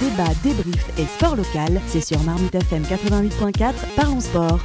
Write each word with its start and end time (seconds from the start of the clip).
débat, 0.00 0.28
débrief 0.42 0.98
et 0.98 1.06
sport 1.06 1.36
local, 1.36 1.80
c'est 1.86 2.02
sur 2.02 2.22
Marmite 2.22 2.54
FM 2.54 2.82
88.4, 2.82 3.74
parlons 3.94 4.20
sport. 4.20 4.60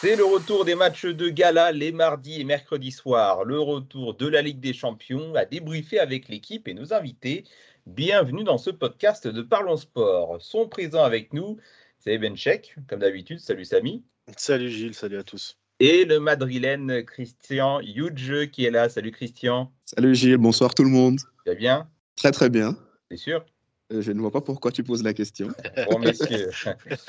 C'est 0.00 0.16
le 0.16 0.24
retour 0.24 0.64
des 0.64 0.74
matchs 0.74 1.06
de 1.06 1.28
gala 1.28 1.72
les 1.72 1.92
mardis 1.92 2.40
et 2.40 2.44
mercredis 2.44 2.92
soirs. 2.92 3.44
Le 3.44 3.58
retour 3.58 4.14
de 4.14 4.26
la 4.26 4.42
Ligue 4.42 4.60
des 4.60 4.72
Champions 4.72 5.34
à 5.34 5.44
débriefer 5.44 5.98
avec 5.98 6.28
l'équipe 6.28 6.68
et 6.68 6.74
nos 6.74 6.92
invités. 6.92 7.44
Bienvenue 7.86 8.44
dans 8.44 8.58
ce 8.58 8.70
podcast 8.70 9.26
de 9.26 9.42
Parlons 9.42 9.76
Sport. 9.76 10.36
Sont 10.40 10.68
présents 10.68 11.04
avec 11.04 11.32
nous, 11.32 11.58
c'est 11.98 12.18
Benchek, 12.18 12.76
comme 12.88 13.00
d'habitude. 13.00 13.40
Salut 13.40 13.64
Samy. 13.64 14.02
Salut 14.36 14.70
Gilles, 14.70 14.94
salut 14.94 15.18
à 15.18 15.22
tous 15.22 15.56
et 15.78 16.06
le 16.06 16.20
madrilène 16.20 17.04
Christian 17.04 17.80
Huge 17.80 18.50
qui 18.50 18.64
est 18.64 18.70
là. 18.70 18.88
Salut 18.88 19.10
Christian. 19.10 19.70
Salut 19.84 20.14
Gilles, 20.14 20.38
bonsoir 20.38 20.74
tout 20.74 20.84
le 20.84 20.88
monde. 20.88 21.18
Tu 21.44 21.50
vas 21.50 21.54
bien? 21.54 21.88
Très 22.16 22.32
très 22.32 22.50
bien. 22.50 22.76
C'est 23.10 23.18
sûr? 23.18 23.44
Euh, 23.92 24.02
je 24.02 24.10
ne 24.10 24.20
vois 24.20 24.32
pas 24.32 24.40
pourquoi 24.40 24.72
tu 24.72 24.82
poses 24.82 25.04
la 25.04 25.14
question. 25.14 25.48
Bon, 25.90 25.98
messieurs. 26.00 26.50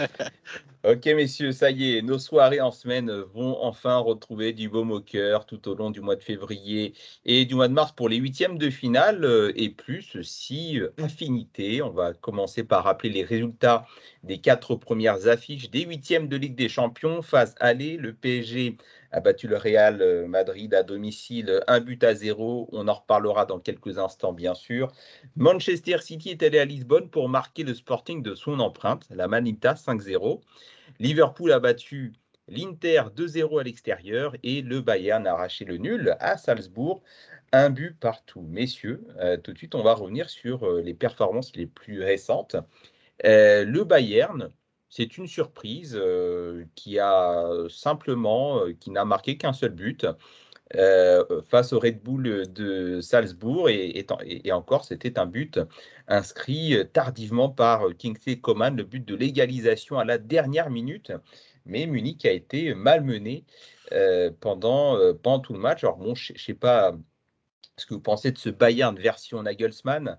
ok, 0.84 1.06
messieurs, 1.08 1.52
ça 1.52 1.72
y 1.72 1.98
est, 1.98 2.02
nos 2.04 2.20
soirées 2.20 2.62
en 2.62 2.70
semaine 2.72 3.10
vont 3.34 3.58
enfin 3.64 3.98
retrouver 3.98 4.54
du 4.54 4.70
beau 4.70 4.86
au 4.86 5.02
cœur 5.02 5.46
tout 5.48 5.68
au 5.68 5.74
long 5.74 5.90
du 5.90 6.02
mois 6.02 6.16
de 6.16 6.22
février 6.22 6.94
et 7.26 7.46
du 7.46 7.56
mois 7.56 7.68
de 7.68 7.74
mars 7.74 7.94
pour 7.94 8.10
les 8.10 8.18
huitièmes 8.18 8.60
de 8.60 8.70
finale 8.70 9.24
euh, 9.26 9.52
et 9.56 9.70
plus 9.70 10.22
si 10.22 10.80
euh, 10.80 10.90
infinité. 11.00 11.82
On 11.82 11.90
va 11.90 12.14
commencer 12.14 12.64
par 12.64 12.84
rappeler 12.84 13.10
les 13.10 13.24
résultats 13.24 13.88
des 14.24 14.38
quatre 14.38 14.76
premières 14.76 15.28
affiches 15.28 15.72
des 15.72 15.86
huitièmes 15.86 16.28
de 16.28 16.38
Ligue 16.38 16.56
des 16.56 16.70
Champions. 16.70 17.24
Phase 17.24 17.56
aller, 17.60 17.98
le 17.98 18.14
PSG 18.14 18.78
a 19.12 19.20
battu 19.20 19.48
le 19.48 19.58
Real 19.58 20.02
euh, 20.02 20.28
Madrid 20.28 20.74
à 20.74 20.84
domicile, 20.84 21.62
un 21.68 21.80
but 21.80 22.04
à 22.04 22.14
zéro. 22.14 22.70
On 22.72 22.88
en 22.88 22.94
reparlera 22.94 23.46
dans 23.46 23.60
quelques 23.60 23.98
instants, 23.98 24.34
bien 24.34 24.54
sûr. 24.54 24.92
Manchester 25.36 26.00
City 26.00 26.30
est 26.30 26.44
allé 26.44 26.60
à 26.60 26.66
Lisbonne 26.66 27.10
pour 27.10 27.30
marquer 27.30 27.64
le 27.64 27.74
Sporting 27.74 28.22
de 28.22 28.36
son 28.36 28.60
empreinte, 28.60 29.06
la 29.10 29.28
Manita 29.28 29.74
5-0. 29.74 30.42
Liverpool 31.00 31.52
a 31.52 31.60
battu 31.60 32.14
l'Inter 32.48 33.04
2-0 33.16 33.60
à 33.60 33.64
l'extérieur 33.64 34.36
et 34.44 34.62
le 34.62 34.82
Bayern 34.82 35.28
a 35.28 35.34
arraché 35.34 35.66
le 35.66 35.78
nul 35.78 36.16
à 36.20 36.38
Salzbourg. 36.38 37.02
Un 37.54 37.70
but 37.70 37.98
partout. 37.98 38.42
Messieurs, 38.42 39.06
euh, 39.20 39.38
tout 39.38 39.54
de 39.54 39.58
suite, 39.58 39.76
on 39.76 39.84
va 39.84 39.94
revenir 39.94 40.30
sur 40.30 40.66
euh, 40.66 40.82
les 40.82 40.94
performances 40.94 41.56
les 41.56 41.66
plus 41.66 42.04
récentes. 42.04 42.58
le 43.24 43.84
Bayern, 43.84 44.50
c'est 44.90 45.18
une 45.18 45.28
surprise 45.28 45.98
euh, 46.00 46.66
qui 46.76 47.00
a 47.00 47.46
simplement, 47.70 48.60
euh, 48.60 48.74
qui 48.74 48.90
n'a 48.92 49.06
marqué 49.06 49.38
qu'un 49.38 49.54
seul 49.54 49.72
but 49.72 50.08
euh, 50.76 51.42
face 51.44 51.74
au 51.74 51.80
Red 51.80 52.02
Bull 52.02 52.52
de 52.52 53.00
Salzbourg 53.02 53.70
et, 53.70 54.06
encore 54.52 54.86
c'était 54.86 55.18
un 55.20 55.26
but 55.26 55.60
inscrit 56.08 56.76
tardivement 56.94 57.50
par 57.50 57.84
Kingsley 57.98 58.40
Coman, 58.40 58.76
le 58.76 58.84
but 58.84 59.06
de 59.06 59.16
l'égalisation 59.16 60.00
à 60.00 60.06
la 60.06 60.18
dernière 60.18 60.70
minute. 60.70 61.12
Mais 61.66 61.86
Munich 61.86 62.26
a 62.26 62.32
été 62.32 62.74
malmené 62.74 63.44
pendant, 64.40 64.98
pendant 65.22 65.40
tout 65.40 65.54
le 65.54 65.60
match. 65.60 65.84
Alors 65.84 65.98
bon, 65.98 66.16
je 66.16 66.34
ne 66.34 66.38
sais 66.38 66.54
pas 66.54 66.98
ce 67.78 67.86
que 67.86 67.94
vous 67.94 68.02
pensez 68.02 68.32
de 68.32 68.38
ce 68.38 68.50
Bayern 68.50 68.98
version 68.98 69.44
Nagelsmann. 69.44 70.18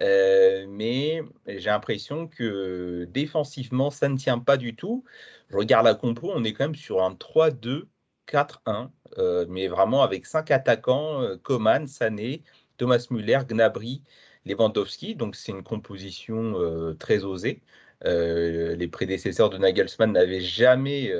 Euh, 0.00 0.66
mais 0.68 1.22
j'ai 1.46 1.70
l'impression 1.70 2.28
que 2.28 3.04
défensivement, 3.10 3.90
ça 3.90 4.08
ne 4.08 4.16
tient 4.16 4.38
pas 4.38 4.56
du 4.56 4.76
tout. 4.76 5.04
Je 5.50 5.56
regarde 5.56 5.86
la 5.86 5.94
compo, 5.94 6.30
on 6.34 6.44
est 6.44 6.52
quand 6.52 6.64
même 6.66 6.74
sur 6.74 7.02
un 7.02 7.14
3-2-4-1, 7.14 8.90
euh, 9.18 9.46
mais 9.48 9.68
vraiment 9.68 10.02
avec 10.02 10.26
cinq 10.26 10.50
attaquants, 10.50 11.22
euh, 11.22 11.36
Coman, 11.36 11.86
Sané, 11.86 12.42
Thomas 12.76 13.06
Müller, 13.10 13.40
Gnabry, 13.48 14.02
Lewandowski. 14.44 15.14
Donc 15.16 15.36
c'est 15.36 15.52
une 15.52 15.64
composition 15.64 16.54
très 16.98 17.24
osée. 17.24 17.62
les 18.04 18.88
prédécesseurs 18.88 19.50
de 19.50 19.58
Nagelsmann 19.58 20.12
n'avaient 20.12 20.40
jamais 20.40 21.12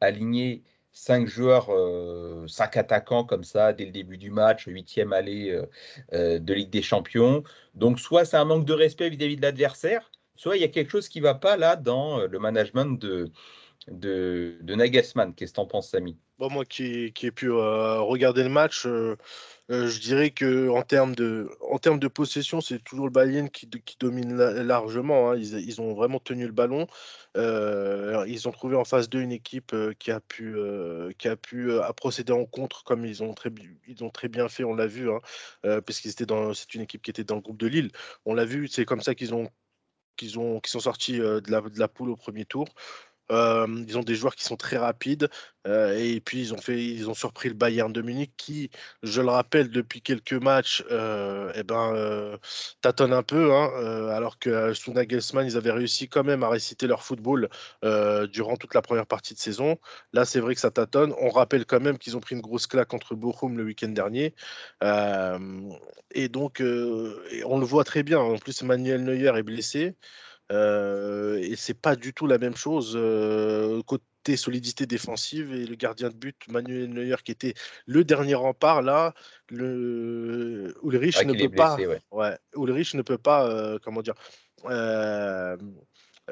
aligné 0.00 0.62
cinq 0.92 1.26
joueurs, 1.28 1.68
euh, 1.70 2.46
cinq 2.48 2.76
attaquants 2.76 3.24
comme 3.24 3.44
ça 3.44 3.72
dès 3.72 3.84
le 3.86 3.92
début 3.92 4.18
du 4.18 4.30
match, 4.30 4.66
huitième 4.66 5.12
allée 5.12 5.50
euh, 5.50 5.66
euh, 6.12 6.38
de 6.38 6.54
Ligue 6.54 6.70
des 6.70 6.82
Champions. 6.82 7.42
Donc 7.74 8.00
soit 8.00 8.24
c'est 8.24 8.36
un 8.36 8.44
manque 8.44 8.64
de 8.66 8.72
respect 8.72 9.10
vis-à-vis 9.10 9.36
de 9.36 9.42
l'adversaire, 9.42 10.10
soit 10.36 10.56
il 10.56 10.62
y 10.62 10.64
a 10.64 10.68
quelque 10.68 10.90
chose 10.90 11.08
qui 11.08 11.18
ne 11.20 11.24
va 11.24 11.34
pas 11.34 11.56
là 11.56 11.76
dans 11.76 12.26
le 12.26 12.38
management 12.38 13.00
de, 13.00 13.30
de, 13.88 14.58
de 14.60 14.74
Nagelsmann. 14.74 15.34
Qu'est-ce 15.34 15.52
que 15.52 15.56
tu 15.56 15.60
en 15.60 15.66
penses, 15.66 15.90
Samy? 15.90 16.16
Moi 16.38 16.64
qui, 16.64 17.12
qui 17.12 17.26
ai 17.26 17.30
pu 17.30 17.50
regarder 17.50 18.42
le 18.42 18.48
match, 18.48 18.86
euh, 19.70 19.88
je 19.88 20.00
dirais 20.00 20.30
que 20.30 20.68
en 20.68 20.82
termes 20.82 21.14
de, 21.14 21.48
en 21.60 21.78
termes 21.78 22.00
de 22.00 22.08
possession, 22.08 22.60
c'est 22.60 22.82
toujours 22.82 23.06
le 23.06 23.12
Bayern 23.12 23.48
qui, 23.48 23.68
domine 24.00 24.36
largement. 24.36 25.30
Hein. 25.30 25.36
Ils, 25.36 25.80
ont 25.80 25.94
vraiment 25.94 26.18
tenu 26.18 26.46
le 26.46 26.52
ballon. 26.52 26.88
Euh, 27.36 28.24
ils 28.26 28.48
ont 28.48 28.50
trouvé 28.50 28.74
en 28.76 28.84
phase 28.84 29.08
2 29.08 29.20
une 29.20 29.30
équipe 29.30 29.72
euh, 29.72 29.92
qui 29.98 30.10
a 30.10 30.18
pu, 30.20 30.56
qui 31.18 31.28
a 31.28 31.36
pu 31.36 31.70
procéder 31.96 32.32
en 32.32 32.46
contre 32.46 32.82
comme 32.82 33.06
ils 33.06 33.22
ont 33.22 33.32
très, 33.32 33.50
ils 33.86 34.02
ont 34.02 34.10
très 34.10 34.28
bien 34.28 34.48
fait. 34.48 34.64
On 34.64 34.74
l'a 34.74 34.88
vu, 34.88 35.08
hein, 35.10 35.20
parce 35.62 36.00
qu'ils 36.00 36.12
c'est 36.12 36.74
une 36.74 36.80
équipe 36.80 37.02
qui 37.02 37.10
était 37.10 37.24
dans 37.24 37.36
le 37.36 37.40
groupe 37.42 37.58
de 37.58 37.68
Lille. 37.68 37.90
On 38.24 38.34
l'a 38.34 38.44
vu. 38.44 38.66
C'est 38.66 38.84
comme 38.84 39.02
ça 39.02 39.14
qu'ils 39.14 39.34
ont, 39.34 39.48
qui 40.16 40.28
sont 40.30 40.60
sortis 40.64 41.18
de 41.18 41.50
la, 41.50 41.60
de 41.60 41.78
la 41.78 41.88
poule 41.88 42.10
au 42.10 42.16
premier 42.16 42.44
tour. 42.44 42.66
Ils 43.30 43.96
ont 43.96 44.02
des 44.02 44.14
joueurs 44.14 44.34
qui 44.34 44.44
sont 44.44 44.56
très 44.56 44.76
rapides 44.76 45.28
et 45.66 46.20
puis 46.24 46.40
ils 46.40 46.54
ont 46.54 46.58
fait, 46.58 46.82
ils 46.82 47.08
ont 47.10 47.14
surpris 47.14 47.48
le 47.48 47.54
Bayern 47.54 47.92
de 47.92 48.00
Munich 48.02 48.32
qui, 48.36 48.70
je 49.02 49.20
le 49.20 49.28
rappelle, 49.28 49.70
depuis 49.70 50.00
quelques 50.00 50.32
matchs, 50.32 50.82
eh 50.90 51.62
ben, 51.62 52.38
tâtonne 52.80 53.12
un 53.12 53.22
peu. 53.22 53.52
Hein, 53.52 54.08
alors 54.10 54.38
que 54.38 54.72
sous 54.74 54.92
Nagelsmann, 54.92 55.46
ils 55.46 55.56
avaient 55.56 55.70
réussi 55.70 56.08
quand 56.08 56.24
même 56.24 56.42
à 56.42 56.48
réciter 56.48 56.86
leur 56.86 57.02
football 57.02 57.48
durant 58.32 58.56
toute 58.56 58.74
la 58.74 58.82
première 58.82 59.06
partie 59.06 59.34
de 59.34 59.38
saison. 59.38 59.78
Là, 60.12 60.24
c'est 60.24 60.40
vrai 60.40 60.54
que 60.54 60.60
ça 60.60 60.70
tâtonne. 60.70 61.14
On 61.20 61.28
rappelle 61.28 61.66
quand 61.66 61.80
même 61.80 61.98
qu'ils 61.98 62.16
ont 62.16 62.20
pris 62.20 62.34
une 62.34 62.40
grosse 62.40 62.66
claque 62.66 62.88
contre 62.88 63.14
Bochum 63.14 63.56
le 63.56 63.64
week-end 63.64 63.88
dernier. 63.88 64.34
et 64.82 66.28
donc, 66.28 66.60
on 66.60 67.58
le 67.58 67.66
voit 67.66 67.84
très 67.84 68.02
bien. 68.02 68.18
En 68.18 68.38
plus, 68.38 68.62
Manuel 68.62 69.04
Neuer 69.04 69.32
est 69.36 69.42
blessé. 69.42 69.94
Euh, 70.50 71.38
et 71.38 71.54
c'est 71.54 71.74
pas 71.74 71.94
du 71.94 72.12
tout 72.12 72.26
la 72.26 72.38
même 72.38 72.56
chose 72.56 72.94
euh, 72.96 73.82
côté 73.82 74.36
solidité 74.36 74.84
défensive 74.84 75.54
et 75.54 75.64
le 75.64 75.76
gardien 75.76 76.08
de 76.08 76.14
but 76.14 76.36
Manuel 76.48 76.90
Neuer 76.90 77.16
qui 77.24 77.30
était 77.30 77.54
le 77.86 78.02
dernier 78.02 78.34
rempart 78.34 78.82
là 78.82 79.14
le 79.48 80.74
Ulrich 80.82 81.24
ne, 81.24 81.34
peut 81.34 81.54
pas, 81.54 81.76
ouais. 82.10 82.36
Ulrich 82.56 82.94
ne 82.94 83.02
peut 83.02 83.18
pas 83.18 83.78
comment 83.78 84.02
dire 84.02 84.14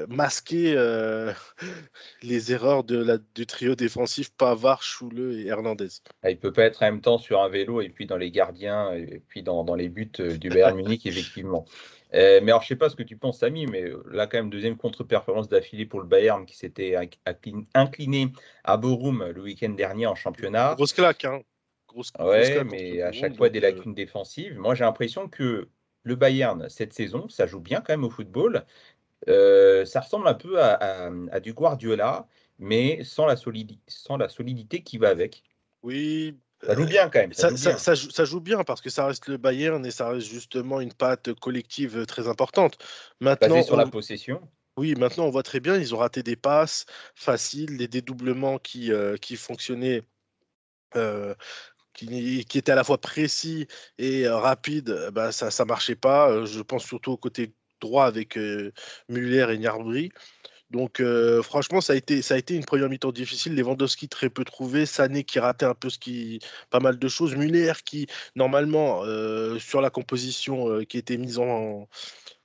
masquer 0.08 0.74
les 2.22 2.52
erreurs 2.52 2.82
de 2.82 2.98
la, 2.98 3.18
du 3.36 3.46
trio 3.46 3.76
défensif 3.76 4.30
Pavard, 4.30 4.82
Choule 4.82 5.32
et 5.38 5.46
Hernandez. 5.46 5.88
Ah, 6.22 6.30
il 6.30 6.38
peut 6.38 6.52
pas 6.52 6.64
être 6.64 6.82
en 6.82 6.86
même 6.86 7.00
temps 7.00 7.18
sur 7.18 7.40
un 7.40 7.48
vélo 7.48 7.80
et 7.80 7.88
puis 7.88 8.06
dans 8.06 8.16
les 8.16 8.30
gardiens 8.30 8.92
et 8.92 9.22
puis 9.28 9.42
dans, 9.42 9.64
dans 9.64 9.74
les 9.76 9.88
buts 9.88 10.10
du 10.18 10.48
Bayern 10.48 10.76
Munich 10.76 11.06
effectivement. 11.06 11.66
Euh, 12.14 12.40
mais 12.42 12.52
alors, 12.52 12.62
je 12.62 12.68
sais 12.68 12.76
pas 12.76 12.88
ce 12.88 12.96
que 12.96 13.02
tu 13.02 13.16
penses, 13.16 13.38
Samy, 13.38 13.66
mais 13.66 13.82
euh, 13.82 14.02
là, 14.10 14.26
quand 14.26 14.38
même, 14.38 14.50
deuxième 14.50 14.76
contre-performance 14.76 15.48
d'affilée 15.48 15.86
pour 15.86 16.00
le 16.00 16.06
Bayern 16.06 16.46
qui 16.46 16.56
s'était 16.56 16.96
incliné 17.74 18.32
à 18.64 18.76
Borum 18.76 19.32
le 19.34 19.42
week-end 19.42 19.70
dernier 19.70 20.06
en 20.06 20.14
championnat. 20.14 20.74
Grosse 20.74 20.92
claque, 20.92 21.24
hein. 21.24 21.42
Grosse, 21.86 22.12
ouais, 22.18 22.64
mais 22.64 23.02
à 23.02 23.12
chaque 23.12 23.36
fois 23.36 23.48
des 23.48 23.58
euh, 23.60 23.62
lacunes 23.62 23.94
défensives. 23.94 24.58
Moi, 24.58 24.74
j'ai 24.74 24.84
l'impression 24.84 25.28
que 25.28 25.68
le 26.02 26.14
Bayern, 26.16 26.68
cette 26.68 26.92
saison, 26.92 27.28
ça 27.28 27.46
joue 27.46 27.60
bien 27.60 27.80
quand 27.80 27.92
même 27.92 28.04
au 28.04 28.10
football. 28.10 28.64
ça 29.26 30.00
ressemble 30.00 30.28
un 30.28 30.34
peu 30.34 30.60
à, 30.60 31.10
à, 31.30 31.40
du 31.40 31.52
Guardiola, 31.52 32.26
mais 32.58 33.04
sans 33.04 33.26
la, 33.26 33.36
sans 33.86 34.16
la 34.16 34.28
solidité 34.28 34.82
qui 34.82 34.98
va 34.98 35.08
avec. 35.08 35.42
Oui, 35.82 36.36
ça 36.64 36.74
joue 36.74 36.86
bien 36.86 37.08
quand 37.08 37.20
même. 37.20 37.32
Ça, 37.32 38.24
joue 38.24 38.40
bien. 38.40 38.64
parce 38.64 38.80
que 38.80 38.90
ça 38.90 39.06
reste 39.06 39.28
le 39.28 39.36
Bayern 39.36 39.84
et 39.86 39.90
ça 39.90 40.08
reste 40.08 40.26
justement 40.26 40.80
une 40.80 40.92
patte 40.92 41.32
collective 41.34 42.04
très 42.06 42.28
importante. 42.28 42.78
Maintenant, 43.20 43.62
sur 43.62 43.76
la 43.76 43.86
possession. 43.86 44.40
Oui, 44.78 44.94
maintenant 44.94 45.26
on 45.26 45.30
voit 45.30 45.42
très 45.42 45.58
bien, 45.58 45.76
ils 45.76 45.92
ont 45.92 45.98
raté 45.98 46.22
des 46.22 46.36
passes 46.36 46.86
faciles, 47.16 47.76
des 47.76 47.88
dédoublements 47.88 48.58
qui, 48.58 48.92
euh, 48.92 49.16
qui 49.16 49.34
fonctionnaient. 49.34 50.02
Euh, 50.96 51.34
qui, 51.94 52.44
qui, 52.46 52.58
étaient 52.58 52.70
à 52.70 52.76
la 52.76 52.84
fois 52.84 52.98
précis 52.98 53.66
et 53.98 54.24
euh, 54.28 54.36
rapides, 54.36 55.10
bah, 55.12 55.32
ça 55.32 55.48
ne 55.48 55.68
marchait 55.68 55.96
pas. 55.96 56.44
Je 56.44 56.60
pense 56.62 56.84
surtout 56.84 57.10
au 57.10 57.16
côté 57.16 57.52
droit 57.80 58.06
avec 58.06 58.38
Muller 59.08 59.46
et 59.50 59.58
Gnabry. 59.58 60.12
Donc 60.70 61.02
franchement, 61.42 61.80
ça 61.80 61.94
a 61.94 61.96
été 61.96 62.22
ça 62.22 62.34
a 62.34 62.38
été 62.38 62.54
une 62.54 62.64
première 62.64 62.88
mi-temps 62.88 63.12
difficile. 63.12 63.54
Lewandowski 63.54 64.08
très 64.08 64.28
peu 64.30 64.44
trouvé, 64.44 64.86
Sané 64.86 65.24
qui 65.24 65.38
ratait 65.38 65.66
un 65.66 65.74
peu 65.74 65.90
ce 65.90 65.98
qui 65.98 66.40
pas 66.70 66.80
mal 66.80 66.98
de 66.98 67.08
choses, 67.08 67.34
Muller 67.36 67.72
qui 67.84 68.06
normalement 68.36 69.02
sur 69.58 69.80
la 69.80 69.90
composition 69.90 70.84
qui 70.84 70.98
était 70.98 71.16
mise 71.16 71.38
en, 71.38 71.88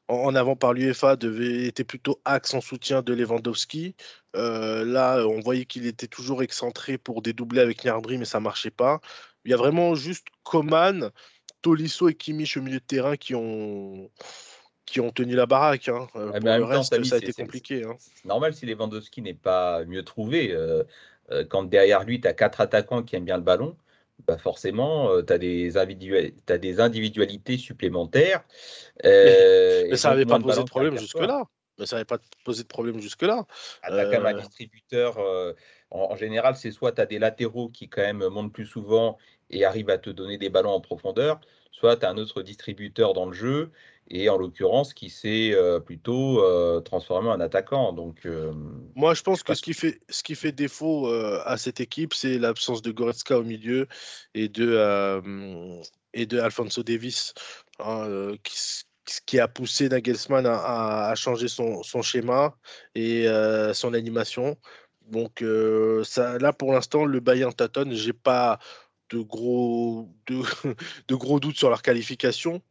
en 0.08 0.36
avant 0.36 0.56
par 0.56 0.74
l'UEFA 0.74 1.18
était 1.42 1.84
plutôt 1.84 2.22
axe 2.26 2.54
en 2.54 2.62
soutien 2.62 3.02
de 3.02 3.14
Lewandowski. 3.14 3.96
là, 4.34 5.26
on 5.28 5.40
voyait 5.40 5.66
qu'il 5.66 5.86
était 5.86 6.08
toujours 6.08 6.44
excentré 6.44 6.98
pour 6.98 7.22
dédoubler 7.22 7.62
avec 7.62 7.84
Gnabry, 7.84 8.18
mais 8.18 8.26
ça 8.26 8.40
marchait 8.40 8.72
pas. 8.72 9.02
Il 9.46 9.52
y 9.52 9.54
a 9.54 9.58
vraiment 9.58 9.96
juste 9.96 10.28
Coman 10.44 11.12
Tolisso 11.62 12.10
et 12.10 12.16
Kimmich 12.16 12.58
au 12.58 12.62
milieu 12.62 12.80
de 12.80 12.86
terrain 12.86 13.16
qui 13.18 13.36
ont, 13.36 14.10
qui 14.86 15.00
ont 15.00 15.12
tenu 15.12 15.36
la 15.36 15.46
baraque. 15.46 15.90
Hein. 15.90 16.08
Euh, 16.16 16.32
pour 16.32 16.50
le 16.50 16.64
reste, 16.64 17.04
ça 17.04 17.16
a 17.16 17.18
été 17.18 17.34
compliqué. 17.34 17.84
Hein. 17.84 17.96
C'est 18.00 18.26
normal 18.26 18.54
si 18.54 18.66
Lewandowski 18.66 19.22
n'est 19.22 19.34
pas 19.34 19.84
mieux 19.86 20.04
trouvé. 20.04 20.52
Euh, 20.52 20.84
euh, 21.32 21.46
quand 21.46 21.64
derrière 21.64 22.04
lui, 22.04 22.20
tu 22.20 22.28
as 22.28 22.34
quatre 22.34 22.62
attaquants 22.62 23.04
qui 23.04 23.16
aiment 23.16 23.26
bien 23.26 23.38
le 23.38 23.44
ballon, 23.44 23.78
bah 24.28 24.38
forcément, 24.38 25.10
tu 25.24 25.34
as, 25.34 25.38
des 25.38 25.78
as 25.78 26.58
des 26.58 26.80
individualités 26.80 27.58
supplémentaires. 27.58 28.44
mais, 29.04 29.96
ça 29.96 30.10
n'avait 30.10 30.26
pas 30.26 30.40
posé 30.40 30.60
de 30.62 30.70
problème 30.70 30.98
jusque-là. 30.98 31.44
Mais 31.80 31.88
ça 31.88 31.96
n'avait 31.96 32.06
pas 32.06 32.20
posé 32.46 32.64
de 32.64 32.68
problème 32.68 33.00
jusque-là. 33.00 33.46
Ah, 33.82 33.90
tu 33.90 33.96
as 33.96 34.06
quand 34.06 34.22
même 34.22 34.36
un 34.36 34.40
distributeur. 34.40 35.18
En, 35.90 36.16
général, 36.16 36.56
c'est 36.56 36.72
soit 36.72 36.92
tu 36.92 37.02
as 37.02 37.06
des 37.06 37.20
latéraux 37.20 37.70
qui 37.70 37.88
quand 37.88 38.02
même 38.02 38.28
montent 38.28 38.54
plus 38.54 38.66
souvent 38.66 39.18
et 39.50 39.66
arrivent 39.66 39.90
à 39.90 39.98
te 39.98 40.10
donner 40.10 40.38
des 40.38 40.50
ballons 40.50 40.72
en 40.72 40.82
profondeur, 40.82 41.40
soit 41.72 41.98
tu 41.98 42.06
as 42.06 42.10
un 42.10 42.18
autre 42.18 42.42
distributeur 42.42 43.14
dans 43.14 43.26
le 43.26 43.34
jeu 43.34 43.72
et 44.10 44.30
en 44.30 44.38
l'occurrence 44.38 44.94
qui 44.94 45.10
s'est 45.10 45.52
euh, 45.54 45.80
plutôt 45.80 46.44
euh, 46.44 46.82
transformé 46.82 47.30
en 47.30 47.40
attaquant. 47.40 47.94
Donc, 47.94 48.26
euh, 48.26 48.52
Moi, 48.96 49.14
je 49.14 49.22
pense 49.22 49.44
que 49.44 49.54
ce 49.54 49.62
qui, 49.62 49.74
fait, 49.74 50.00
ce 50.10 50.24
qui 50.24 50.36
fait 50.36 50.52
défaut 50.52 51.08
à 51.46 51.58
cette 51.58 51.80
équipe, 51.80 52.14
c'est 52.14 52.38
l'absence 52.38 52.82
de 52.82 52.92
Goretzka 52.92 53.38
au 53.38 53.44
milieu 53.44 53.88
et 54.34 54.50
de, 54.50 55.82
et 56.14 56.26
de 56.26 56.40
Alfonso 56.40 56.84
Davis, 56.84 57.34
hein, 57.80 58.34
qui, 58.44 58.58
qui, 59.26 59.40
a 59.40 59.48
poussé 59.48 59.90
Nagelsmann 59.90 60.46
à, 60.46 61.14
changer 61.16 61.48
son, 61.48 61.84
son, 61.84 62.02
schéma 62.02 62.56
et 62.96 63.28
son 63.74 63.94
animation. 63.94 64.58
Donc 65.08 65.44
ça, 66.04 66.38
là, 66.40 66.54
pour 66.54 66.74
l'instant, 66.74 67.06
le 67.06 67.20
Bayern 67.20 67.54
tâtonne. 67.54 67.94
J'ai 67.94 68.14
pas 68.14 68.60
de 69.10 69.20
gros, 69.20 70.10
de, 70.28 70.42
de, 71.08 71.16
gros 71.16 71.40
doutes 71.40 71.58
sur 71.58 71.70
leur 71.70 71.82
qualification. 71.82 72.62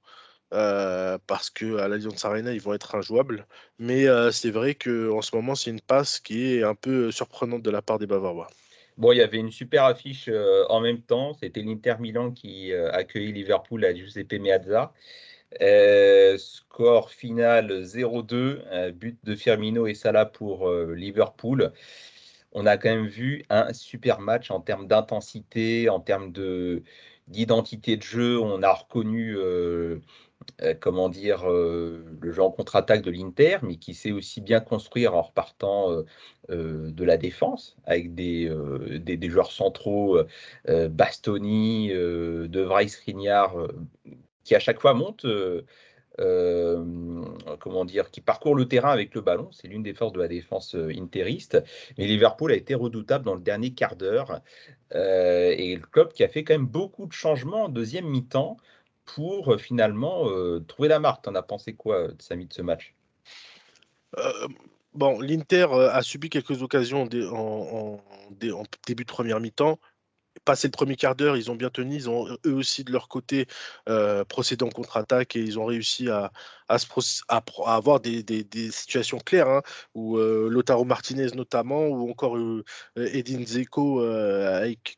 Euh, 0.53 1.17
parce 1.27 1.49
que 1.49 1.79
à 1.79 1.89
l'Alliance 1.89 2.25
Arena 2.27 2.53
ils 2.53 2.61
vont 2.61 2.75
être 2.75 2.95
injouables. 2.95 3.47
Mais 3.79 4.07
euh, 4.07 4.31
c'est 4.31 4.51
vrai 4.51 4.75
qu'en 4.75 5.23
ce 5.23 5.35
moment 5.35 5.55
c'est 5.55 5.71
une 5.71 5.81
passe 5.81 6.21
qui 6.21 6.55
est 6.55 6.63
un 6.63 6.75
peu 6.75 7.11
surprenante 7.11 7.63
de 7.63 7.71
la 7.71 7.81
part 7.81 7.99
des 7.99 8.07
Bavarois. 8.07 8.49
Bon, 8.99 9.13
il 9.13 9.19
y 9.19 9.23
avait 9.23 9.39
une 9.39 9.51
super 9.51 9.85
affiche 9.85 10.29
euh, 10.29 10.65
en 10.69 10.81
même 10.81 11.01
temps. 11.01 11.33
C'était 11.35 11.63
l'Inter 11.63 11.95
Milan 12.01 12.33
qui 12.33 12.75
accueillit 12.75 13.33
Liverpool 13.33 13.85
à 13.85 13.95
Giuseppe 13.95 14.35
Meazza. 14.35 14.93
score 16.37 17.11
final 17.11 17.83
0-2, 17.83 18.93
but 18.93 19.19
de 19.25 19.35
Firmino 19.35 19.87
et 19.87 19.95
Salah 19.95 20.27
pour 20.27 20.71
Liverpool. 20.71 21.73
On 22.55 22.67
a 22.67 22.77
quand 22.77 22.91
même 22.91 23.07
vu 23.07 23.45
un 23.49 23.73
super 23.73 24.21
match 24.21 24.51
en 24.51 24.61
termes 24.61 24.87
d'intensité, 24.87 25.89
en 25.89 26.01
termes 26.01 26.33
de 26.33 26.83
d'identité 27.29 27.97
de 27.97 28.03
jeu. 28.03 28.39
On 28.39 28.63
a 28.63 28.73
reconnu 28.73 29.37
euh, 29.37 30.01
comment 30.81 31.09
dire, 31.09 31.51
euh, 31.51 32.05
le 32.21 32.33
genre 32.33 32.55
contre-attaque 32.55 33.03
de 33.03 33.11
l'Inter, 33.11 33.59
mais 33.63 33.77
qui 33.77 33.95
sait 33.95 34.13
aussi 34.13 34.41
bien 34.41 34.61
construire 34.61 35.15
en 35.15 35.23
repartant 35.23 35.91
euh, 36.51 36.91
de 36.91 37.05
la 37.05 37.17
défense, 37.17 37.77
avec 37.85 38.15
des, 38.15 38.51
des, 38.99 39.31
joueurs 39.31 39.53
centraux, 39.53 40.19
Bastoni, 40.67 41.89
De 41.89 42.61
Vrij, 42.61 42.89
Skriniar, 42.89 43.57
qui 44.45 44.55
à 44.55 44.59
chaque 44.59 44.81
fois 44.81 44.95
montent. 44.95 45.27
comment 47.61 47.85
dire, 47.85 48.11
qui 48.11 48.21
parcourt 48.21 48.55
le 48.55 48.67
terrain 48.67 48.91
avec 48.91 49.15
le 49.15 49.21
ballon. 49.21 49.49
C'est 49.53 49.69
l'une 49.69 49.83
des 49.83 49.95
forces 49.95 50.13
de 50.13 50.21
la 50.21 50.29
défense 50.29 50.75
interiste. 50.75 51.63
Mais 51.97 52.07
Liverpool 52.07 52.53
a 52.53 52.57
été 52.57 52.75
redoutable 52.75 53.25
dans 53.25 53.35
le 53.35 53.41
dernier 53.41 53.73
quart 53.73 53.97
d'heure. 53.97 54.41
et 54.93 55.77
le 55.77 55.87
club 55.87 56.13
qui 56.13 56.25
a 56.25 56.29
fait 56.29 56.45
quand 56.45 56.55
même 56.55 56.67
beaucoup 56.67 57.07
de 57.07 57.13
changements 57.13 57.65
en 57.65 57.69
deuxième 57.69 58.07
mi-temps 58.07 58.57
pour 59.05 59.61
finalement 59.61 60.27
trouver 60.67 60.89
la 60.89 61.01
marque. 61.01 61.25
T'en 61.25 61.35
as 61.35 61.43
pensé 61.43 61.75
quoi, 61.75 62.09
Samy, 62.19 62.47
de 62.47 62.53
ce 62.53 62.63
match? 62.63 62.95
Bon, 64.95 65.21
l'Inter 65.21 65.67
a 65.73 66.03
subi 66.03 66.29
quelques 66.29 66.63
occasions 66.63 67.09
en, 67.33 68.01
début 68.87 69.05
de 69.05 69.11
première 69.11 69.41
mi-temps. 69.41 69.79
Passé 70.45 70.67
le 70.67 70.73
premier 70.73 70.97
quart 70.97 71.15
d'heure, 71.15 71.37
ils 71.37 71.51
ont 71.51 71.55
bien 71.55 71.71
tenu. 71.71 71.95
Ils 71.95 72.11
ont 72.11 72.27
eux 72.47 72.55
aussi 72.55 72.85
de 72.85 72.93
leur 72.93 73.09
côté 73.09 73.47
procédé 74.29 74.65
en 74.65 74.69
contre-attaque 74.69 75.37
et 75.37 75.41
ils 75.41 75.59
ont 75.59 75.65
réussi 75.65 76.11
à, 76.11 76.31
avoir 76.69 78.01
des, 78.01 78.45
situations 78.71 79.19
claires 79.19 79.49
hein, 79.49 79.63
où 79.95 80.19
Lotaro 80.19 80.85
Martinez 80.85 81.29
notamment 81.35 81.87
ou 81.87 82.11
encore 82.11 82.37
Edin 82.97 83.47
Zeko 83.47 84.03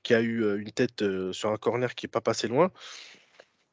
qui 0.02 0.14
a 0.14 0.20
eu 0.20 0.60
une 0.60 0.72
tête 0.72 1.04
sur 1.32 1.50
un 1.50 1.56
corner 1.56 1.94
qui 1.94 2.06
n'est 2.06 2.10
pas 2.10 2.20
passé 2.20 2.48
loin. 2.48 2.72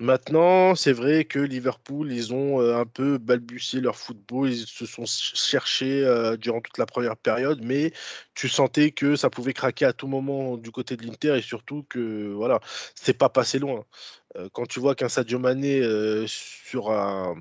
Maintenant, 0.01 0.74
c'est 0.74 0.94
vrai 0.94 1.25
que 1.25 1.38
Liverpool, 1.38 2.12
ils 2.12 2.33
ont 2.33 2.59
un 2.59 2.86
peu 2.88 3.19
balbutié 3.19 3.81
leur 3.81 3.95
football, 3.95 4.50
ils 4.50 4.65
se 4.65 4.88
sont 4.88 5.06
cherchés 5.06 6.03
durant 6.39 6.59
toute 6.59 6.80
la 6.80 6.88
première 6.88 7.15
période, 7.15 7.59
mais 7.63 7.94
tu 8.33 8.50
sentais 8.50 8.89
que 8.92 9.15
ça 9.15 9.30
pouvait 9.30 9.53
craquer 9.53 9.86
à 9.86 9.94
tout 9.94 10.07
moment 10.07 10.57
du 10.57 10.71
côté 10.71 10.98
de 10.98 11.06
l'Inter 11.06 11.38
et 11.38 11.42
surtout 11.44 11.83
que 11.88 12.33
voilà, 12.33 12.59
c'est 12.95 13.15
pas 13.15 13.30
passé 13.30 13.59
loin. 13.59 13.86
quand 14.53 14.65
tu 14.68 14.80
vois 14.80 14.95
qu'un 14.95 15.09
Sadio 15.09 15.39
Mané 15.39 15.83
sur 16.27 16.92
un 16.92 17.36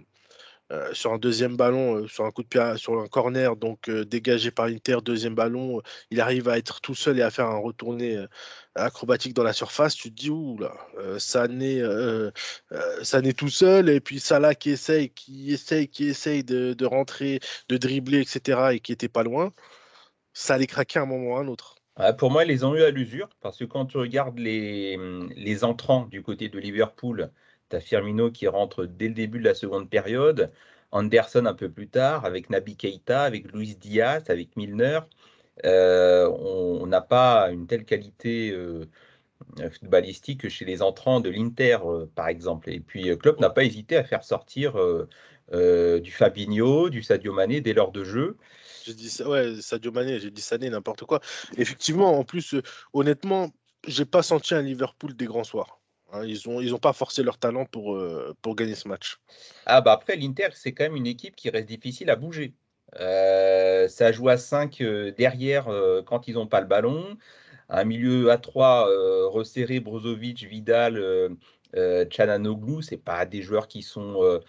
euh, 0.72 0.94
sur 0.94 1.12
un 1.12 1.18
deuxième 1.18 1.56
ballon, 1.56 1.96
euh, 1.96 2.06
sur 2.06 2.24
un 2.24 2.30
coup 2.30 2.44
de 2.44 2.48
pied, 2.48 2.60
sur 2.76 3.00
un 3.00 3.08
corner, 3.08 3.56
donc 3.56 3.88
euh, 3.88 4.04
dégagé 4.04 4.52
par 4.52 4.66
Inter, 4.66 4.98
deuxième 5.02 5.34
ballon, 5.34 5.82
il 6.12 6.20
arrive 6.20 6.48
à 6.48 6.58
être 6.58 6.80
tout 6.80 6.94
seul 6.94 7.18
et 7.18 7.22
à 7.22 7.30
faire 7.30 7.46
un 7.46 7.58
retourné 7.58 8.16
acrobatique 8.76 9.34
dans 9.34 9.42
la 9.42 9.52
surface. 9.52 9.96
Tu 9.96 10.10
te 10.10 10.14
dis, 10.14 10.30
ouh 10.30 10.58
là, 10.58 10.72
ça 11.18 11.48
n'est 11.48 11.82
tout 13.32 13.48
seul, 13.48 13.88
et 13.88 14.00
puis 14.00 14.20
Salah 14.20 14.54
qui 14.54 14.70
essaye, 14.70 15.10
qui 15.10 15.52
essaye, 15.52 15.88
qui 15.88 16.04
essaye 16.04 16.44
de, 16.44 16.84
rentrer, 16.86 17.40
de 17.68 17.76
dribbler, 17.76 18.20
etc., 18.20 18.60
et 18.74 18.80
qui 18.80 18.92
était 18.92 19.08
pas 19.08 19.24
loin, 19.24 19.52
ça 20.32 20.54
allait 20.54 20.68
craquer 20.68 21.00
à 21.00 21.02
un 21.02 21.06
moment 21.06 21.32
ou 21.32 21.36
à 21.36 21.40
un 21.40 21.48
autre. 21.48 21.76
pour 22.18 22.30
moi, 22.30 22.44
ils 22.44 22.48
les 22.48 22.62
ont 22.62 22.76
eu 22.76 22.82
à 22.82 22.90
l'usure, 22.90 23.28
parce 23.40 23.58
que 23.58 23.64
quand 23.64 23.86
tu 23.86 23.98
regardes 23.98 24.38
les 24.38 25.64
entrants 25.64 26.06
du 26.06 26.22
côté 26.22 26.48
de 26.48 26.60
Liverpool, 26.60 27.32
tu 27.70 27.80
Firmino 27.80 28.30
qui 28.30 28.48
rentre 28.48 28.84
dès 28.86 29.08
le 29.08 29.14
début 29.14 29.38
de 29.38 29.44
la 29.44 29.54
seconde 29.54 29.88
période, 29.88 30.50
Anderson 30.92 31.46
un 31.46 31.54
peu 31.54 31.70
plus 31.70 31.88
tard, 31.88 32.24
avec 32.24 32.50
Nabi 32.50 32.76
Keita, 32.76 33.22
avec 33.22 33.52
Luis 33.52 33.76
Diaz, 33.76 34.24
avec 34.28 34.56
Milner. 34.56 35.00
Euh, 35.64 36.28
on 36.28 36.86
n'a 36.86 37.00
pas 37.00 37.50
une 37.50 37.66
telle 37.66 37.84
qualité 37.84 38.50
euh, 38.50 38.86
footballistique 39.70 40.40
que 40.42 40.48
chez 40.48 40.64
les 40.64 40.82
entrants 40.82 41.20
de 41.20 41.30
l'Inter, 41.30 41.78
euh, 41.84 42.06
par 42.14 42.28
exemple. 42.28 42.70
Et 42.70 42.80
puis, 42.80 43.16
Klopp 43.18 43.40
n'a 43.40 43.50
pas 43.50 43.64
hésité 43.64 43.96
à 43.96 44.04
faire 44.04 44.24
sortir 44.24 44.74
du 45.52 46.12
Fabinho, 46.12 46.90
du 46.90 47.02
Sadio 47.02 47.32
Mané 47.32 47.60
dès 47.60 47.72
l'heure 47.72 47.92
de 47.92 48.04
jeu. 48.04 48.36
J'ai 48.84 48.94
dit 48.94 49.10
ça, 49.10 49.28
ouais, 49.28 49.60
Sadio 49.60 49.92
Mané, 49.92 50.18
j'ai 50.18 50.30
dit 50.30 50.42
Sané, 50.42 50.70
n'importe 50.70 51.04
quoi. 51.04 51.20
Effectivement, 51.56 52.18
en 52.18 52.24
plus, 52.24 52.54
honnêtement, 52.92 53.50
j'ai 53.86 54.04
pas 54.04 54.22
senti 54.22 54.54
un 54.54 54.62
Liverpool 54.62 55.14
des 55.14 55.26
grands 55.26 55.44
soirs. 55.44 55.79
Hein, 56.12 56.24
ils 56.24 56.40
n'ont 56.46 56.60
ils 56.60 56.74
ont 56.74 56.78
pas 56.78 56.92
forcé 56.92 57.22
leur 57.22 57.38
talent 57.38 57.64
pour, 57.66 57.94
euh, 57.94 58.34
pour 58.42 58.56
gagner 58.56 58.74
ce 58.74 58.88
match. 58.88 59.18
Ah 59.66 59.80
bah 59.80 59.92
après, 59.92 60.16
l'Inter, 60.16 60.48
c'est 60.54 60.72
quand 60.72 60.84
même 60.84 60.96
une 60.96 61.06
équipe 61.06 61.36
qui 61.36 61.50
reste 61.50 61.68
difficile 61.68 62.10
à 62.10 62.16
bouger. 62.16 62.54
Euh, 62.98 63.88
ça 63.88 64.12
joue 64.12 64.28
à 64.28 64.36
5 64.36 64.80
euh, 64.80 65.12
derrière 65.12 65.66
quand 66.06 66.28
ils 66.28 66.34
n'ont 66.34 66.46
pas 66.46 66.60
le 66.60 66.66
ballon. 66.66 67.16
Un 67.68 67.84
milieu 67.84 68.30
à 68.30 68.38
3 68.38 68.88
resserré, 69.28 69.80
Brozovic, 69.80 70.42
Vidal, 70.44 70.98
euh, 71.76 72.04
Chananoglu, 72.10 72.82
ce 72.82 72.96
pas 72.96 73.26
des 73.26 73.42
joueurs 73.42 73.68
qui 73.68 73.82
sont 73.82 74.40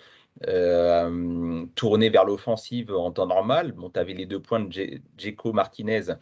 tournés 1.75 2.09
vers 2.09 2.25
l'offensive 2.25 2.91
en 2.91 3.11
temps 3.11 3.27
normal. 3.27 3.73
Bon, 3.73 3.91
tu 3.91 3.99
avais 3.99 4.13
les 4.13 4.25
deux 4.25 4.39
points 4.39 4.59
de 4.61 5.01
Djeko 5.17 5.53
Martinez, 5.53 6.15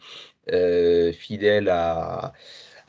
fidèle 1.14 1.70
à 1.70 2.34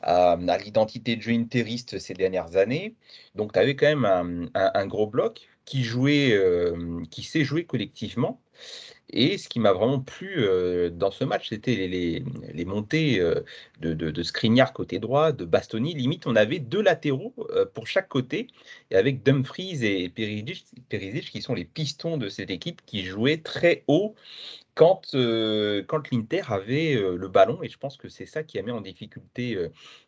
à, 0.02 0.36
l'identité 0.64 1.16
de 1.16 1.22
jeu 1.22 1.32
interiste 1.32 1.98
ces 1.98 2.14
dernières 2.14 2.56
années. 2.56 2.94
Donc, 3.34 3.52
tu 3.52 3.58
avais 3.58 3.76
quand 3.76 3.86
même 3.86 4.50
un, 4.54 4.86
gros 4.86 5.06
bloc 5.06 5.48
qui 5.64 5.84
jouait, 5.84 6.32
euh, 6.32 7.02
qui 7.10 7.22
s'est 7.22 7.44
joué 7.44 7.64
collectivement. 7.64 8.40
Et 9.14 9.36
ce 9.36 9.48
qui 9.48 9.60
m'a 9.60 9.72
vraiment 9.72 10.00
plu 10.00 10.36
euh, 10.38 10.88
dans 10.88 11.10
ce 11.10 11.24
match, 11.24 11.50
c'était 11.50 11.86
les, 11.86 12.64
montées 12.64 13.20
euh, 13.20 13.40
de, 13.80 13.92
de, 13.92 14.72
côté 14.72 14.98
droit, 14.98 15.32
de 15.32 15.44
Bastoni. 15.44 15.92
Limite, 15.94 16.26
on 16.26 16.34
avait 16.34 16.60
deux 16.60 16.80
latéraux 16.80 17.34
pour 17.74 17.86
chaque 17.86 18.08
côté, 18.08 18.46
avec 18.90 19.22
Dumfries 19.22 19.84
et 19.84 20.08
Perisic, 20.08 21.30
qui 21.30 21.42
sont 21.42 21.54
les 21.54 21.66
pistons 21.66 22.16
de 22.16 22.28
cette 22.30 22.50
équipe, 22.50 22.80
qui 22.86 23.04
jouaient 23.04 23.38
très 23.38 23.84
haut 23.86 24.14
quand, 24.74 25.02
quand 25.12 26.10
l'Inter 26.10 26.42
avait 26.48 26.94
le 26.94 27.28
ballon, 27.28 27.62
et 27.62 27.68
je 27.68 27.78
pense 27.78 27.96
que 27.96 28.08
c'est 28.08 28.26
ça 28.26 28.42
qui 28.42 28.58
a 28.58 28.62
mis 28.62 28.70
en 28.70 28.80
difficulté 28.80 29.58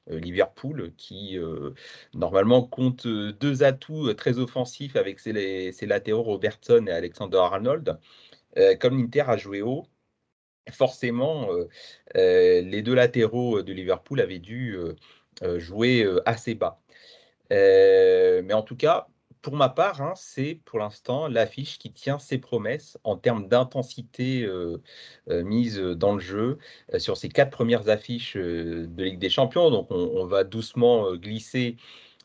Liverpool, 0.09 0.92
qui 0.97 1.38
normalement 2.14 2.62
compte 2.62 3.06
deux 3.06 3.62
atouts 3.62 4.14
très 4.14 4.38
offensifs 4.38 4.97
avec 4.97 5.21
ses, 5.21 5.73
ses, 5.73 5.87
latéraux 5.87 6.23
Robertson 6.23 6.87
et 6.87 6.92
Alexander 6.92 7.38
Arnold. 7.38 7.99
comme 8.80 8.99
l'Inter 8.99 9.25
a 9.26 9.37
joué 9.37 9.62
haut, 9.62 9.87
forcément, 10.71 11.49
les 12.14 12.83
deux 12.83 12.94
latéraux 12.94 13.62
de 13.62 13.73
Liverpool 13.73 14.21
avaient 14.21 14.38
dû 14.38 14.78
jouer 15.59 16.06
assez 16.26 16.54
bas. 16.54 16.80
mais 17.50 18.52
en 18.52 18.62
tout 18.62 18.76
cas, 18.76 19.09
pour 19.44 19.56
ma 19.56 19.68
part, 19.68 20.00
hein, 20.00 20.14
c'est 20.16 20.58
pour 20.64 20.78
l'instant 20.78 21.28
l'affiche 21.28 21.78
qui 21.78 21.92
tient 21.92 22.18
ses 22.18 22.38
promesses 22.38 22.98
en 23.04 23.16
termes 23.16 23.46
d'intensité 23.46 24.48
mise 25.28 25.78
dans 25.78 26.14
le 26.14 26.20
jeu 26.20 26.58
sur 26.96 27.18
ces 27.18 27.28
quatre 27.28 27.50
premières 27.50 27.90
affiches 27.90 28.36
de 28.36 29.02
Ligue 29.02 29.18
des 29.18 29.28
Champions. 29.28 29.70
Donc 29.70 29.90
on 29.90 30.24
va 30.24 30.44
doucement 30.44 31.14
glisser 31.14 31.76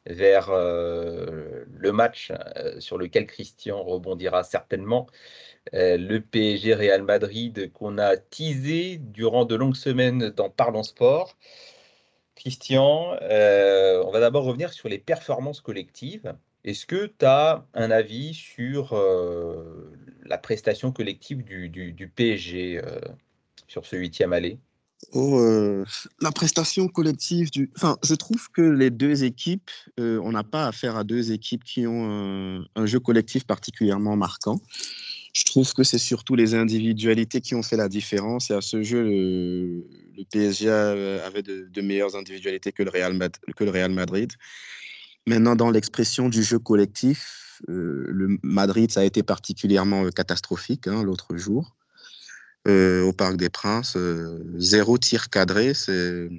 vers 0.06 0.50
le 0.50 1.92
match 1.92 2.32
sur 2.80 2.98
lequel 2.98 3.28
Christian 3.28 3.84
rebondira 3.84 4.44
certainement. 4.44 5.08
le 5.74 6.20
PSG 6.20 6.74
Real 6.74 7.04
Madrid 7.04 7.72
qu'on 7.74 7.98
a 7.98 8.16
teasé 8.16 8.98
durant 8.98 9.44
de 9.44 9.56
longues 9.56 9.76
semaines 9.76 10.30
dans 10.30 10.50
Parlons 10.50 10.84
Sport. 10.84 11.36
Christian, 12.36 13.18
on 13.20 14.12
va 14.12 14.20
d'abord 14.22 14.46
revenir 14.46 14.72
sur 14.72 14.88
les 14.88 15.00
performances 15.00 15.60
collectives. 15.60 16.34
Est-ce 16.64 16.86
que 16.86 17.06
tu 17.06 17.26
as 17.26 17.66
un 17.74 17.92
avis 17.92 18.34
sur 18.34 18.94
la 20.26 20.38
prestation 20.38 20.92
collective 20.92 21.44
du, 21.44 22.12
PSG 22.16 22.82
sur 23.68 23.86
ce 23.86 23.96
huitième 23.96 24.34
aller? 24.34 24.60
Oh, 25.14 25.40
euh, 25.40 25.86
la 26.20 26.32
prestation 26.32 26.88
collective 26.88 27.50
du. 27.52 27.72
Enfin, 27.76 27.98
je 28.04 28.14
trouve 28.16 28.50
que 28.52 28.62
les 28.62 28.90
deux 28.90 29.24
équipes, 29.24 29.72
euh, 30.00 30.20
on 30.24 30.34
n'a 30.34 30.44
pas 30.44 30.68
affaire 30.68 30.98
à 30.98 31.04
deux 31.04 31.32
équipes 31.32 31.64
qui 31.64 31.88
ont 31.88 32.66
un, 32.76 32.86
jeu 32.86 33.00
collectif 33.00 33.46
particulièrement 33.46 34.16
marquant. 34.18 34.62
Je 35.34 35.46
trouve 35.46 35.74
que 35.74 35.84
c'est 35.84 36.00
surtout 36.00 36.36
les 36.36 36.54
individualités 36.54 37.40
qui 37.40 37.56
ont 37.56 37.64
fait 37.64 37.78
la 37.78 37.88
différence. 37.88 38.52
Et 38.52 38.54
à 38.54 38.62
ce 38.62 38.84
jeu, 38.84 39.04
le, 39.04 39.86
PSG 40.32 40.70
avait 40.70 41.44
de, 41.44 41.82
meilleures 41.82 42.16
individualités 42.16 42.72
que 42.72 42.84
le, 42.84 42.90
Real, 42.90 43.18
que 43.56 43.64
le 43.64 43.72
Real 43.72 43.92
Madrid. 43.92 44.32
Maintenant, 45.28 45.56
dans 45.56 45.72
l'expression 45.72 46.30
du 46.30 46.44
jeu 46.44 46.60
collectif, 46.60 47.62
euh, 47.70 48.06
le 48.08 48.38
Madrid, 48.42 48.92
ça 48.92 49.02
a 49.02 49.04
été 49.04 49.22
particulièrement 49.22 50.10
catastrophique 50.10 50.88
hein, 50.88 51.04
l'autre 51.04 51.38
jour. 51.38 51.76
Euh, 52.68 53.04
au 53.04 53.14
Parc 53.14 53.38
des 53.38 53.50
Princes. 53.50 53.96
Euh, 53.96 54.44
zéro 54.58 54.98
tir 54.98 55.30
cadré, 55.30 55.74
c'est 55.74 56.30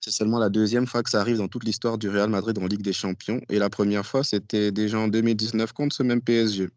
seulement 0.00 0.38
la 0.38 0.48
deuxième 0.48 0.86
fois 0.86 1.02
que 1.02 1.10
ça 1.10 1.20
arrive 1.20 1.36
dans 1.36 1.48
toute 1.48 1.64
l'histoire 1.64 1.98
du 1.98 2.08
Real 2.08 2.30
Madrid 2.30 2.58
en 2.58 2.66
Ligue 2.66 2.80
des 2.80 2.94
Champions. 2.94 3.42
Et 3.50 3.58
la 3.58 3.68
première 3.68 4.06
fois, 4.06 4.24
c'était 4.24 4.72
déjà 4.72 4.98
en 4.98 5.08
2019 5.08 5.72
contre 5.74 5.94
ce 5.94 6.02
même 6.02 6.22
PSG. 6.22 6.70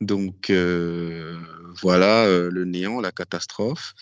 Donc 0.00 0.50
euh, 0.50 1.36
voilà 1.82 2.28
le 2.28 2.64
néant, 2.64 3.00
la 3.00 3.10
catastrophe. 3.10 3.94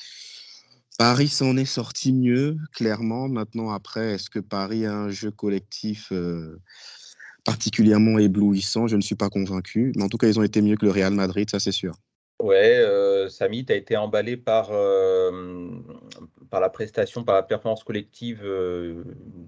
Paris 0.99 1.29
s'en 1.29 1.57
est 1.57 1.65
sorti 1.65 2.13
mieux, 2.13 2.57
clairement. 2.73 3.29
Maintenant, 3.29 3.71
après, 3.71 4.15
est-ce 4.15 4.31
que 4.31 4.39
Paris 4.39 4.87
a 4.87 4.95
un 4.95 5.11
jeu 5.11 5.31
collectif 5.31 6.13
particulièrement 7.45 8.19
éblouissant? 8.19 8.87
Je 8.87 8.97
ne 8.97 9.03
suis 9.03 9.15
pas 9.15 9.29
convaincu. 9.29 9.93
Mais 9.97 10.03
en 10.03 10.09
tout 10.09 10.17
cas, 10.17 10.29
ils 10.29 10.39
ont 10.39 10.43
été 10.43 10.63
mieux 10.63 10.77
que 10.77 10.87
le 10.87 10.93
Real 10.93 11.13
Madrid, 11.13 11.51
ça 11.51 11.61
c'est 11.61 11.73
sûr. 11.73 11.95
Ouais, 12.43 12.77
euh, 12.77 13.29
Samy, 13.29 13.65
tu 13.65 13.73
été 13.73 13.97
emballé 13.97 14.37
par, 14.37 14.69
euh, 14.71 15.71
par 16.51 16.61
la 16.61 16.69
prestation, 16.69 17.25
par 17.25 17.35
la 17.35 17.43
performance 17.43 17.83
collective 17.83 18.43
euh, 18.45 19.05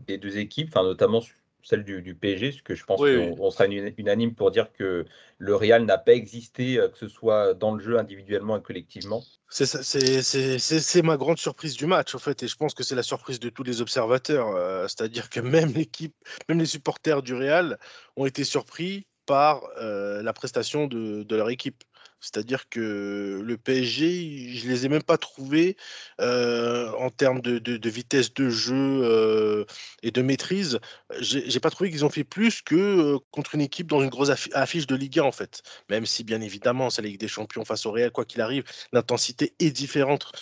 des 0.07 0.17
deux 0.17 0.39
équipes, 0.39 0.75
notamment 0.75 1.21
celle 1.63 1.85
du, 1.85 2.15
PSG, 2.15 2.51
parce 2.51 2.63
que 2.63 2.75
je 2.75 2.85
pense 2.85 3.01
qu'on 3.01 3.51
sera 3.51 3.67
unanime 3.67 4.35
pour 4.35 4.51
dire 4.51 4.73
que 4.73 5.05
le 5.39 5.57
Real 5.57 5.85
n'a 5.85 5.99
pas 5.99 6.13
existé, 6.13 6.77
que 6.93 6.99
ce 6.99 7.09
soit 7.09 7.55
dans 7.55 7.75
le 7.75 7.83
jeu 7.83 7.99
individuellement 7.99 8.57
et 8.57 8.63
collectivement. 8.63 9.23
C'est 9.51 11.03
ma 11.03 11.17
grande 11.17 11.39
surprise 11.39 11.75
du 11.75 11.87
match, 11.87 12.15
en 12.15 12.19
fait, 12.19 12.43
et 12.43 12.49
je 12.49 12.57
pense 12.57 12.75
que 12.75 12.83
c'est 12.83 12.95
la 12.95 13.03
surprise 13.03 13.41
de 13.41 13.49
tous 13.49 13.63
les 13.63 13.81
observateurs. 13.81 14.89
C'est-à-dire 14.89 15.31
que 15.31 15.41
même 15.41 15.73
l'équipe, 15.73 16.15
même 16.49 16.59
les 16.59 16.67
supporters 16.67 17.23
du 17.23 17.35
Real 17.35 17.79
ont 18.17 18.27
été 18.27 18.45
surpris 18.45 19.07
par 19.27 19.63
la 19.77 20.33
prestation 20.33 20.87
de, 20.87 21.23
de 21.23 21.37
leur 21.37 21.51
équipe. 21.51 21.85
C'est-à-dire 22.21 22.69
que 22.69 23.41
le 23.45 23.57
PSG, 23.57 24.55
je 24.55 24.69
les 24.69 24.87
ai 24.87 24.89
même 24.89 25.03
pas 25.03 25.19
trouvés 25.19 25.77
en 26.19 27.11
termes 27.11 27.41
de, 27.41 27.89
vitesse 27.89 28.35
de 28.35 28.51
jeu 28.51 29.67
et 30.03 30.11
de 30.11 30.23
maîtrise. 30.23 30.81
J'ai 31.21 31.61
pas 31.61 31.71
trouvé 31.71 31.91
qu'ils 31.91 32.05
ont 32.05 32.11
fait 32.11 32.25
plus 32.25 32.63
que 32.63 33.17
contre 33.31 33.55
une 33.55 33.61
équipe 33.61 33.87
dans 33.87 34.03
une 34.03 34.11
grosse 34.11 34.31
affiche 34.53 34.87
de 34.87 34.97
Ligue 34.97 35.21
1 35.21 35.23
en 35.23 35.33
fait. 35.33 35.63
Même 35.91 36.07
si 36.07 36.25
bien 36.25 36.41
évidemment 36.41 36.91
c'est 36.91 37.03
la 37.03 37.09
Ligue 37.09 37.21
des 37.21 37.29
Champions 37.29 37.65
face 37.65 37.87
au 37.87 37.93
Real, 37.93 38.11
quoi 38.11 38.25
qu'il 38.25 38.41
arrive, 38.41 38.65
l'intensité 38.93 39.55
est 39.59 39.71
différente 39.71 40.33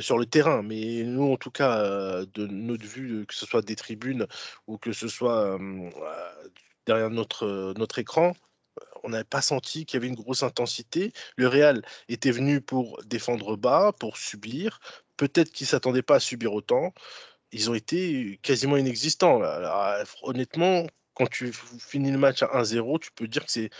sur 0.00 0.18
le 0.18 0.26
terrain. 0.26 0.62
Mais 0.62 1.02
nous, 1.04 1.32
en 1.32 1.36
tout 1.36 1.50
cas, 1.50 2.24
de 2.34 2.46
notre 2.46 2.84
vue, 2.84 3.26
que 3.26 3.34
ce 3.34 3.46
soit 3.46 3.62
des 3.62 3.76
tribunes 3.76 4.26
ou 4.66 4.78
que 4.78 4.92
ce 4.92 5.08
soit 5.08 5.58
derrière 6.86 7.10
notre, 7.10 7.74
notre 7.76 7.98
écran, 7.98 8.34
on 9.06 9.10
n'avait 9.10 9.24
pas 9.24 9.40
senti 9.40 9.86
qu'il 9.86 9.96
y 9.96 9.98
avait 9.98 10.08
une 10.08 10.16
grosse 10.16 10.42
intensité. 10.42 11.12
Le 11.36 11.46
Real 11.46 11.82
était 12.08 12.32
venu 12.32 12.60
pour 12.60 13.00
défendre 13.04 13.56
bas, 13.56 13.92
pour 13.98 14.16
subir. 14.16 14.80
Peut-être 15.16 15.52
qu'ils 15.52 15.66
ne 15.66 15.70
s'attendaient 15.70 16.02
pas 16.02 16.16
à 16.16 16.20
subir 16.20 16.52
autant. 16.52 16.92
Ils 17.52 17.70
ont 17.70 17.74
été 17.74 18.40
quasiment 18.42 18.76
inexistants. 18.76 19.40
honnêtement, 20.22 20.86
quand 21.14 21.28
tu 21.30 21.52
finis 21.52 22.10
le 22.10 22.18
match 22.18 22.42
à 22.42 22.48
1-0, 22.48 22.98
tu 22.98 23.12
peux 23.12 23.28
dire 23.28 23.46
que 23.46 23.52
c'est 23.52 23.70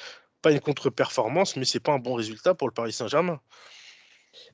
pas 0.43 0.53
une 0.53 0.61
contre-performance, 0.61 1.57
mais 1.57 1.65
c'est 1.65 1.81
pas 1.81 1.93
un 1.93 1.99
bon 1.99 2.15
résultat 2.15 2.55
pour 2.55 2.69
le 2.69 2.73
Paris 2.73 2.93
Saint-Germain. 2.93 3.41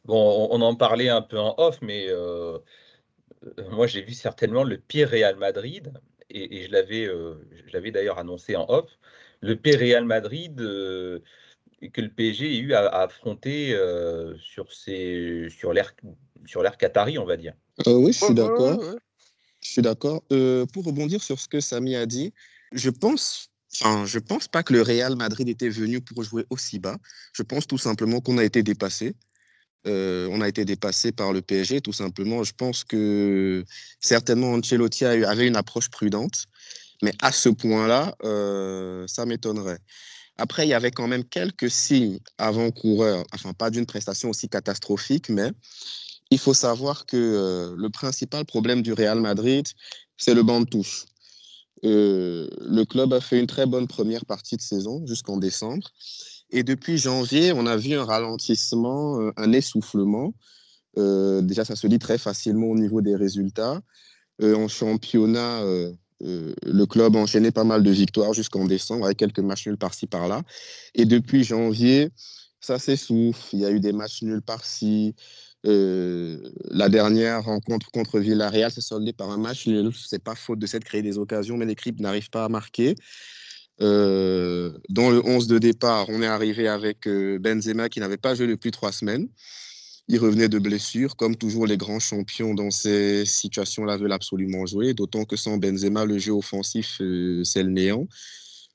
Bon, 0.07 0.49
on 0.51 0.61
en 0.63 0.75
parlait 0.75 1.11
un 1.11 1.23
peu 1.23 1.39
en 1.39 1.55
off, 1.59 1.79
mais 1.83 2.07
euh, 2.09 2.59
moi 3.71 3.87
j'ai 3.87 4.01
vu 4.01 4.15
certainement 4.15 4.65
le 4.65 4.79
pire 4.79 5.11
Real 5.11 5.37
Madrid, 5.37 5.93
et, 6.31 6.65
je 6.65 6.71
l'avais 6.71 7.05
euh, 7.05 7.91
d'ailleurs 7.91 8.19
annoncé 8.19 8.57
en 8.57 8.65
off 8.71 8.89
le 9.43 9.57
P 9.57 9.77
Real 9.77 10.05
Madrid 10.05 10.59
euh, 10.61 11.19
que 11.93 12.01
le 12.01 12.09
PSG 12.09 12.47
a 12.47 12.61
eu 12.61 12.73
à, 12.75 12.87
affronter 12.89 13.75
euh, 13.75 14.35
sur, 14.39 14.73
sur 14.73 15.73
l'air 15.73 15.95
sur 16.47 16.63
l'air 16.63 16.77
qatari, 16.77 17.19
on 17.19 17.25
va 17.25 17.37
dire. 17.37 17.55
Euh, 17.87 17.95
oui, 17.95 18.13
je 18.13 18.25
suis 18.25 18.35
d'accord. 18.35 18.81
Je 19.61 19.69
suis 19.69 19.83
d'accord. 19.83 20.23
pour 20.29 20.85
rebondir 20.85 21.23
sur 21.23 21.39
ce 21.39 21.47
que 21.47 21.61
Samy 21.61 21.95
a 21.95 22.07
dit, 22.07 22.33
je 22.73 22.91
pense 22.91 23.49
Enfin, 23.81 24.05
je 24.05 24.19
pense 24.19 24.49
pas 24.49 24.63
que 24.63 24.75
le 24.75 24.83
Real 24.83 25.17
Madrid 25.17 25.49
était 25.49 25.71
venu 25.71 26.03
pour 26.03 26.23
jouer 26.23 26.45
aussi 26.51 26.79
bas. 26.79 26.99
Je 27.33 27.43
pense 27.43 27.67
tout 27.67 27.79
simplement 27.79 28.21
qu'on 28.21 28.37
a 28.37 28.45
été 28.45 28.63
dépassé. 28.63 29.15
on 29.87 30.41
a 30.43 30.49
été 30.49 30.67
dépassé 30.67 31.11
par 31.11 31.33
le 31.33 31.41
PSG, 31.41 31.81
tout 31.81 31.95
simplement. 31.95 32.45
Je 32.45 32.53
pense 32.53 32.85
que 32.85 33.65
certainement 33.99 34.53
Ancelotti 34.53 35.07
avait 35.07 35.47
une 35.47 35.57
approche 35.57 35.89
prudente. 35.89 36.49
Mais 37.03 37.13
à 37.21 37.33
ce 37.33 37.49
point-là, 37.49 38.15
euh, 38.25 39.05
ça 39.09 39.27
m'étonnerait. 39.27 39.81
Après, 40.39 40.65
il 40.65 40.71
y 40.71 40.75
avait 40.75 40.93
quand 40.93 41.09
même 41.09 41.25
quelques 41.25 41.71
signes 41.71 42.21
avant-coureurs, 42.39 43.25
enfin 43.35 43.53
pas 43.53 43.71
d'une 43.71 43.87
prestation 43.87 44.31
aussi 44.31 44.49
catastrophique, 44.49 45.29
mais 45.29 45.51
il 46.31 46.39
faut 46.39 46.55
savoir 46.55 47.05
que 47.05 47.17
euh, 47.17 47.75
le 47.77 47.91
principal 47.91 48.47
problème 48.47 48.83
du 48.83 48.93
Real 48.93 49.21
Madrid, 49.21 49.67
c'est 50.17 50.33
le 50.33 50.43
banc 50.43 50.61
de 50.61 50.67
touche. 50.67 51.05
Euh, 51.85 52.49
le 52.61 52.85
club 52.85 53.13
a 53.13 53.21
fait 53.21 53.41
une 53.41 53.49
très 53.49 53.67
bonne 53.67 53.89
première 53.89 54.25
partie 54.25 54.57
de 54.57 54.63
saison 54.63 55.05
jusqu'en 55.07 55.37
décembre. 55.37 55.91
Et 56.51 56.63
depuis 56.63 56.97
janvier, 56.99 57.53
on 57.53 57.67
a 57.67 57.77
vu 57.77 57.95
un 57.95 58.05
ralentissement, 58.05 59.19
un 59.37 59.53
essoufflement. 59.53 60.35
déjà, 60.97 61.65
ça 61.65 61.77
se 61.77 61.87
lit 61.87 61.99
très 61.99 62.19
facilement 62.19 62.67
au 62.67 62.77
niveau 62.77 63.01
des 63.01 63.17
résultats. 63.17 63.81
en 64.43 64.69
championnat, 64.69 65.65
euh, 66.25 66.55
le 66.65 66.87
club 66.87 67.17
a 67.17 67.19
enchaîné 67.19 67.51
pas 67.51 67.65
mal 67.65 67.83
de 67.83 67.91
victoires 67.91 68.33
jusqu'en 68.33 68.65
décembre 68.65 69.07
avec 69.07 69.19
quelques 69.19 69.41
matchs 69.41 69.67
nuls 69.67 69.77
par-ci 69.77 70.07
par-là. 70.07 70.43
Et 70.95 71.05
depuis 71.05 71.45
janvier, 71.45 72.11
ça 72.61 72.79
s'essouffle. 72.79 73.43
Il 73.53 73.61
y 73.61 73.67
a 73.67 73.71
eu 73.71 73.81
des 73.81 73.93
matchs 73.93 74.23
nuls 74.23 74.43
par-ci. 74.43 75.15
Euh, 75.67 76.39
la 76.71 76.89
dernière 76.89 77.45
rencontre 77.45 77.91
contre 77.91 78.19
Villarreal 78.19 78.71
s'est 78.71 78.81
soldée 78.81 79.13
par 79.13 79.31
un 79.31 79.39
match 79.39 79.67
nul. 79.67 79.93
C'est 79.95 80.23
pas 80.23 80.35
faute 80.35 80.59
de 80.59 80.67
cette 80.67 80.85
créer 80.85 81.03
des 81.03 81.19
occasions, 81.19 81.57
mais 81.57 81.67
l'équipe 81.67 81.99
n'arrive 82.01 82.31
pas 82.31 82.45
à 82.45 82.49
marquer. 82.49 82.95
Euh, 83.81 84.73
dans 84.89 85.11
le 85.11 85.25
11 85.25 85.49
de 85.49 85.59
départ, 85.59 86.07
on 86.09 86.23
est 86.23 86.27
arrivé 86.27 86.69
avec 86.69 87.09
Benzema 87.09 87.89
qui 87.89 88.01
n'avait 88.01 88.17
pas 88.17 88.35
joué 88.35 88.47
depuis 88.47 88.71
trois 88.71 88.93
semaines. 88.93 89.29
Il 90.09 90.19
revenait 90.19 90.49
de 90.49 90.59
blessure, 90.59 91.17
comme 91.17 91.37
toujours 91.37 91.67
les 91.67 91.77
grands 91.77 92.01
champions 92.01 92.55
dans 92.55 92.71
ces 92.71 93.25
situations-là 93.25 93.97
veulent 93.97 94.13
absolument 94.13 94.67
jouer, 94.67 94.95
d'autant 94.95 95.25
que 95.25 95.37
sans 95.37 95.59
Benzema, 95.59 96.05
le 96.05 96.19
jeu 96.19 96.33
offensif, 96.33 96.99
euh, 97.01 97.45
c'est 97.45 97.63
le 97.63 97.71
néant. 97.71 98.09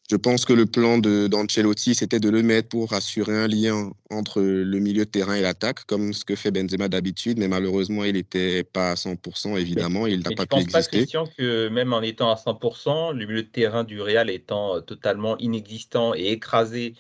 Je 0.09 0.15
pense 0.15 0.45
que 0.45 0.53
le 0.53 0.65
plan 0.65 0.99
d'Ancelotti, 0.99 1.93
c'était 1.93 2.21
de 2.21 2.29
le 2.29 2.41
mettre 2.41 2.69
pour 2.69 2.93
assurer 2.93 3.35
un 3.35 3.47
lien 3.47 3.91
entre 4.09 4.41
le 4.41 4.79
milieu 4.79 5.03
de 5.03 5.09
terrain 5.09 5.35
et 5.35 5.41
l'attaque, 5.41 5.83
comme 5.83 6.13
ce 6.13 6.23
que 6.23 6.35
fait 6.35 6.49
Benzema 6.49 6.87
d'habitude, 6.87 7.37
mais 7.37 7.49
malheureusement, 7.49 8.05
il 8.05 8.13
n'était 8.13 8.63
pas 8.63 8.91
à 8.91 8.93
100%, 8.93 9.57
évidemment, 9.57 10.07
il 10.07 10.21
n'a 10.21 10.31
pas 10.31 10.45
pu 10.45 10.61
exister. 10.61 10.61
Je 10.61 10.63
pense 10.63 10.71
pas, 10.71 10.97
Christian, 10.97 11.27
que 11.37 11.67
même 11.67 11.91
en 11.91 12.01
étant 12.01 12.31
à 12.31 12.35
100%, 12.35 13.11
le 13.11 13.25
milieu 13.25 13.43
de 13.43 13.47
terrain 13.49 13.83
du 13.83 13.99
Real 13.99 14.29
étant 14.29 14.81
totalement 14.81 15.37
inexistant 15.39 16.15
et 16.15 16.31
écrasé 16.31 16.93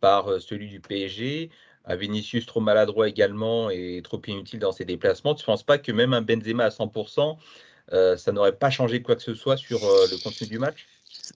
par 0.00 0.28
euh, 0.28 0.38
celui 0.38 0.68
du 0.68 0.80
PSG, 0.80 1.50
à 1.84 1.96
Vinicius 1.96 2.46
trop 2.46 2.60
maladroit 2.60 3.08
également 3.08 3.70
et 3.70 4.00
trop 4.02 4.20
inutile 4.26 4.58
dans 4.58 4.72
ses 4.72 4.84
déplacements, 4.84 5.34
tu 5.34 5.42
ne 5.42 5.46
penses 5.46 5.62
pas 5.62 5.78
que 5.78 5.92
même 5.92 6.14
un 6.14 6.22
Benzema 6.22 6.64
à 6.64 6.70
100%, 6.70 7.36
euh, 7.92 8.16
ça 8.16 8.32
n'aurait 8.32 8.56
pas 8.56 8.70
changé 8.70 9.02
quoi 9.02 9.16
que 9.16 9.22
ce 9.22 9.34
soit 9.34 9.56
sur 9.56 9.84
euh, 9.84 10.06
le 10.10 10.16
contenu 10.22 10.46
du 10.46 10.58
match? 10.58 10.86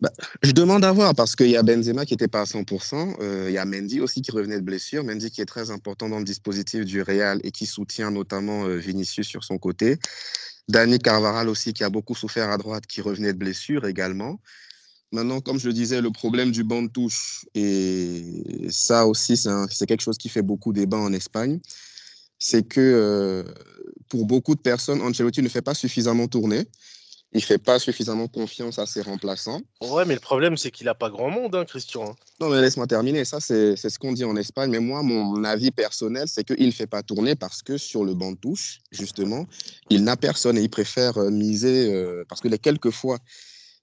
Bah, 0.01 0.11
Je 0.43 0.53
demande 0.53 0.85
à 0.85 0.93
voir 0.93 1.15
parce 1.15 1.37
qu'il 1.37 1.51
y 1.51 1.57
a 1.57 1.63
Benzema 1.63 2.07
qui 2.07 2.15
n'était 2.15 2.29
pas 2.29 2.41
à 2.41 2.45
100%. 2.45 3.17
Euh, 3.21 3.47
il 3.49 3.53
y 3.53 3.59
a 3.59 3.65
Mendy 3.65 4.01
aussi 4.01 4.23
qui 4.23 4.31
revenait 4.31 4.59
de 4.59 4.65
blessure. 4.65 5.05
Mendy 5.05 5.31
qui 5.31 5.41
est 5.41 5.47
très 5.47 5.71
important 5.71 6.09
dans 6.09 6.19
le 6.19 6.25
dispositif 6.25 6.85
du 6.85 7.03
Real 7.03 7.41
et 7.45 7.51
qui 7.51 7.67
soutient 7.67 8.11
notamment 8.11 8.65
Vinicius 8.67 9.27
sur 9.27 9.45
son 9.45 9.59
côté. 9.59 9.99
Dani 10.69 10.99
Carvaral 10.99 11.49
aussi 11.49 11.73
qui 11.73 11.85
a 11.85 11.91
beaucoup 11.91 12.15
souffert 12.15 12.51
à 12.51 12.59
droite, 12.59 12.87
qui 12.87 13.01
revenait 13.01 13.33
de 13.33 13.39
blessure 13.39 13.87
également. 13.87 14.41
Maintenant, 15.11 15.41
comme 15.41 15.59
je 15.59 15.71
disais, 15.71 16.01
le 16.01 16.11
problème 16.11 16.51
du 16.51 16.65
banc 16.65 16.83
de 16.83 16.89
touche, 16.89 17.47
et 17.55 18.69
ça 18.69 19.07
aussi, 19.07 19.37
c'est 19.37 19.87
quelque 19.87 20.03
chose 20.03 20.19
qui 20.19 20.29
fait 20.29 20.43
beaucoup 20.43 20.73
débat 20.73 20.99
en 20.99 21.13
Espagne, 21.13 21.61
c'est 22.39 22.63
que 22.67 22.81
euh, 22.81 23.43
pour 24.09 24.27
beaucoup 24.27 24.55
de 24.55 24.61
personnes, 24.61 25.01
Ancelotti 25.01 25.43
ne 25.43 25.49
fait 25.49 25.63
pas 25.63 25.75
suffisamment 25.75 26.29
tourner. 26.29 26.67
Il 27.33 27.39
ne 27.39 27.43
fait 27.43 27.59
pas 27.59 27.79
suffisamment 27.79 28.27
confiance 28.27 28.79
à 28.79 28.87
ses 28.87 29.03
remplaçants. 29.03 29.61
Ouais, 29.83 30.07
mais 30.07 30.15
le 30.15 30.21
problème, 30.21 30.57
c'est 30.57 30.71
qu'il 30.71 30.87
n'a 30.87 30.95
pas 30.95 31.11
grand 31.11 31.29
monde, 31.29 31.55
hein, 31.55 31.67
Christian. 31.67 32.17
Non, 32.41 32.49
mais 32.49 32.59
laisse-moi 32.63 32.87
terminer. 32.87 33.27
Ça, 33.27 33.39
c'est 33.39 33.77
ce 33.77 33.99
qu'on 33.99 34.13
dit 34.13 34.25
en 34.25 34.35
Espagne. 34.35 34.71
Mais 34.71 34.79
moi, 34.79 35.03
mon 35.03 35.45
avis 35.45 35.71
personnel, 35.71 36.27
c'est 36.27 36.43
qu'il 36.43 36.65
ne 36.65 36.71
fait 36.71 36.87
pas 36.87 37.03
tourner 37.03 37.35
parce 37.35 37.63
que 37.63 37.77
sur 37.77 38.03
le 38.03 38.15
banc 38.15 38.33
de 38.33 38.39
touche, 38.39 38.81
justement, 38.93 39.47
il 39.91 40.05
n'a 40.05 40.17
personne 40.17 40.57
et 40.57 40.63
il 40.63 40.71
préfère 40.71 41.19
euh, 41.19 41.31
miser. 41.31 41.93
Euh, 41.93 42.25
parce 42.31 42.41
que 42.41 42.49
les 42.49 42.59
quelques 42.59 42.91
fois 42.91 43.19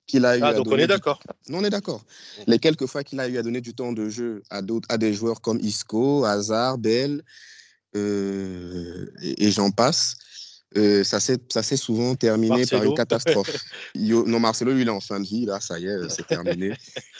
qu'il 0.08 0.26
a 0.26 0.38
eu. 0.38 0.42
Ah, 0.44 0.54
donc 0.54 0.68
on 0.68 0.78
est 0.78 0.88
d'accord. 0.88 1.22
Non, 1.50 1.60
on 1.60 1.64
est 1.64 1.70
d'accord. 1.70 2.04
Les 2.48 2.60
quelques 2.60 2.86
fois 2.86 3.04
qu'il 3.04 3.20
a 3.20 3.28
eu 3.28 3.38
à 3.38 3.44
donner 3.44 3.62
du 3.62 3.74
temps 3.74 3.94
de 3.94 4.10
jeu 4.10 4.44
à, 4.50 4.62
à 4.90 4.98
des 4.98 5.14
joueurs 5.14 5.42
comme 5.42 5.60
Isco, 5.60 6.26
Hazard, 6.26 6.78
Bell, 6.78 7.24
euh, 7.96 9.08
et, 9.22 9.52
j'en 9.52 9.72
passe. 9.72 10.18
Euh, 10.78 11.06
ça 11.06 11.20
s'est 11.22 11.78
souvent 11.78 12.16
terminé 12.16 12.66
par 12.66 12.84
une 12.84 12.96
catastrophe. 12.96 13.56
non, 13.96 14.40
Marcelo, 14.40 14.74
lui, 14.74 14.82
il 14.82 14.88
est 14.88 14.92
en 14.92 15.00
fin 15.00 15.22
de 15.22 15.26
vie, 15.26 15.46
là, 15.46 15.62
ça 15.62 15.80
y 15.80 15.86
est, 15.86 16.10
c'est 16.10 16.28
terminé. 16.28 16.74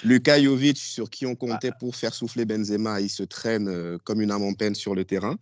Luka 0.04 0.42
Jovic, 0.42 0.78
sur 0.78 1.10
qui 1.10 1.26
on 1.26 1.36
comptait 1.36 1.72
ah. 1.72 1.78
pour 1.80 1.96
faire 1.96 2.14
souffler 2.14 2.44
Benzema, 2.44 3.00
il 3.00 3.10
se 3.10 3.24
traîne 3.24 3.70
euh, 3.70 3.98
comme 4.04 4.20
une 4.20 4.32
âme 4.32 4.44
en 4.44 4.54
peine 4.54 4.76
sur 4.76 4.94
le 4.94 5.06
terrain. 5.06 5.38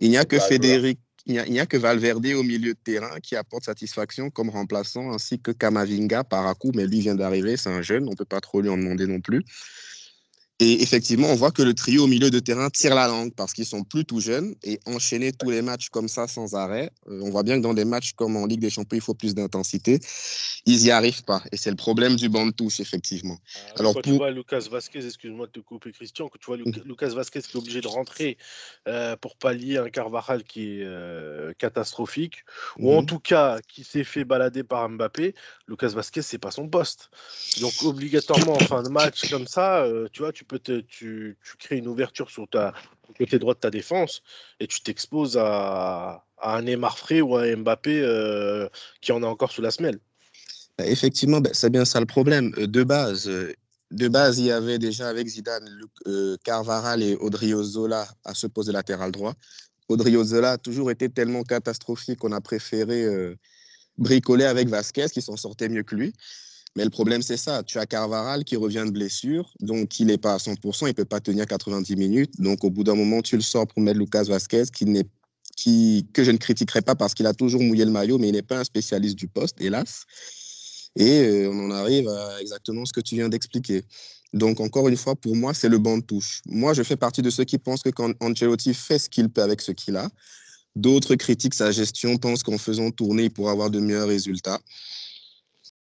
Il 0.00 0.10
n'y 0.10 0.16
a 0.16 0.24
que 0.24 0.38
Federic, 0.38 0.98
il 1.26 1.34
n'y 1.34 1.60
a, 1.60 1.66
que 1.66 1.76
Valverde 1.76 2.26
au 2.34 2.42
milieu 2.42 2.72
de 2.72 2.78
terrain 2.82 3.20
qui 3.22 3.36
apporte 3.36 3.64
satisfaction 3.64 4.30
comme 4.30 4.48
remplaçant, 4.48 5.12
ainsi 5.12 5.38
que 5.38 5.50
Kamavinga 5.50 6.24
par 6.24 6.56
coup, 6.56 6.72
mais 6.74 6.86
lui 6.86 7.00
vient 7.00 7.14
d'arriver, 7.14 7.58
c'est 7.58 7.68
un 7.68 7.82
jeune, 7.82 8.08
on 8.08 8.12
ne 8.12 8.16
peut 8.16 8.24
pas 8.24 8.40
trop 8.40 8.62
lui 8.62 8.70
en 8.70 8.78
demander 8.78 9.06
non 9.06 9.20
plus. 9.20 9.44
Et 10.62 10.82
effectivement, 10.82 11.28
on 11.28 11.36
voit 11.36 11.52
que 11.52 11.62
le 11.62 11.72
trio 11.72 12.04
au 12.04 12.06
milieu 12.06 12.30
de 12.30 12.38
terrain 12.38 12.68
tire 12.68 12.94
la 12.94 13.08
langue 13.08 13.32
parce 13.34 13.54
qu'ils 13.54 13.64
sont 13.64 13.82
plus 13.82 14.04
tout 14.04 14.20
jeunes 14.20 14.54
et 14.62 14.78
enchaîner 14.84 15.32
tous 15.32 15.48
les 15.48 15.62
matchs 15.62 15.88
comme 15.88 16.06
ça 16.06 16.28
sans 16.28 16.54
arrêt. 16.54 16.90
Euh, 17.08 17.22
on 17.22 17.30
voit 17.30 17.42
bien 17.42 17.56
que 17.56 17.62
dans 17.62 17.72
des 17.72 17.86
matchs 17.86 18.12
comme 18.12 18.36
en 18.36 18.44
Ligue 18.44 18.60
des 18.60 18.68
Champions, 18.68 18.98
il 18.98 19.00
faut 19.00 19.14
plus 19.14 19.34
d'intensité. 19.34 20.00
Ils 20.66 20.82
n'y 20.82 20.90
arrivent 20.90 21.24
pas 21.24 21.42
et 21.50 21.56
c'est 21.56 21.70
le 21.70 21.76
problème 21.76 22.14
du 22.14 22.28
banc 22.28 22.44
de 22.44 22.50
touche, 22.50 22.78
effectivement. 22.78 23.38
Ah, 23.40 23.76
Alors, 23.78 23.94
quand 23.94 24.02
tu 24.02 24.12
vois 24.12 24.30
Lucas 24.32 24.66
Vasquez, 24.70 25.06
excuse-moi 25.06 25.46
de 25.46 25.52
te 25.52 25.60
couper, 25.60 25.92
Christian, 25.92 26.28
quand 26.28 26.38
tu 26.38 26.44
vois. 26.44 26.58
Lucas 26.84 27.08
Vasquez 27.08 27.40
qui 27.40 27.56
est 27.56 27.58
obligé 27.58 27.80
de 27.80 27.88
rentrer 27.88 28.36
euh, 28.86 29.16
pour 29.16 29.36
pallier 29.36 29.78
un 29.78 29.88
Carvajal 29.88 30.44
qui 30.44 30.80
est 30.80 30.84
euh, 30.84 31.54
catastrophique 31.56 32.44
ou 32.78 32.92
en 32.92 33.00
mmh. 33.00 33.06
tout 33.06 33.18
cas 33.18 33.60
qui 33.66 33.82
s'est 33.82 34.04
fait 34.04 34.24
balader 34.24 34.62
par 34.62 34.86
Mbappé, 34.90 35.34
Lucas 35.68 35.88
Vasquez, 35.88 36.20
c'est 36.20 36.36
pas 36.36 36.50
son 36.50 36.68
poste. 36.68 37.08
Donc, 37.62 37.72
obligatoirement, 37.82 38.52
en 38.52 38.58
fin 38.58 38.82
de 38.82 38.90
match 38.90 39.30
comme 39.30 39.46
ça, 39.46 39.86
tu 40.12 40.20
vois, 40.20 40.32
tu 40.32 40.44
tu, 40.58 41.38
crées 41.58 41.78
une 41.78 41.88
ouverture 41.88 42.30
sur 42.30 42.48
ta 42.48 42.74
côté 43.18 43.38
droit 43.38 43.54
de 43.54 43.60
ta 43.60 43.70
défense 43.70 44.22
et 44.60 44.66
tu 44.66 44.80
t'exposes 44.82 45.38
à, 45.38 46.24
un 46.42 46.62
Neymar 46.62 46.98
frais 46.98 47.20
ou 47.20 47.36
à 47.36 47.54
Mbappé 47.54 48.00
euh, 48.02 48.68
qui 49.00 49.12
en 49.12 49.22
a 49.22 49.26
encore 49.26 49.52
sous 49.52 49.62
la 49.62 49.70
semelle. 49.70 49.98
Bah, 50.78 50.86
effectivement, 50.86 51.40
bah, 51.40 51.50
c'est 51.52 51.70
bien 51.70 51.84
ça 51.84 52.00
le 52.00 52.06
problème. 52.06 52.54
Euh, 52.56 52.66
de 52.66 52.82
base, 52.82 53.28
euh, 53.28 53.52
de 53.90 54.08
base, 54.08 54.38
il 54.38 54.46
y 54.46 54.52
avait 54.52 54.78
déjà 54.78 55.08
avec 55.08 55.26
Zidane, 55.26 55.68
Carvaral 56.44 57.02
et 57.02 57.16
Odriozola 57.16 58.06
à 58.24 58.34
se 58.34 58.46
poser 58.46 58.72
latéral 58.72 59.10
droit. 59.10 59.34
Odriozola 59.88 60.52
a 60.52 60.58
toujours 60.58 60.90
été 60.90 61.08
tellement 61.08 61.42
catastrophique 61.42 62.20
qu'on 62.20 62.32
a 62.32 62.40
préféré 62.40 63.04
bricoler 63.98 64.44
avec 64.44 64.68
Vasquez 64.68 65.06
qui 65.12 65.20
s'en 65.20 65.36
sortait 65.36 65.68
mieux 65.68 65.82
que 65.82 65.96
lui. 65.96 66.12
Mais 66.76 66.84
le 66.84 66.90
problème, 66.90 67.22
c'est 67.22 67.36
ça. 67.36 67.62
Tu 67.62 67.78
as 67.78 67.86
Carvaral 67.86 68.44
qui 68.44 68.56
revient 68.56 68.84
de 68.86 68.92
blessure, 68.92 69.52
donc 69.60 69.98
il 69.98 70.06
n'est 70.06 70.18
pas 70.18 70.34
à 70.34 70.36
100%, 70.36 70.82
il 70.82 70.88
ne 70.88 70.92
peut 70.92 71.04
pas 71.04 71.20
tenir 71.20 71.46
90 71.46 71.96
minutes. 71.96 72.40
Donc 72.40 72.64
au 72.64 72.70
bout 72.70 72.84
d'un 72.84 72.94
moment, 72.94 73.22
tu 73.22 73.36
le 73.36 73.42
sors 73.42 73.66
pour 73.66 73.82
mettre 73.82 73.98
Lucas 73.98 74.24
Vasquez, 74.24 74.64
qui 74.72 74.84
n'est 74.84 75.06
qui, 75.56 76.06
que 76.14 76.24
je 76.24 76.30
ne 76.30 76.38
critiquerai 76.38 76.80
pas 76.80 76.94
parce 76.94 77.12
qu'il 77.12 77.26
a 77.26 77.34
toujours 77.34 77.60
mouillé 77.60 77.84
le 77.84 77.90
maillot, 77.90 78.18
mais 78.18 78.28
il 78.28 78.32
n'est 78.32 78.42
pas 78.42 78.60
un 78.60 78.64
spécialiste 78.64 79.16
du 79.16 79.28
poste, 79.28 79.60
hélas. 79.60 80.04
Et 80.96 81.20
euh, 81.22 81.50
on 81.52 81.66
en 81.66 81.70
arrive 81.70 82.08
à 82.08 82.40
exactement 82.40 82.84
ce 82.84 82.92
que 82.92 83.00
tu 83.00 83.14
viens 83.16 83.28
d'expliquer. 83.28 83.84
Donc, 84.32 84.60
encore 84.60 84.88
une 84.88 84.96
fois, 84.96 85.16
pour 85.16 85.36
moi, 85.36 85.54
c'est 85.54 85.68
le 85.68 85.78
banc 85.78 85.98
de 85.98 86.02
touche. 86.02 86.40
Moi, 86.46 86.72
je 86.72 86.82
fais 86.82 86.96
partie 86.96 87.20
de 87.20 87.30
ceux 87.30 87.44
qui 87.44 87.58
pensent 87.58 87.82
que 87.82 87.90
quand 87.90 88.12
Ancelotti 88.20 88.74
fait 88.74 88.98
ce 88.98 89.08
qu'il 89.10 89.28
peut 89.28 89.42
avec 89.42 89.60
ce 89.60 89.72
qu'il 89.72 89.96
a, 89.96 90.08
d'autres 90.76 91.14
critiquent 91.16 91.54
sa 91.54 91.72
gestion, 91.72 92.16
pensent 92.16 92.42
qu'en 92.42 92.58
faisant 92.58 92.90
tourner, 92.90 93.24
il 93.24 93.30
pourra 93.30 93.52
avoir 93.52 93.70
de 93.70 93.80
meilleurs 93.80 94.08
résultats. 94.08 94.60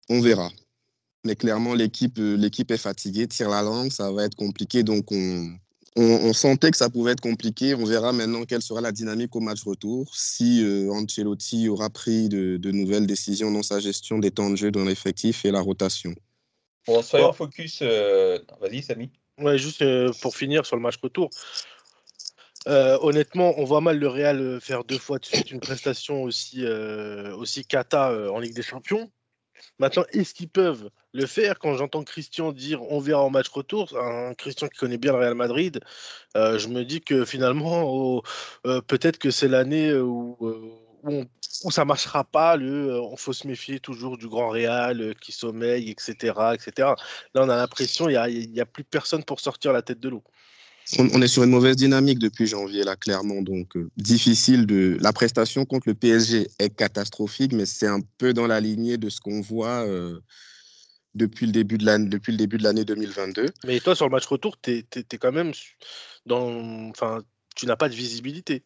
On 0.08 0.20
verra. 0.20 0.50
Mais 1.24 1.36
clairement, 1.36 1.74
l'équipe, 1.74 2.18
euh, 2.18 2.36
l'équipe 2.36 2.70
est 2.70 2.78
fatiguée, 2.78 3.28
tire 3.28 3.48
la 3.48 3.62
langue, 3.62 3.92
ça 3.92 4.10
va 4.10 4.24
être 4.24 4.34
compliqué. 4.34 4.82
Donc, 4.82 5.12
on, 5.12 5.56
on, 5.94 6.32
sentait 6.32 6.70
que 6.72 6.76
ça 6.76 6.90
pouvait 6.90 7.12
être 7.12 7.20
compliqué. 7.20 7.74
On 7.76 7.84
verra 7.84 8.12
maintenant 8.12 8.44
quelle 8.44 8.62
sera 8.62 8.80
la 8.80 8.90
dynamique 8.90 9.36
au 9.36 9.40
match 9.40 9.62
retour, 9.62 10.12
si 10.16 10.64
euh, 10.64 10.90
Ancelotti 10.90 11.68
aura 11.68 11.90
pris 11.90 12.28
de, 12.28 12.56
de, 12.56 12.70
nouvelles 12.72 13.06
décisions 13.06 13.52
dans 13.52 13.62
sa 13.62 13.78
gestion 13.78 14.18
des 14.18 14.32
temps 14.32 14.50
de 14.50 14.56
jeu 14.56 14.72
dans 14.72 14.84
l'effectif 14.84 15.44
et 15.44 15.52
la 15.52 15.60
rotation. 15.60 16.12
Bon, 16.88 17.00
soyons 17.02 17.32
focus. 17.32 17.78
Euh, 17.82 18.40
vas-y, 18.60 18.82
Samy. 18.82 19.10
Ouais, 19.38 19.58
juste 19.58 19.84
pour 20.20 20.36
finir 20.36 20.66
sur 20.66 20.74
le 20.74 20.82
match 20.82 20.96
retour. 21.00 21.30
honnêtement, 22.66 23.54
on 23.58 23.64
voit 23.64 23.80
mal 23.80 23.98
le 23.98 24.08
Real 24.08 24.60
faire 24.60 24.82
deux 24.82 24.98
fois 24.98 25.20
de 25.20 25.24
suite 25.24 25.52
une 25.52 25.60
prestation 25.60 26.24
aussi, 26.24 26.64
aussi 26.66 27.64
cata 27.64 28.12
en 28.32 28.40
Ligue 28.40 28.54
des 28.54 28.62
Champions. 28.62 29.08
Maintenant, 29.78 30.04
est-ce 30.12 30.34
qu'ils 30.34 30.48
peuvent 30.48 30.90
le 31.12 31.26
faire 31.26 31.58
Quand 31.58 31.74
j'entends 31.76 32.04
Christian 32.04 32.52
dire 32.52 32.82
on 32.82 33.00
verra 33.00 33.22
en 33.22 33.30
match 33.30 33.48
retour, 33.48 33.96
un 33.98 34.34
Christian 34.34 34.68
qui 34.68 34.78
connaît 34.78 34.98
bien 34.98 35.12
le 35.12 35.18
Real 35.18 35.34
Madrid, 35.34 35.80
euh, 36.36 36.58
je 36.58 36.68
me 36.68 36.84
dis 36.84 37.00
que 37.00 37.24
finalement, 37.24 38.22
euh, 38.66 38.80
peut-être 38.82 39.18
que 39.18 39.30
c'est 39.30 39.48
l'année 39.48 39.88
euh, 39.90 40.02
où, 40.02 40.36
où, 41.04 41.70
ça 41.70 41.84
marchera 41.84 42.24
pas. 42.24 42.56
Le, 42.56 43.00
on 43.00 43.16
faut 43.16 43.32
se 43.32 43.46
méfier 43.46 43.80
toujours 43.80 44.18
du 44.18 44.28
grand 44.28 44.50
Real 44.50 45.14
qui 45.20 45.32
sommeille, 45.32 45.90
etc., 45.90 46.34
etc. 46.54 46.94
Là, 47.34 47.42
on 47.42 47.48
a 47.48 47.56
l'impression 47.56 48.06
qu'il 48.06 48.50
n'y 48.52 48.60
a, 48.60 48.62
a 48.62 48.66
plus 48.66 48.84
personne 48.84 49.24
pour 49.24 49.40
sortir 49.40 49.72
la 49.72 49.82
tête 49.82 50.00
de 50.00 50.08
l'eau 50.08 50.22
on, 50.98 51.22
est 51.22 51.28
sur 51.28 51.42
une 51.42 51.50
mauvaise 51.50 51.76
dynamique 51.76 52.18
depuis 52.18 52.46
janvier, 52.46 52.84
là, 52.84 52.96
clairement. 52.96 53.42
Donc, 53.42 53.76
euh, 53.76 53.90
difficile 53.96 54.66
de. 54.66 54.98
La 55.00 55.12
prestation 55.12 55.64
contre 55.64 55.88
le 55.88 55.94
PSG 55.94 56.48
est 56.58 56.70
catastrophique, 56.70 57.52
mais 57.52 57.66
c'est 57.66 57.86
un 57.86 58.00
peu 58.18 58.32
dans 58.32 58.46
la 58.46 58.60
lignée 58.60 58.98
de 58.98 59.08
ce 59.08 59.20
qu'on 59.20 59.40
voit 59.40 59.86
euh, 59.86 60.20
depuis 61.14 61.46
le 61.46 61.52
début 61.52 61.78
de 61.78 61.86
l'année, 61.86 62.08
depuis 62.08 62.32
le 62.32 62.38
début 62.38 62.58
de 62.58 62.64
l'année 62.64 62.84
2022. 62.84 63.46
Mais 63.66 63.80
toi, 63.80 63.94
sur 63.94 64.06
le 64.06 64.10
match 64.10 64.26
retour, 64.26 64.60
tu 64.60 64.84
es, 64.94 65.18
quand 65.18 65.32
même 65.32 65.52
dans. 66.26 66.90
Enfin, 66.90 67.22
tu 67.54 67.66
n'as 67.66 67.76
pas 67.76 67.88
de 67.88 67.94
visibilité 67.94 68.64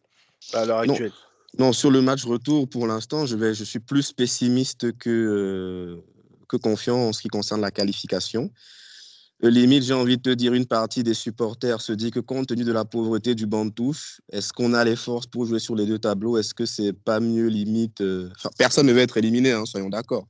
à 0.53 0.65
l'heure 0.65 0.79
actuelle. 0.79 1.11
Non, 1.57 1.73
sur 1.73 1.89
le 1.89 2.01
match 2.01 2.23
retour, 2.25 2.69
pour 2.69 2.87
l'instant, 2.87 3.25
je, 3.25 3.35
vais, 3.35 3.53
je 3.53 3.63
suis 3.63 3.79
plus 3.79 4.11
pessimiste 4.11 4.95
que, 4.97 5.09
euh, 5.09 6.03
que 6.47 6.57
confiant 6.57 6.97
en 6.97 7.13
ce 7.13 7.21
qui 7.21 7.29
concerne 7.29 7.61
la 7.61 7.71
qualification. 7.71 8.51
Euh, 9.43 9.51
limite, 9.51 9.83
j'ai 9.83 9.93
envie 9.93 10.17
de 10.17 10.21
te 10.21 10.29
dire, 10.31 10.53
une 10.53 10.65
partie 10.65 11.03
des 11.03 11.13
supporters 11.13 11.79
se 11.81 11.93
dit 11.93 12.09
que 12.09 12.19
compte 12.19 12.47
tenu 12.47 12.63
de 12.63 12.71
la 12.71 12.85
pauvreté 12.85 13.35
du 13.35 13.45
banc 13.45 13.65
de 13.65 13.71
touche, 13.71 14.19
est-ce 14.31 14.51
qu'on 14.51 14.73
a 14.73 14.83
les 14.83 14.95
forces 14.95 15.27
pour 15.27 15.45
jouer 15.45 15.59
sur 15.59 15.75
les 15.75 15.85
deux 15.85 15.99
tableaux? 15.99 16.37
Est-ce 16.37 16.55
que 16.55 16.65
c'est 16.65 16.93
pas 16.93 17.19
mieux 17.19 17.47
limite 17.47 18.01
euh, 18.01 18.31
Personne 18.57 18.87
ne 18.87 18.93
veut 18.93 19.01
être 19.01 19.17
éliminé, 19.17 19.51
hein, 19.51 19.65
soyons 19.65 19.89
d'accord. 19.89 20.27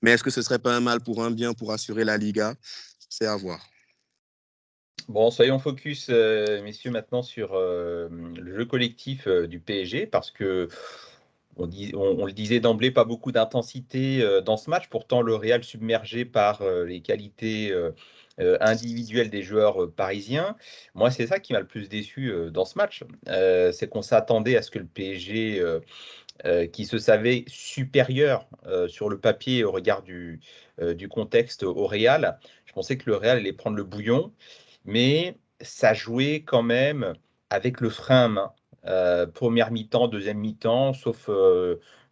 Mais 0.00 0.12
est-ce 0.12 0.22
que 0.22 0.30
ce 0.30 0.40
serait 0.40 0.58
pas 0.58 0.74
un 0.74 0.80
mal 0.80 1.00
pour 1.00 1.22
un 1.22 1.30
bien 1.30 1.52
pour 1.52 1.72
assurer 1.72 2.04
la 2.04 2.16
Liga? 2.16 2.54
C'est 3.10 3.26
à 3.26 3.36
voir. 3.36 3.60
Bon, 5.08 5.30
soyons 5.30 5.58
focus, 5.58 6.06
euh, 6.08 6.62
messieurs, 6.62 6.90
maintenant 6.90 7.22
sur 7.22 7.54
le 7.54 8.54
jeu 8.56 8.64
collectif 8.64 9.28
du 9.28 9.58
PSG, 9.60 10.06
parce 10.06 10.30
que 10.30 10.68
on, 11.56 11.66
le 11.66 12.32
disait 12.32 12.60
d'emblée, 12.60 12.90
pas 12.92 13.04
beaucoup 13.04 13.32
d'intensité 13.32 14.40
dans 14.44 14.56
ce 14.56 14.70
match. 14.70 14.88
Pourtant, 14.88 15.22
le 15.22 15.34
Real 15.34 15.64
submergé 15.64 16.24
par 16.24 16.62
les 16.86 17.00
qualités 17.00 17.74
euh, 18.40 18.56
individuel 18.60 19.30
des 19.30 19.42
joueurs 19.42 19.82
euh, 19.82 19.90
parisiens. 19.90 20.56
Moi, 20.94 21.10
c'est 21.10 21.26
ça 21.26 21.40
qui 21.40 21.52
m'a 21.52 21.60
le 21.60 21.66
plus 21.66 21.88
déçu 21.88 22.30
euh, 22.30 22.50
dans 22.50 22.64
ce 22.64 22.78
match. 22.78 23.02
c'est 23.72 23.88
qu'on 23.88 24.02
s'attendait 24.02 24.56
à 24.56 24.62
ce 24.62 24.70
que 24.70 24.78
le 24.78 24.86
PSG, 24.86 25.62
qui 26.72 26.84
se 26.84 26.98
savait 26.98 27.44
supérieur 27.48 28.48
sur 28.86 29.08
le 29.08 29.18
papier 29.18 29.64
au 29.64 29.72
regard 29.72 30.02
du, 30.02 30.40
du 30.80 31.08
contexte 31.08 31.64
au 31.64 31.86
Real, 31.86 32.38
je 32.64 32.72
pensais 32.72 32.96
que 32.96 33.10
le 33.10 33.16
Real 33.16 33.38
allait 33.38 33.52
prendre 33.52 33.76
le 33.76 33.82
bouillon, 33.82 34.32
mais 34.84 35.36
ça 35.60 35.94
jouait 35.94 36.42
quand 36.46 36.62
même 36.62 37.14
avec 37.50 37.80
le 37.80 37.90
frein 37.90 38.24
à 38.24 38.28
main. 38.28 39.26
première 39.34 39.72
mi-temps, 39.72 40.06
deuxième 40.06 40.38
mi-temps, 40.38 40.92
sauf 40.92 41.28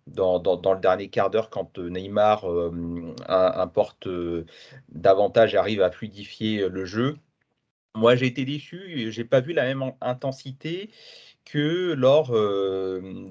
dans, 0.06 0.38
le 0.38 0.80
dernier 0.80 1.08
quart 1.08 1.30
d'heure 1.30 1.50
quand 1.50 1.78
Neymar 1.78 2.44
importe 3.28 4.08
davantage 4.88 5.54
et 5.54 5.58
arrive 5.58 5.82
à 5.82 5.90
fluidifier 5.90 6.68
le 6.68 6.84
jeu. 6.84 7.16
Moi, 7.94 8.14
j'ai 8.14 8.26
été 8.26 8.44
déçu, 8.44 9.10
j'ai 9.10 9.24
pas 9.24 9.40
vu 9.40 9.52
la 9.52 9.64
même 9.64 9.92
intensité 10.00 10.90
que 11.46 11.94
lors 11.94 12.30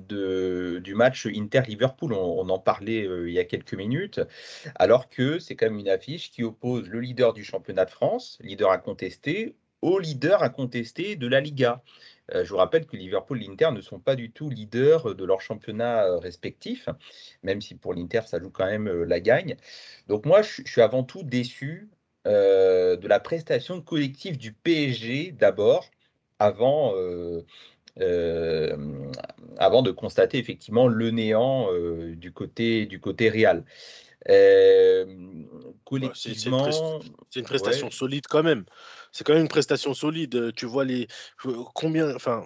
du 0.10 0.96
match 0.96 1.28
Inter-Liverpool. 1.28 2.14
On, 2.14 2.50
en 2.50 2.60
parlait 2.60 3.08
il 3.28 3.32
y 3.32 3.40
a 3.40 3.46
quelques 3.46 3.76
minutes, 3.76 4.22
alors 4.76 5.10
que 5.10 5.40
c'est 5.40 5.56
quand 5.56 5.68
même 5.68 5.80
une 5.80 5.90
affiche 5.90 6.32
qui 6.32 6.44
oppose 6.44 6.90
le 6.90 7.00
leader 7.00 7.34
du 7.34 7.44
championnat 7.44 7.86
de 7.86 7.92
France, 7.92 8.40
leader 8.42 8.72
incontesté, 8.72 9.56
au 9.82 10.00
leader 10.00 10.42
incontesté 10.42 11.16
de 11.16 11.28
la 11.28 11.42
Liga. 11.42 11.84
Je 12.34 12.50
vous 12.50 12.58
rappelle 12.58 12.86
que 12.86 12.98
Liverpool 12.98 13.42
et 13.42 13.48
l'Inter 13.48 13.72
ne 13.72 13.82
sont 13.82 14.00
pas 14.00 14.16
du 14.16 14.32
tout 14.32 14.50
leaders 14.50 15.16
de 15.16 15.26
leur 15.26 15.42
championnat 15.42 16.18
respectif, 16.18 16.90
même 17.44 17.62
si 17.62 17.76
pour 17.76 17.94
l'Inter, 17.94 18.22
ça 18.26 18.40
joue 18.40 18.50
quand 18.50 18.66
même 18.66 19.04
la 19.04 19.20
gagne. 19.20 19.56
Donc 20.08 20.26
moi, 20.26 20.42
je, 20.42 20.64
suis 20.66 20.82
avant 20.82 21.04
tout 21.04 21.24
déçu 21.24 21.90
de 22.26 23.08
la 23.08 23.20
prestation 23.20 23.82
collective 23.82 24.38
du 24.38 24.54
PSG 24.54 25.34
d'abord, 25.34 25.90
avant, 26.40 26.94
euh, 28.02 29.12
avant 29.58 29.82
de 29.82 29.92
constater 29.92 30.38
effectivement 30.38 30.88
le 30.88 31.12
néant 31.12 31.72
euh, 31.72 32.14
du, 32.16 32.34
côté, 32.34 32.86
du 32.86 33.00
côté 33.00 33.30
Real. 33.30 33.64
Euh, 34.28 35.06
collectivement, 35.86 36.70
c'est 37.30 37.40
une, 37.40 37.46
prestation 37.46 37.90
solide 37.92 38.26
quand 38.28 38.44
même. 38.44 38.66
C'est 39.15 39.23
quand 39.23 39.32
même 39.32 39.43
une 39.43 39.47
prestation 39.47 39.93
solide. 39.93 40.54
Tu 40.58 40.65
vois 40.65 40.84
les 40.84 41.08
combien, 41.73 42.13
enfin, 42.15 42.45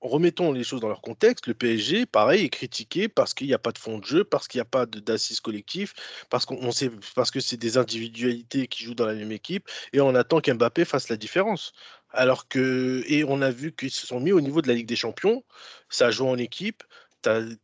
remettons 0.00 0.50
les 0.50 0.64
choses 0.64 0.80
dans 0.80 0.88
leur 0.88 1.00
contexte. 1.00 1.46
Le 1.46 1.54
PSG, 1.54 2.06
pareil, 2.06 2.44
est 2.44 2.48
critiqué 2.48 3.08
parce 3.08 3.34
qu'il 3.34 3.46
n'y 3.46 3.54
a 3.54 3.58
pas 3.60 3.70
de 3.70 3.78
fond 3.78 3.98
de 3.98 4.04
jeu, 4.04 4.24
parce 4.24 4.48
qu'il 4.48 4.58
n'y 4.58 4.62
a 4.62 4.64
pas 4.64 4.84
d'assises 4.84 5.38
collectif, 5.38 5.94
parce 6.28 6.44
qu'on 6.44 6.72
sait, 6.72 6.90
parce 7.14 7.30
que 7.30 7.38
c'est 7.38 7.56
des 7.56 7.78
individualités 7.78 8.66
qui 8.66 8.82
jouent 8.82 8.96
dans 8.96 9.06
la 9.06 9.14
même 9.14 9.30
équipe, 9.30 9.68
et 9.92 10.00
on 10.00 10.12
attend 10.16 10.40
qu'Mbappé 10.40 10.84
fasse 10.84 11.08
la 11.08 11.16
différence. 11.16 11.72
Alors 12.10 12.48
que, 12.48 13.04
et 13.06 13.22
on 13.22 13.40
a 13.40 13.50
vu 13.50 13.72
qu'ils 13.72 13.92
se 13.92 14.04
sont 14.04 14.18
mis 14.18 14.32
au 14.32 14.40
niveau 14.40 14.60
de 14.60 14.66
la 14.66 14.74
Ligue 14.74 14.88
des 14.88 14.96
Champions, 14.96 15.44
ça 15.88 16.10
joue 16.10 16.26
en 16.26 16.36
équipe, 16.36 16.82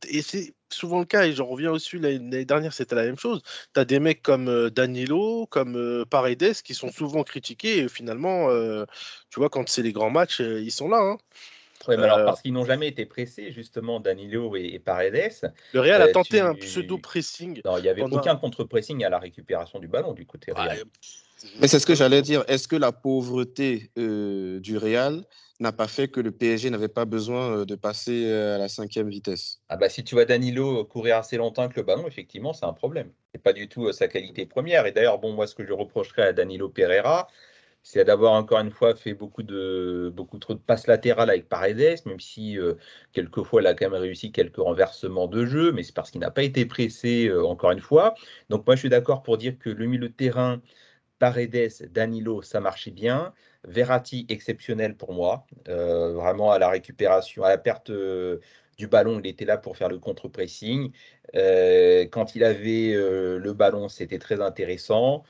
et 0.08 0.22
c'est 0.22 0.54
souvent 0.68 0.98
le 0.98 1.04
cas, 1.04 1.26
et 1.26 1.32
j'en 1.32 1.46
reviens 1.46 1.70
aussi, 1.70 1.98
l'année 1.98 2.44
dernière, 2.44 2.72
c'était 2.72 2.94
la 2.94 3.04
même 3.04 3.18
chose. 3.18 3.42
Tu 3.74 3.80
as 3.80 3.84
des 3.84 4.00
mecs 4.00 4.22
comme 4.22 4.48
euh, 4.48 4.70
Danilo, 4.70 5.46
comme 5.46 5.76
euh, 5.76 6.04
Paredes, 6.04 6.54
qui 6.62 6.74
sont 6.74 6.90
souvent 6.90 7.22
critiqués, 7.22 7.78
et 7.78 7.88
finalement, 7.88 8.50
euh, 8.50 8.84
tu 9.30 9.40
vois, 9.40 9.48
quand 9.48 9.68
c'est 9.68 9.82
les 9.82 9.92
grands 9.92 10.10
matchs, 10.10 10.40
ils 10.40 10.72
sont 10.72 10.88
là. 10.88 10.98
Hein. 10.98 11.18
Oui, 11.86 11.96
mais 11.98 12.04
alors 12.04 12.24
parce 12.24 12.40
qu'ils 12.40 12.52
n'ont 12.52 12.64
jamais 12.64 12.88
été 12.88 13.04
pressés, 13.04 13.52
justement, 13.52 14.00
Danilo 14.00 14.56
et, 14.56 14.78
Paredes. 14.78 15.52
Le 15.72 15.80
Real 15.80 16.00
a 16.00 16.08
tenté 16.08 16.40
un 16.40 16.54
pseudo-pressing. 16.54 17.60
Non, 17.64 17.76
il 17.78 17.82
n'y 17.82 17.88
avait 17.88 18.02
aucun 18.02 18.36
contre-pressing 18.36 19.04
à 19.04 19.10
la 19.10 19.18
récupération 19.18 19.78
du 19.78 19.88
ballon 19.88 20.12
du 20.12 20.24
côté 20.24 20.52
Real. 20.52 20.78
Mais 21.60 21.68
c'est 21.68 21.78
ce 21.78 21.86
que 21.86 21.94
j'allais 21.94 22.22
dire. 22.22 22.44
Est-ce 22.48 22.68
que 22.68 22.76
la 22.76 22.92
pauvreté 22.92 23.90
euh, 23.98 24.60
du 24.60 24.78
Real 24.78 25.24
n'a 25.60 25.72
pas 25.72 25.88
fait 25.88 26.08
que 26.08 26.20
le 26.20 26.32
PSG 26.32 26.70
n'avait 26.70 26.88
pas 26.88 27.04
besoin 27.04 27.58
euh, 27.58 27.64
de 27.64 27.74
passer 27.76 28.26
euh, 28.26 28.56
à 28.56 28.58
la 28.58 28.68
cinquième 28.68 29.08
vitesse 29.08 29.60
Ah 29.68 29.76
bah 29.76 29.88
si 29.88 30.02
tu 30.04 30.14
vois 30.14 30.24
Danilo 30.24 30.84
courir 30.84 31.18
assez 31.18 31.36
longtemps 31.36 31.62
avec 31.62 31.76
le 31.76 31.82
ballon, 31.82 32.06
effectivement, 32.06 32.52
c'est 32.52 32.66
un 32.66 32.72
problème. 32.72 33.12
C'est 33.34 33.42
pas 33.42 33.52
du 33.52 33.68
tout 33.68 33.90
sa 33.92 34.08
qualité 34.08 34.46
première. 34.46 34.86
Et 34.86 34.92
d'ailleurs, 34.92 35.18
bon, 35.18 35.32
moi, 35.32 35.46
ce 35.46 35.54
que 35.54 35.64
je 35.64 35.72
reprocherais 35.72 36.22
à 36.22 36.32
Danilo 36.32 36.68
Pereira, 36.68 37.28
c'est 37.82 38.04
d'avoir 38.04 38.32
encore 38.32 38.60
une 38.60 38.70
fois 38.70 38.94
fait 38.96 39.14
beaucoup 39.14 39.42
de 39.42 40.10
beaucoup 40.14 40.38
trop 40.38 40.54
de 40.54 40.58
passes 40.58 40.86
latérales 40.86 41.30
avec 41.30 41.48
Paredes, 41.48 42.00
même 42.06 42.20
si 42.20 42.56
quelquefois 43.12 43.60
il 43.60 43.66
a 43.66 43.74
quand 43.74 43.90
même 43.90 44.00
réussi 44.00 44.32
quelques 44.32 44.56
renversements 44.56 45.28
de 45.28 45.44
jeu, 45.44 45.70
mais 45.72 45.82
c'est 45.82 45.94
parce 45.94 46.10
qu'il 46.10 46.20
n'a 46.22 46.30
pas 46.30 46.44
été 46.44 46.64
pressé 46.64 47.30
encore 47.32 47.72
une 47.72 47.80
fois. 47.80 48.14
Donc 48.48 48.66
moi 48.66 48.74
je 48.76 48.80
suis 48.80 48.88
d'accord 48.88 49.22
pour 49.22 49.36
dire 49.36 49.58
que 49.58 49.68
le 49.68 49.86
milieu 49.86 50.08
de 50.08 50.14
terrain 50.14 50.62
Paredes, 51.18 51.90
Danilo, 51.92 52.42
ça 52.42 52.60
marchait 52.60 52.90
bien. 52.90 53.32
Verratti, 53.66 54.26
exceptionnel 54.28 54.96
pour 54.96 55.12
moi. 55.12 55.46
Euh, 55.68 56.12
vraiment 56.12 56.52
à 56.52 56.58
la 56.58 56.68
récupération, 56.68 57.44
à 57.44 57.48
la 57.48 57.58
perte 57.58 57.90
euh, 57.90 58.38
du 58.78 58.86
ballon, 58.86 59.20
il 59.20 59.26
était 59.26 59.44
là 59.44 59.56
pour 59.56 59.76
faire 59.76 59.88
le 59.88 59.98
contre-pressing. 59.98 60.92
Euh, 61.34 62.06
quand 62.06 62.34
il 62.34 62.44
avait 62.44 62.92
le 62.94 63.52
ballon, 63.52 63.88
c'était 63.88 64.18
très 64.18 64.40
intéressant. 64.40 65.24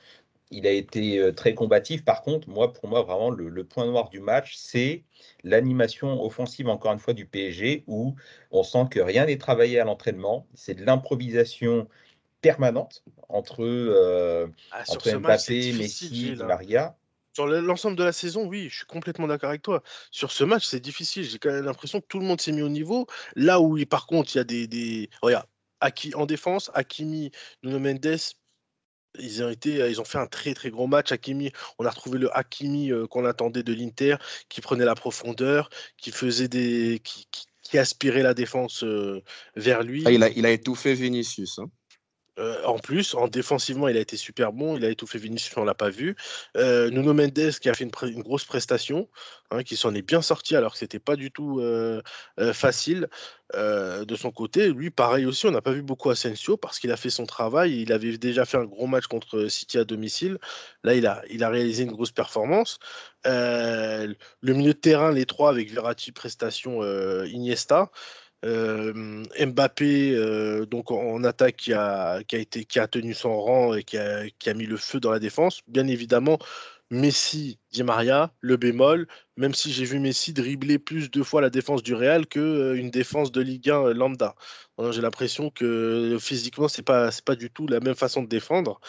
Il 0.51 0.67
a 0.67 0.71
été 0.71 1.31
très 1.35 1.53
combatif. 1.55 2.05
Par 2.05 2.21
contre, 2.21 2.49
moi, 2.49 2.71
pour 2.71 2.87
moi, 2.87 3.01
vraiment, 3.01 3.29
le, 3.29 3.63
point 3.63 3.85
noir 3.85 4.09
du 4.09 4.19
match, 4.19 4.55
c'est 4.55 5.03
l'animation 5.43 6.23
offensive, 6.23 6.67
encore 6.69 6.93
une 6.93 6.99
fois, 6.99 7.13
du 7.13 7.25
PSG, 7.25 7.83
où 7.87 8.15
on 8.51 8.63
sent 8.63 8.85
que 8.91 8.99
rien 8.99 9.25
n'est 9.25 9.37
travaillé 9.37 9.79
à 9.79 9.85
l'entraînement. 9.85 10.47
C'est 10.53 10.75
de 10.75 10.85
l'improvisation 10.85 11.87
permanente 12.41 13.03
entre, 13.27 14.47
ah, 14.71 14.83
Mbappé, 15.17 15.73
Messi, 15.73 16.09
Di 16.09 16.35
Maria. 16.35 16.95
Sur 17.35 17.47
l'ensemble 17.47 17.97
de 17.97 18.03
la 18.05 18.13
saison, 18.13 18.45
oui, 18.47 18.69
je 18.69 18.77
suis 18.77 18.85
complètement 18.85 19.27
d'accord 19.27 19.49
avec 19.49 19.61
toi. 19.61 19.83
Sur 20.09 20.31
ce 20.31 20.45
match, 20.45 20.65
c'est 20.65 20.79
difficile. 20.79 21.25
J'ai 21.25 21.37
quand 21.37 21.51
même 21.51 21.65
l'impression 21.65 21.99
que 21.99 22.05
tout 22.07 22.19
le 22.19 22.25
monde 22.25 22.39
s'est 22.39 22.53
mis 22.53 22.61
au 22.61 22.69
niveau. 22.69 23.07
Là 23.35 23.59
où, 23.59 23.77
par 23.85 24.07
contre, 24.07 24.33
il 24.33 24.37
y 24.37 24.41
a 24.41 24.45
des. 24.45 24.67
des... 24.67 25.09
Regarde, 25.21 25.45
en 26.13 26.25
défense, 26.25 26.71
Hakimi, 26.73 27.31
Nuno 27.61 27.79
Mendes, 27.79 28.17
ils 29.19 29.43
ont, 29.43 29.49
été, 29.49 29.89
ils 29.89 29.99
ont 29.99 30.05
fait 30.05 30.17
un 30.17 30.27
très 30.27 30.53
très 30.53 30.69
gros 30.69 30.87
match. 30.87 31.11
Hakimi, 31.11 31.51
on 31.77 31.85
a 31.85 31.89
retrouvé 31.89 32.19
le 32.19 32.35
Hakimi 32.35 32.91
euh, 32.93 33.05
qu'on 33.05 33.25
attendait 33.25 33.63
de 33.63 33.73
l'Inter, 33.73 34.15
qui 34.47 34.61
prenait 34.61 34.85
la 34.85 34.95
profondeur, 34.95 35.69
qui 35.97 36.11
faisait 36.11 36.47
des. 36.47 37.01
qui, 37.03 37.27
qui, 37.63 37.77
aspirait 37.77 38.23
la 38.23 38.33
défense 38.33 38.85
euh, 38.85 39.21
vers 39.57 39.83
lui. 39.83 40.03
Ah, 40.05 40.11
il, 40.11 40.23
a, 40.23 40.29
il 40.29 40.45
a 40.45 40.51
étouffé 40.51 40.93
Vinicius. 40.93 41.59
Hein. 41.59 41.69
Euh, 42.37 42.63
en 42.65 42.79
plus, 42.79 43.13
en 43.15 43.27
défensivement, 43.27 43.87
il 43.87 43.97
a 43.97 43.99
été 43.99 44.17
super 44.17 44.51
bon. 44.51 44.77
Il 44.77 44.85
a 44.85 44.89
étouffé 44.89 45.17
Vinicius, 45.17 45.55
on 45.57 45.63
l'a 45.63 45.73
pas 45.73 45.89
vu. 45.89 46.15
Euh, 46.57 46.89
Nuno 46.89 47.13
Mendes 47.13 47.51
qui 47.61 47.69
a 47.69 47.73
fait 47.73 47.85
une, 47.85 48.21
grosse 48.21 48.43
prestation, 48.43 49.07
hein, 49.51 49.63
qui 49.63 49.77
s'en 49.77 49.93
est 49.93 50.01
bien 50.01 50.21
sorti 50.21 50.55
alors 50.55 50.73
que 50.73 50.79
c'était 50.79 50.99
pas 50.99 51.15
du 51.15 51.31
tout 51.31 51.59
euh, 51.61 52.01
facile 52.53 53.07
de 53.53 54.15
son 54.15 54.31
côté. 54.31 54.69
Lui, 54.73 54.89
pareil 54.89 55.25
aussi, 55.25 55.45
on 55.45 55.51
n'a 55.51 55.61
pas 55.61 55.71
vu 55.71 55.81
beaucoup 55.81 56.09
Asensio 56.09 56.57
parce 56.57 56.79
qu'il 56.79 56.91
a 56.91 56.97
fait 56.97 57.11
son 57.11 57.25
travail. 57.25 57.79
Il 57.81 57.93
avait 57.93 58.17
déjà 58.17 58.43
fait 58.43 58.57
un 58.57 58.65
gros 58.65 58.87
match 58.87 59.07
contre 59.07 59.47
City 59.47 59.77
à 59.77 59.85
domicile. 59.85 60.39
Là, 60.83 60.95
il 60.95 61.07
a, 61.07 61.21
il 61.29 61.43
a 61.43 61.49
réalisé 61.49 61.83
une 61.83 61.91
grosse 61.91 62.11
performance. 62.11 62.79
le 63.23 64.15
milieu 64.41 64.73
de 64.73 64.79
terrain, 64.79 65.11
les 65.11 65.25
trois 65.25 65.51
avec 65.51 65.71
Verratti, 65.71 66.11
prestation 66.11 66.81
Iniesta. 67.23 67.91
Euh, 68.43 69.23
Mbappé, 69.39 70.11
euh, 70.15 70.65
donc 70.65 70.91
en, 70.91 71.23
attaque, 71.23 71.55
qui 71.55 71.73
a, 71.73 72.21
qui, 72.23 72.35
a 72.35 72.39
été, 72.39 72.65
qui 72.65 72.79
a 72.79 72.87
tenu 72.87 73.13
son 73.13 73.39
rang 73.39 73.73
et 73.73 73.83
qui 73.83 73.97
a, 73.97 74.29
qui 74.37 74.49
a 74.49 74.53
mis 74.53 74.65
le 74.65 74.77
feu 74.77 74.99
dans 74.99 75.11
la 75.11 75.19
défense. 75.19 75.61
Bien 75.67 75.87
évidemment, 75.87 76.37
Messi, 76.91 77.59
Di 77.71 77.81
Maria, 77.83 78.31
le 78.41 78.57
bémol, 78.57 79.07
même 79.37 79.55
si 79.55 79.71
j'ai 79.73 79.85
vu 79.85 79.99
Messi 79.99 80.31
dribbler 80.33 80.77
plus 80.77 81.09
de 81.09 81.23
fois 81.23 81.41
la 81.41 81.49
défense 81.49 81.81
du 81.81 81.95
Real 81.95 82.27
qu'une 82.27 82.41
euh, 82.43 82.89
défense 82.91 83.31
de 83.31 83.41
Ligue 83.41 83.71
1 83.71 83.93
lambda. 83.93 84.35
J'ai 84.91 85.01
l'impression 85.01 85.49
que 85.49 86.17
physiquement, 86.19 86.67
c'est 86.67 86.83
pas, 86.83 87.09
pas 87.25 87.35
du 87.35 87.49
tout 87.49 87.65
la 87.67 87.79
même 87.79 87.95
façon 87.95 88.21
de 88.21 88.27
défendre. 88.27 88.79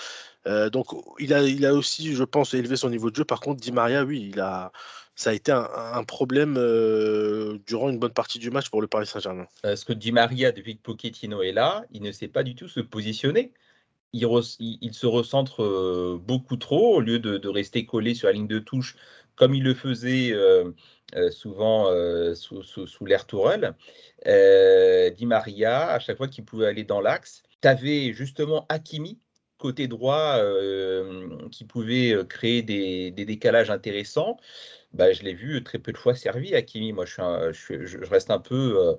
donc, 0.72 0.88
il 1.18 1.32
a, 1.32 1.42
il 1.42 1.64
a 1.64 1.74
aussi, 1.74 2.14
je 2.14 2.24
pense, 2.24 2.54
élevé 2.54 2.76
son 2.76 2.90
niveau 2.90 3.10
de 3.10 3.16
jeu. 3.16 3.24
Par 3.24 3.40
contre, 3.40 3.60
Di 3.60 3.72
Maria, 3.72 4.04
oui, 4.04 4.30
il 4.32 4.40
a, 4.40 4.72
ça 5.16 5.30
a 5.30 5.32
été 5.32 5.50
un, 5.50 6.04
problème 6.04 6.56
euh, 6.58 7.58
durant 7.66 7.88
une 7.88 7.98
bonne 7.98 8.12
partie 8.12 8.38
du 8.38 8.50
match 8.50 8.68
pour 8.68 8.82
le 8.82 8.86
Paris 8.86 9.06
Saint-Germain. 9.06 9.46
Parce 9.62 9.82
que 9.82 9.94
Di 9.94 10.12
Maria, 10.12 10.52
depuis 10.52 10.76
que 10.76 10.82
Pochettino 10.82 11.42
est 11.42 11.52
là, 11.52 11.86
il 11.90 12.02
ne 12.02 12.12
sait 12.12 12.28
pas 12.28 12.42
du 12.42 12.54
tout 12.54 12.68
se 12.68 12.80
positionner. 12.80 13.52
Il, 14.12 14.22
se 14.92 15.06
recentre 15.06 15.62
euh, 15.62 16.20
beaucoup 16.22 16.56
trop 16.56 16.96
au 16.96 17.00
lieu 17.00 17.18
de, 17.18 17.48
rester 17.48 17.86
collé 17.86 18.14
sur 18.14 18.28
la 18.28 18.34
ligne 18.34 18.46
de 18.46 18.58
touche 18.58 18.96
comme 19.36 19.54
il 19.54 19.62
le 19.62 19.74
faisait 19.74 20.32
euh, 20.32 20.70
souvent 21.30 21.86
sous, 22.34 23.06
l'ère 23.06 23.26
Tourelle. 23.26 23.74
Di 24.24 25.26
Maria, 25.26 25.88
à 25.88 25.98
chaque 25.98 26.18
fois 26.18 26.28
qu'il 26.28 26.44
pouvait 26.44 26.66
aller 26.66 26.84
dans 26.84 27.00
l'axe, 27.00 27.42
tu 27.62 27.68
avais 27.68 28.12
justement 28.12 28.66
Hakimi 28.68 29.18
côté 29.58 29.88
droit 29.88 30.38
qui 31.50 31.64
pouvait 31.64 32.14
créer 32.28 32.62
des 32.62 33.10
décalages 33.12 33.70
intéressants. 33.70 34.38
Bah, 34.96 35.12
je 35.12 35.22
l'ai 35.24 35.34
vu 35.34 35.62
très 35.62 35.78
peu 35.78 35.92
de 35.92 35.98
fois 35.98 36.14
servi, 36.14 36.54
Hakimi. 36.54 36.92
Moi, 36.94 37.04
je, 37.04 38.04
reste 38.06 38.30
un 38.30 38.38
peu 38.38 38.78
euh, 38.78 38.94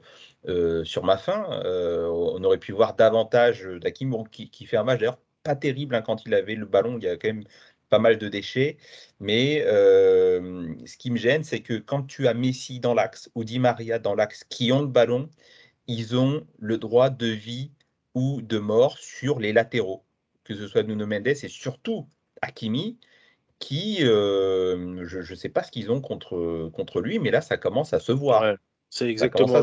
euh, 0.47 0.83
sur 0.83 1.03
ma 1.03 1.17
faim. 1.17 1.47
Euh, 1.65 2.07
on 2.07 2.43
aurait 2.43 2.59
pu 2.59 2.71
voir 2.71 2.95
davantage 2.95 3.63
d'Hakimi 3.63 4.15
qui, 4.31 4.65
fait 4.67 4.77
un 4.77 4.83
match 4.83 4.99
d'ailleurs 4.99 5.19
pas 5.41 5.55
terrible 5.55 5.95
hein, 5.95 6.03
quand 6.03 6.23
il 6.25 6.35
avait 6.35 6.53
le 6.53 6.67
ballon. 6.67 6.99
Il 6.99 7.03
y 7.03 7.07
a 7.09 7.17
quand 7.17 7.29
même 7.29 7.45
pas 7.89 7.97
mal 7.97 8.19
de 8.19 8.29
déchets. 8.29 8.77
Mais 9.19 9.61
ce 9.65 10.97
qui 10.97 11.09
me 11.09 11.17
gêne, 11.17 11.43
c'est 11.43 11.61
que 11.61 11.79
quand 11.79 12.03
tu 12.03 12.27
as 12.27 12.35
Messi 12.35 12.79
dans 12.79 12.93
l'axe 12.93 13.31
ou 13.33 13.43
Di 13.43 13.57
Maria 13.59 13.97
dans 13.97 14.13
l'axe 14.13 14.43
qui 14.43 14.71
ont 14.71 14.81
le 14.81 14.87
ballon, 14.87 15.29
ils 15.87 16.15
ont 16.15 16.45
le 16.59 16.77
droit 16.77 17.09
de 17.09 17.27
vie 17.27 17.71
ou 18.13 18.41
de 18.43 18.59
mort 18.59 18.97
sur 18.99 19.39
les 19.39 19.53
latéraux, 19.53 20.05
que 20.43 20.55
ce 20.55 20.67
soit 20.67 20.83
Nuno 20.83 21.07
Mendes 21.07 21.27
et 21.27 21.49
surtout 21.49 22.07
Hakimi 22.41 22.99
qui, 23.59 23.97
je 23.99 25.29
ne 25.29 25.35
sais 25.35 25.49
pas 25.49 25.63
ce 25.63 25.71
qu'ils 25.71 25.91
ont 25.91 26.01
contre, 26.01 26.69
contre 26.73 27.01
lui, 27.01 27.19
mais 27.19 27.31
là, 27.31 27.41
ça 27.41 27.57
commence 27.57 27.93
à 27.93 27.99
se 27.99 28.11
voir. 28.11 28.55
c'est 28.89 29.09
exactement, 29.09 29.61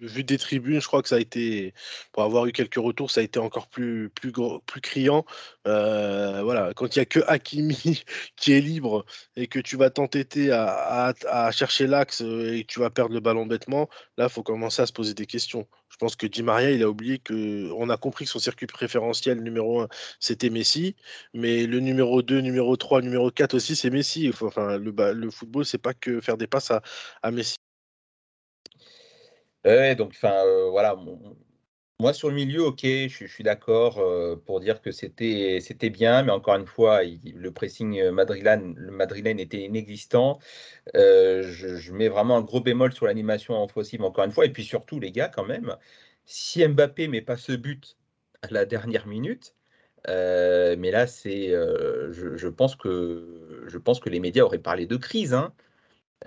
vu 0.00 0.24
des 0.24 0.38
tribunes, 0.38 0.80
je 0.80 0.86
crois 0.86 1.02
que 1.02 1.08
ça 1.08 1.16
a 1.16 1.20
été, 1.20 1.74
pour 2.12 2.22
avoir 2.22 2.46
eu 2.46 2.52
quelques 2.52 2.76
retours, 2.76 3.10
ça 3.10 3.20
a 3.20 3.24
été 3.24 3.38
encore 3.38 3.68
plus, 3.68 4.10
plus, 4.10 4.32
plus 4.66 4.80
criant. 4.80 5.24
Euh, 5.66 6.42
voilà, 6.42 6.72
quand 6.74 6.96
il 6.96 6.98
n'y 6.98 7.02
a 7.02 7.06
que 7.06 7.20
Hakimi 7.26 8.02
qui 8.36 8.52
est 8.52 8.60
libre 8.60 9.04
et 9.36 9.46
que 9.46 9.58
tu 9.58 9.76
vas 9.76 9.90
t'entêter 9.90 10.50
à, 10.52 11.12
à, 11.28 11.50
chercher 11.52 11.86
l'axe 11.86 12.22
euh, 12.22 12.54
et 12.54 12.64
que 12.64 12.72
tu 12.72 12.80
vas 12.80 12.90
perdre 12.90 13.14
le 13.14 13.20
ballon 13.20 13.46
bêtement, 13.46 13.88
là, 14.16 14.24
il 14.26 14.30
faut 14.30 14.42
commencer 14.42 14.82
à 14.82 14.86
se 14.86 14.92
poser 14.92 15.14
des 15.14 15.26
questions. 15.26 15.66
Je 15.88 15.96
pense 15.96 16.16
que 16.16 16.26
Di 16.26 16.42
Maria, 16.42 16.70
il 16.70 16.82
a 16.82 16.88
oublié 16.88 17.18
que 17.18 17.70
on 17.72 17.90
a 17.90 17.96
compris 17.96 18.24
que 18.24 18.30
son 18.30 18.38
circuit 18.38 18.66
préférentiel 18.66 19.42
numéro 19.42 19.80
1, 19.82 19.88
c'était 20.20 20.50
Messi, 20.50 20.96
mais 21.34 21.66
le 21.66 21.80
numéro 21.80 22.22
2, 22.22 22.40
numéro 22.40 22.76
3, 22.76 23.02
numéro 23.02 23.30
4 23.30 23.54
aussi, 23.54 23.76
c'est 23.76 23.90
Messi. 23.90 24.30
Enfin, 24.30 24.78
le, 24.78 24.92
le 25.12 25.30
football, 25.30 25.64
c'est 25.64 25.78
pas 25.78 25.94
que 25.94 26.20
faire 26.20 26.36
des 26.36 26.46
passes 26.46 26.70
à, 26.70 26.82
à 27.22 27.30
Messi. 27.30 27.56
Ouais, 29.64 29.94
donc, 29.94 30.10
enfin, 30.12 30.32
euh, 30.46 30.70
voilà. 30.70 30.96
Moi, 32.00 32.14
sur 32.14 32.30
le 32.30 32.34
milieu, 32.34 32.62
ok, 32.64 32.80
je, 32.82 33.26
suis 33.26 33.44
d'accord 33.44 33.98
euh, 33.98 34.34
pour 34.34 34.60
dire 34.60 34.80
que 34.80 34.90
c'était 34.90 35.90
bien, 35.90 36.22
mais 36.22 36.32
encore 36.32 36.54
une 36.56 36.64
fois, 36.66 37.02
le 37.04 37.50
pressing 37.50 38.10
madrilène, 38.10 38.74
le 38.76 38.90
madrilène 38.90 39.38
était 39.38 39.60
inexistant. 39.64 40.38
Euh, 40.96 41.42
je, 41.42 41.92
mets 41.92 42.08
vraiment 42.08 42.38
un 42.38 42.42
gros 42.42 42.60
bémol 42.60 42.92
sur 42.94 43.06
l'animation 43.06 43.62
offensive, 43.62 44.02
encore 44.02 44.24
une 44.24 44.32
fois. 44.32 44.46
Et 44.46 44.50
puis 44.50 44.64
surtout, 44.64 44.98
les 44.98 45.12
gars, 45.12 45.28
quand 45.28 45.44
même, 45.44 45.76
si 46.24 46.66
Mbappé 46.66 47.08
met 47.08 47.20
pas 47.22 47.36
ce 47.36 47.52
but 47.52 47.98
à 48.42 48.48
la 48.50 48.64
dernière 48.64 49.06
minute, 49.06 49.54
mais 50.08 50.90
là, 50.90 51.06
c'est, 51.06 51.50
je, 51.50 52.48
pense 52.48 52.76
que 52.76 53.64
je 53.68 53.78
pense 53.78 54.00
que 54.00 54.08
les 54.08 54.20
médias 54.20 54.44
auraient 54.44 54.58
parlé 54.58 54.86
de 54.86 54.96
crise, 54.96 55.34
hein, 55.34 55.52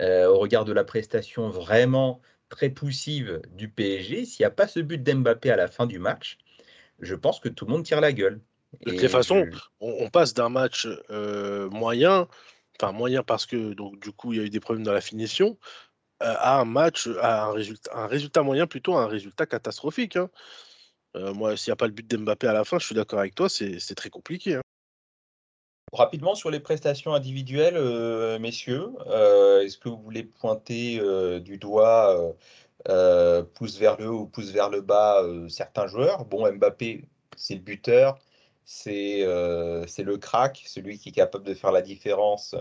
au 0.00 0.38
regard 0.38 0.64
de 0.64 0.72
la 0.72 0.84
prestation 0.84 1.50
vraiment 1.50 2.20
très 2.54 2.70
poussive 2.70 3.42
du 3.50 3.68
PSG, 3.68 4.24
s'il 4.24 4.42
n'y 4.42 4.46
a 4.46 4.50
pas 4.50 4.68
ce 4.68 4.78
but 4.78 5.02
d'Mbappé 5.02 5.50
à 5.50 5.56
la 5.56 5.66
fin 5.66 5.86
du 5.86 5.98
match, 5.98 6.38
je 7.00 7.16
pense 7.16 7.40
que 7.40 7.48
tout 7.48 7.66
le 7.66 7.72
monde 7.72 7.84
tire 7.84 8.00
la 8.00 8.12
gueule. 8.12 8.40
De 8.86 8.92
toute 8.92 9.08
façon, 9.08 9.44
on, 9.80 10.08
passe 10.08 10.34
d'un 10.34 10.48
match 10.48 10.86
euh, 11.10 11.68
moyen, 11.70 12.28
enfin 12.78 12.92
moyen 12.92 13.24
parce 13.24 13.46
que 13.46 13.72
donc 13.72 14.00
du 14.00 14.12
coup 14.12 14.32
il 14.32 14.38
y 14.38 14.42
a 14.42 14.44
eu 14.44 14.50
des 14.50 14.60
problèmes 14.60 14.84
dans 14.84 14.92
la 14.92 15.00
finition, 15.00 15.58
euh, 16.22 16.34
à 16.38 16.60
un 16.60 16.64
match, 16.64 17.08
à 17.20 17.46
un 17.46 17.52
résultat, 17.52 17.90
un 17.92 18.06
résultat 18.06 18.42
moyen 18.42 18.68
plutôt 18.68 18.94
à 18.94 19.02
un 19.02 19.08
résultat 19.08 19.46
catastrophique. 19.46 20.14
Hein. 20.14 20.30
Euh, 21.16 21.34
moi, 21.34 21.56
s'il 21.56 21.70
n'y 21.70 21.72
a 21.72 21.76
pas 21.76 21.86
le 21.86 21.92
but 21.92 22.06
d'Mbappé 22.06 22.46
à 22.46 22.52
la 22.52 22.64
fin, 22.64 22.78
je 22.78 22.86
suis 22.86 22.94
d'accord 22.94 23.18
avec 23.18 23.34
toi, 23.34 23.48
c'est 23.48 23.94
très 23.96 24.10
compliqué. 24.10 24.54
Hein. 24.54 24.62
Rapidement 25.94 26.34
sur 26.34 26.50
les 26.50 26.58
prestations 26.58 27.14
individuelles, 27.14 27.76
euh, 27.76 28.40
messieurs, 28.40 28.90
euh, 29.06 29.62
est-ce 29.62 29.78
que 29.78 29.88
vous 29.88 30.02
voulez 30.02 30.24
pointer 30.24 30.98
euh, 30.98 31.38
du 31.38 31.56
doigt, 31.56 32.34
pouce 33.54 33.78
vers 33.78 33.96
le 34.00 34.08
haut 34.08 34.22
ou 34.22 34.26
pouce 34.26 34.50
vers 34.50 34.70
le 34.70 34.80
bas, 34.80 35.22
certains 35.48 35.86
joueurs? 35.86 36.24
Bon, 36.24 36.50
Mbappé, 36.52 37.04
c'est 37.36 37.54
le 37.54 37.60
buteur, 37.60 38.18
c'est 38.64 39.20
le 39.22 40.16
crack, 40.16 40.64
celui 40.66 40.98
qui 40.98 41.10
est 41.10 41.12
capable 41.12 41.44
de 41.44 41.54
faire 41.54 41.70
la 41.70 41.82
différence 41.82 42.56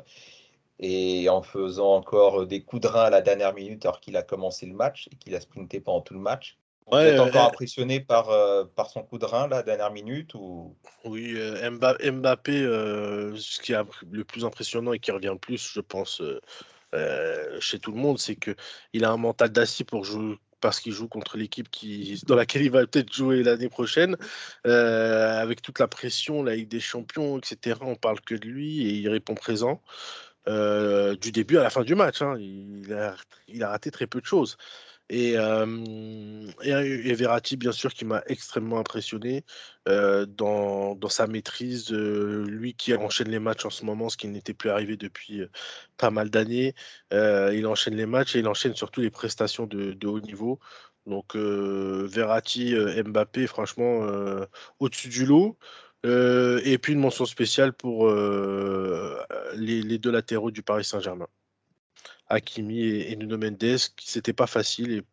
et 0.80 1.28
en 1.30 1.42
faisant 1.42 1.96
encore 1.96 2.46
des 2.46 2.62
coups 2.64 2.84
de 2.84 2.88
rein 2.88 3.06
à 3.06 3.10
la 3.10 3.22
dernière 3.22 3.54
minute 3.56 3.84
alors 3.86 4.00
qu'il 4.00 4.16
a 4.16 4.22
commencé 4.22 4.68
le 4.68 4.74
match 4.74 5.10
et 5.12 5.16
qu'il 5.16 5.36
a 5.36 5.40
sprinté 5.40 5.80
pendant 5.80 6.02
tout 6.02 6.14
le 6.14 6.20
match. 6.20 6.60
Vous 6.92 6.98
êtes 6.98 7.20
encore 7.20 7.48
impressionné 7.48 8.00
par, 8.00 8.30
euh, 8.30 8.66
par 8.76 8.90
son 8.90 9.04
coup 9.04 9.18
de 9.18 9.26
rein, 9.26 9.48
la 9.48 9.64
dernière 9.64 9.92
minute 9.92 10.34
ou... 10.36 10.76
Oui, 11.06 11.34
euh, 11.36 11.70
Mbappé, 11.70 12.62
euh, 12.62 13.36
ce 13.38 13.62
qui 13.62 13.74
est 13.74 13.78
le 14.12 14.24
plus 14.24 14.46
impressionnant 14.46 14.94
et 14.94 15.00
qui 15.00 15.12
revient 15.12 15.32
le 15.32 15.40
plus, 15.40 15.72
je 15.74 15.80
pense, 15.80 16.22
chez 17.60 17.80
tout 17.80 17.92
le 17.92 17.98
monde, 17.98 18.20
c'est 18.20 18.36
qu'il 18.36 19.06
a 19.06 19.12
un 19.12 19.18
mental 19.18 19.50
d'acier 19.50 19.86
pour 19.86 20.04
jouer 20.04 20.38
parce 20.62 20.80
qu'il 20.80 20.94
joue 20.94 21.10
contre 21.10 21.36
l'équipe 21.36 21.70
qui, 21.70 22.22
dans 22.26 22.36
laquelle 22.36 22.62
il 22.62 22.72
va 22.72 22.86
peut-être 22.86 23.12
jouer 23.12 23.44
l'année 23.44 23.68
prochaine, 23.70 24.16
avec 24.64 25.62
toute 25.62 25.80
la 25.80 25.88
pression, 25.88 26.44
la 26.44 26.56
Ligue 26.56 26.70
des 26.70 26.80
Champions, 26.80 27.40
etc. 27.40 27.80
On 27.82 27.96
parle 27.96 28.22
que 28.22 28.36
de 28.36 28.46
lui 28.46 28.88
et 28.88 28.94
il 28.94 29.10
répond 29.10 29.36
présent. 29.36 29.82
du 30.48 31.32
début 31.32 31.58
à 31.58 31.64
la 31.64 31.70
fin 31.70 31.82
du 31.82 31.96
match, 31.96 32.22
hein. 32.22 32.38
il, 32.40 32.94
a, 32.94 33.16
il 33.48 33.64
a 33.64 33.70
raté 33.70 33.90
très 33.90 34.08
peu 34.08 34.22
de 34.22 34.26
choses. 34.26 34.58
Et, 35.10 35.34
et, 35.34 37.14
Verratti, 37.14 37.58
bien 37.58 37.72
sûr, 37.72 37.94
qui 37.94 38.06
m'a 38.06 38.24
extrêmement 38.28 38.80
impressionné 38.80 39.44
dans, 39.86 40.96
dans, 40.96 41.10
sa 41.10 41.28
maîtrise. 41.28 41.92
lui 41.92 42.74
qui 42.74 42.94
enchaîne 42.96 43.30
les 43.30 43.40
matchs 43.40 43.66
en 43.66 43.70
ce 43.70 43.86
moment, 43.86 44.10
ce 44.10 44.18
qui 44.18 44.28
n'était 44.28 44.54
plus 44.54 44.70
arrivé 44.70 44.98
depuis 44.98 45.42
pas 45.98 46.10
mal 46.10 46.30
d'années. 46.30 46.74
il 47.12 47.68
enchaîne 47.68 47.96
les 47.96 48.06
matchs 48.06 48.36
et 48.36 48.40
il 48.40 48.48
enchaîne 48.48 48.76
surtout 48.76 49.02
les 49.02 49.12
prestations 49.12 49.68
de, 49.68 49.94
de 49.94 50.08
haut 50.08 50.22
niveau. 50.22 50.60
Donc 51.06 51.36
Verratti, 51.36 52.74
Mbappé, 53.06 53.48
franchement, 53.48 54.08
au-dessus 54.80 55.10
du 55.10 55.26
lot. 55.26 55.58
et 56.06 56.78
puis 56.82 56.94
une 56.94 57.00
mention 57.00 57.26
spéciale 57.26 57.74
pour 57.74 58.10
les, 59.56 59.82
les 59.84 59.98
deux 60.00 60.12
latéraux 60.12 60.52
du 60.52 60.64
Paris 60.64 60.86
Saint-Germain. 60.86 61.28
Hakimi 62.34 62.82
et, 62.82 63.16
Nuno 63.16 63.38
Mendes, 63.38 63.78
c'était 64.00 64.34
pas 64.34 64.48
facile 64.48 64.92
et 64.92 65.04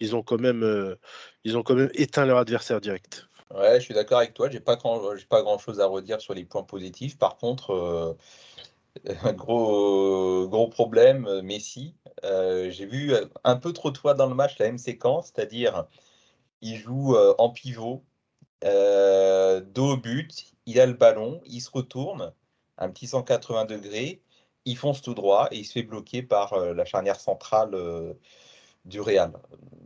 ils 0.00 0.14
ont 0.14 0.22
quand 0.22 0.40
même, 0.40 0.62
euh, 0.62 0.96
ils 1.44 1.56
ont 1.56 1.62
quand 1.62 1.74
même 1.74 1.90
éteint 1.94 2.26
leur 2.26 2.38
adversaire 2.38 2.80
direct. 2.80 3.28
Ouais, 3.54 3.78
je 3.78 3.84
suis 3.84 3.94
d'accord 3.94 4.18
avec 4.18 4.34
toi. 4.34 4.50
J'ai 4.50 4.60
pas 4.60 4.76
grand, 4.76 5.00
pas 5.28 5.42
grand 5.42 5.58
chose 5.58 5.80
à 5.80 5.86
redire 5.86 6.20
sur 6.20 6.34
les 6.34 6.44
points 6.44 6.64
positifs. 6.64 7.16
Par 7.16 7.36
contre, 7.36 7.70
euh, 7.70 8.14
gros, 9.34 10.48
gros 10.48 10.68
problème, 10.68 11.26
euh, 11.26 11.42
Messi. 11.42 11.94
J'ai 12.22 12.86
vu 12.86 13.14
un 13.44 13.56
peu 13.56 13.72
trop 13.72 13.90
de 13.90 13.98
fois 13.98 14.14
dans 14.14 14.26
le 14.26 14.34
match 14.34 14.58
la 14.58 14.66
même 14.66 14.78
séquence, 14.78 15.30
c'est-à-dire 15.32 15.86
il 16.60 16.76
joue 16.76 17.14
en 17.16 17.50
pivot, 17.50 18.02
dos 18.62 19.92
au 19.92 19.96
but, 19.96 20.54
il 20.64 20.80
a 20.80 20.86
le 20.86 20.94
ballon, 20.94 21.40
il 21.44 21.60
se 21.60 21.70
retourne, 21.70 22.32
un 22.78 22.88
petit 22.90 23.06
180 23.06 23.66
degrés, 23.66 24.22
il 24.66 24.76
fonce 24.76 25.00
tout 25.00 25.14
droit 25.14 25.48
et 25.50 25.58
il 25.58 25.64
se 25.64 25.72
fait 25.72 25.82
bloquer 25.82 26.22
par 26.22 26.52
euh, 26.52 26.74
la 26.74 26.84
charnière 26.84 27.18
centrale 27.18 27.70
euh, 27.74 28.12
du 28.84 29.00
Real. 29.00 29.32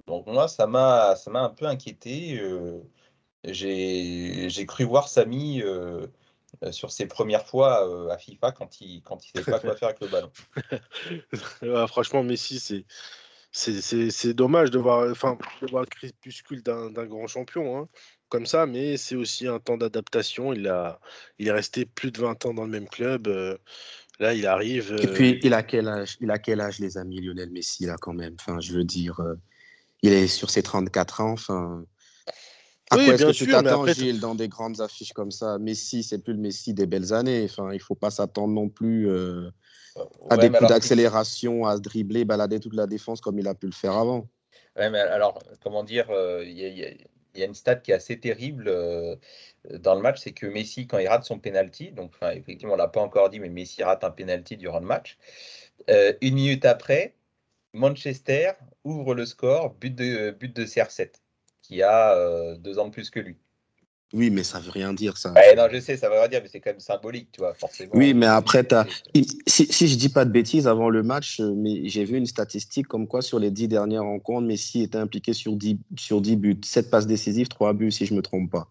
Donc 0.08 0.26
moi, 0.26 0.48
ça 0.48 0.66
m'a 0.66 1.14
un 1.26 1.48
peu 1.50 1.66
inquiété. 1.66 2.38
Euh, 2.40 2.80
j'ai 3.44 4.66
cru 4.66 4.84
voir 4.84 5.08
Samy 5.08 5.62
sur 6.72 6.90
ses 6.90 7.06
premières 7.06 7.46
fois 7.46 8.12
à 8.12 8.18
FIFA 8.18 8.52
quand 8.52 8.80
il 8.80 9.02
quand 9.02 9.24
il 9.24 9.30
savait 9.30 9.50
pas 9.50 9.60
quoi 9.60 9.76
faire 9.76 9.88
avec 9.88 10.00
le 10.00 10.08
ballon. 10.08 11.86
franchement, 11.86 12.22
Messi, 12.22 12.58
c'est 12.60 12.84
c'est 13.52 14.34
dommage 14.34 14.70
de 14.70 14.78
voir, 14.78 15.10
enfin, 15.10 15.38
de 15.62 15.66
voir 15.68 15.82
le 15.82 15.88
crépuscule 15.88 16.62
d'un 16.62 16.90
grand 16.90 17.26
champion 17.26 17.78
hein, 17.78 17.88
comme 18.28 18.46
ça, 18.46 18.66
mais 18.66 18.96
c'est 18.96 19.16
aussi 19.16 19.46
un 19.46 19.58
temps 19.58 19.78
d'adaptation. 19.78 20.52
Il, 20.52 20.72
il 21.38 21.48
est 21.48 21.52
resté 21.52 21.86
plus 21.86 22.12
de 22.12 22.20
20 22.20 22.46
ans 22.46 22.54
dans 22.54 22.64
le 22.64 22.70
même 22.70 22.88
club. 22.88 23.26
Là, 24.20 24.34
il 24.34 24.46
arrive. 24.46 24.94
Et 25.00 25.06
puis, 25.06 25.32
euh, 25.32 25.40
il 25.42 25.54
a 25.54 25.62
quel 25.62 25.88
âge 25.88 26.18
Il 26.20 26.30
a 26.30 26.38
quel 26.38 26.60
âge, 26.60 26.78
les 26.78 26.98
amis, 26.98 27.22
Lionel 27.22 27.50
Messi, 27.50 27.86
là, 27.86 27.96
quand 27.98 28.12
même? 28.12 28.36
Enfin, 28.38 28.60
je 28.60 28.74
veux 28.74 28.84
dire, 28.84 29.18
euh, 29.20 29.34
il 30.02 30.12
est 30.12 30.28
sur 30.28 30.50
ses 30.50 30.62
34 30.62 31.22
ans. 31.22 31.32
Enfin, 31.32 31.84
à 32.90 32.96
quoi 32.96 33.14
est-ce 33.14 33.24
que 33.24 33.32
tu 33.32 33.46
t'attends, 33.46 33.86
Gilles, 33.86 34.20
dans 34.20 34.34
des 34.34 34.48
grandes 34.48 34.82
affiches 34.82 35.14
comme 35.14 35.30
ça? 35.30 35.58
Messi, 35.58 36.02
c'est 36.02 36.18
plus 36.18 36.34
le 36.34 36.38
Messi 36.38 36.74
des 36.74 36.84
belles 36.84 37.14
années. 37.14 37.46
Enfin, 37.50 37.72
il 37.72 37.80
faut 37.80 37.94
pas 37.94 38.10
s'attendre 38.10 38.52
non 38.52 38.68
plus 38.68 39.08
euh, 39.08 39.48
à 40.28 40.36
des 40.36 40.50
coups 40.50 40.68
d'accélération, 40.68 41.64
à 41.64 41.76
se 41.76 41.80
dribbler, 41.80 42.26
balader 42.26 42.60
toute 42.60 42.74
la 42.74 42.86
défense 42.86 43.22
comme 43.22 43.38
il 43.38 43.48
a 43.48 43.54
pu 43.54 43.66
le 43.66 43.72
faire 43.72 43.92
avant. 43.92 44.28
Ouais, 44.76 44.90
mais 44.90 45.00
alors, 45.00 45.38
comment 45.62 45.82
dire, 45.82 46.08
il 46.44 46.58
y, 46.58 46.84
a 46.84 46.90
il 47.34 47.40
y 47.40 47.42
a 47.42 47.46
une 47.46 47.54
stat 47.54 47.76
qui 47.76 47.90
est 47.92 47.94
assez 47.94 48.18
terrible 48.18 48.68
euh, 48.68 49.16
dans 49.70 49.94
le 49.94 50.00
match, 50.00 50.20
c'est 50.20 50.32
que 50.32 50.46
Messi, 50.46 50.86
quand 50.86 50.98
il 50.98 51.08
rate 51.08 51.24
son 51.24 51.38
penalty, 51.38 51.92
donc 51.92 52.12
effectivement, 52.22 52.74
on 52.74 52.76
ne 52.76 52.82
l'a 52.82 52.88
pas 52.88 53.00
encore 53.00 53.30
dit, 53.30 53.40
mais 53.40 53.48
Messi 53.48 53.82
rate 53.82 54.04
un 54.04 54.10
penalty 54.10 54.56
durant 54.56 54.80
le 54.80 54.86
match. 54.86 55.18
Euh, 55.90 56.12
une 56.20 56.34
minute 56.34 56.64
après, 56.64 57.14
Manchester 57.72 58.52
ouvre 58.84 59.14
le 59.14 59.26
score, 59.26 59.74
but 59.74 59.94
de, 59.94 60.30
but 60.30 60.54
de 60.54 60.64
CR7, 60.64 61.14
qui 61.62 61.82
a 61.82 62.16
euh, 62.16 62.56
deux 62.56 62.78
ans 62.78 62.86
de 62.86 62.92
plus 62.92 63.10
que 63.10 63.20
lui. 63.20 63.36
Oui, 64.12 64.30
mais 64.30 64.42
ça 64.42 64.58
veut 64.58 64.72
rien 64.72 64.92
dire, 64.92 65.16
ça. 65.16 65.32
non, 65.56 65.68
je 65.70 65.78
sais, 65.78 65.96
ça 65.96 66.08
veut 66.08 66.16
rien 66.18 66.28
dire, 66.28 66.40
mais 66.42 66.48
c'est 66.48 66.60
quand 66.60 66.70
même 66.70 66.80
symbolique, 66.80 67.30
tu 67.32 67.40
vois, 67.40 67.54
forcément. 67.54 67.92
Oui, 67.94 68.12
mais 68.12 68.26
après, 68.26 68.72
as... 68.72 68.86
Si, 69.46 69.66
si, 69.70 69.86
je 69.86 69.96
dis 69.96 70.08
pas 70.08 70.24
de 70.24 70.30
bêtises, 70.30 70.66
avant 70.66 70.90
le 70.90 71.04
match, 71.04 71.38
euh, 71.38 71.52
mais 71.54 71.88
j'ai 71.88 72.04
vu 72.04 72.16
une 72.16 72.26
statistique 72.26 72.88
comme 72.88 73.06
quoi 73.06 73.22
sur 73.22 73.38
les 73.38 73.52
dix 73.52 73.68
dernières 73.68 74.02
rencontres, 74.02 74.48
Messi 74.48 74.82
était 74.82 74.98
impliqué 74.98 75.32
sur 75.32 75.54
10, 75.54 75.78
sur 75.96 76.20
10 76.20 76.36
buts, 76.36 76.60
7 76.64 76.90
passes 76.90 77.06
décisives, 77.06 77.46
3 77.48 77.72
buts, 77.72 77.92
si 77.92 78.04
je 78.04 78.14
me 78.14 78.22
trompe 78.22 78.50
pas. 78.50 78.68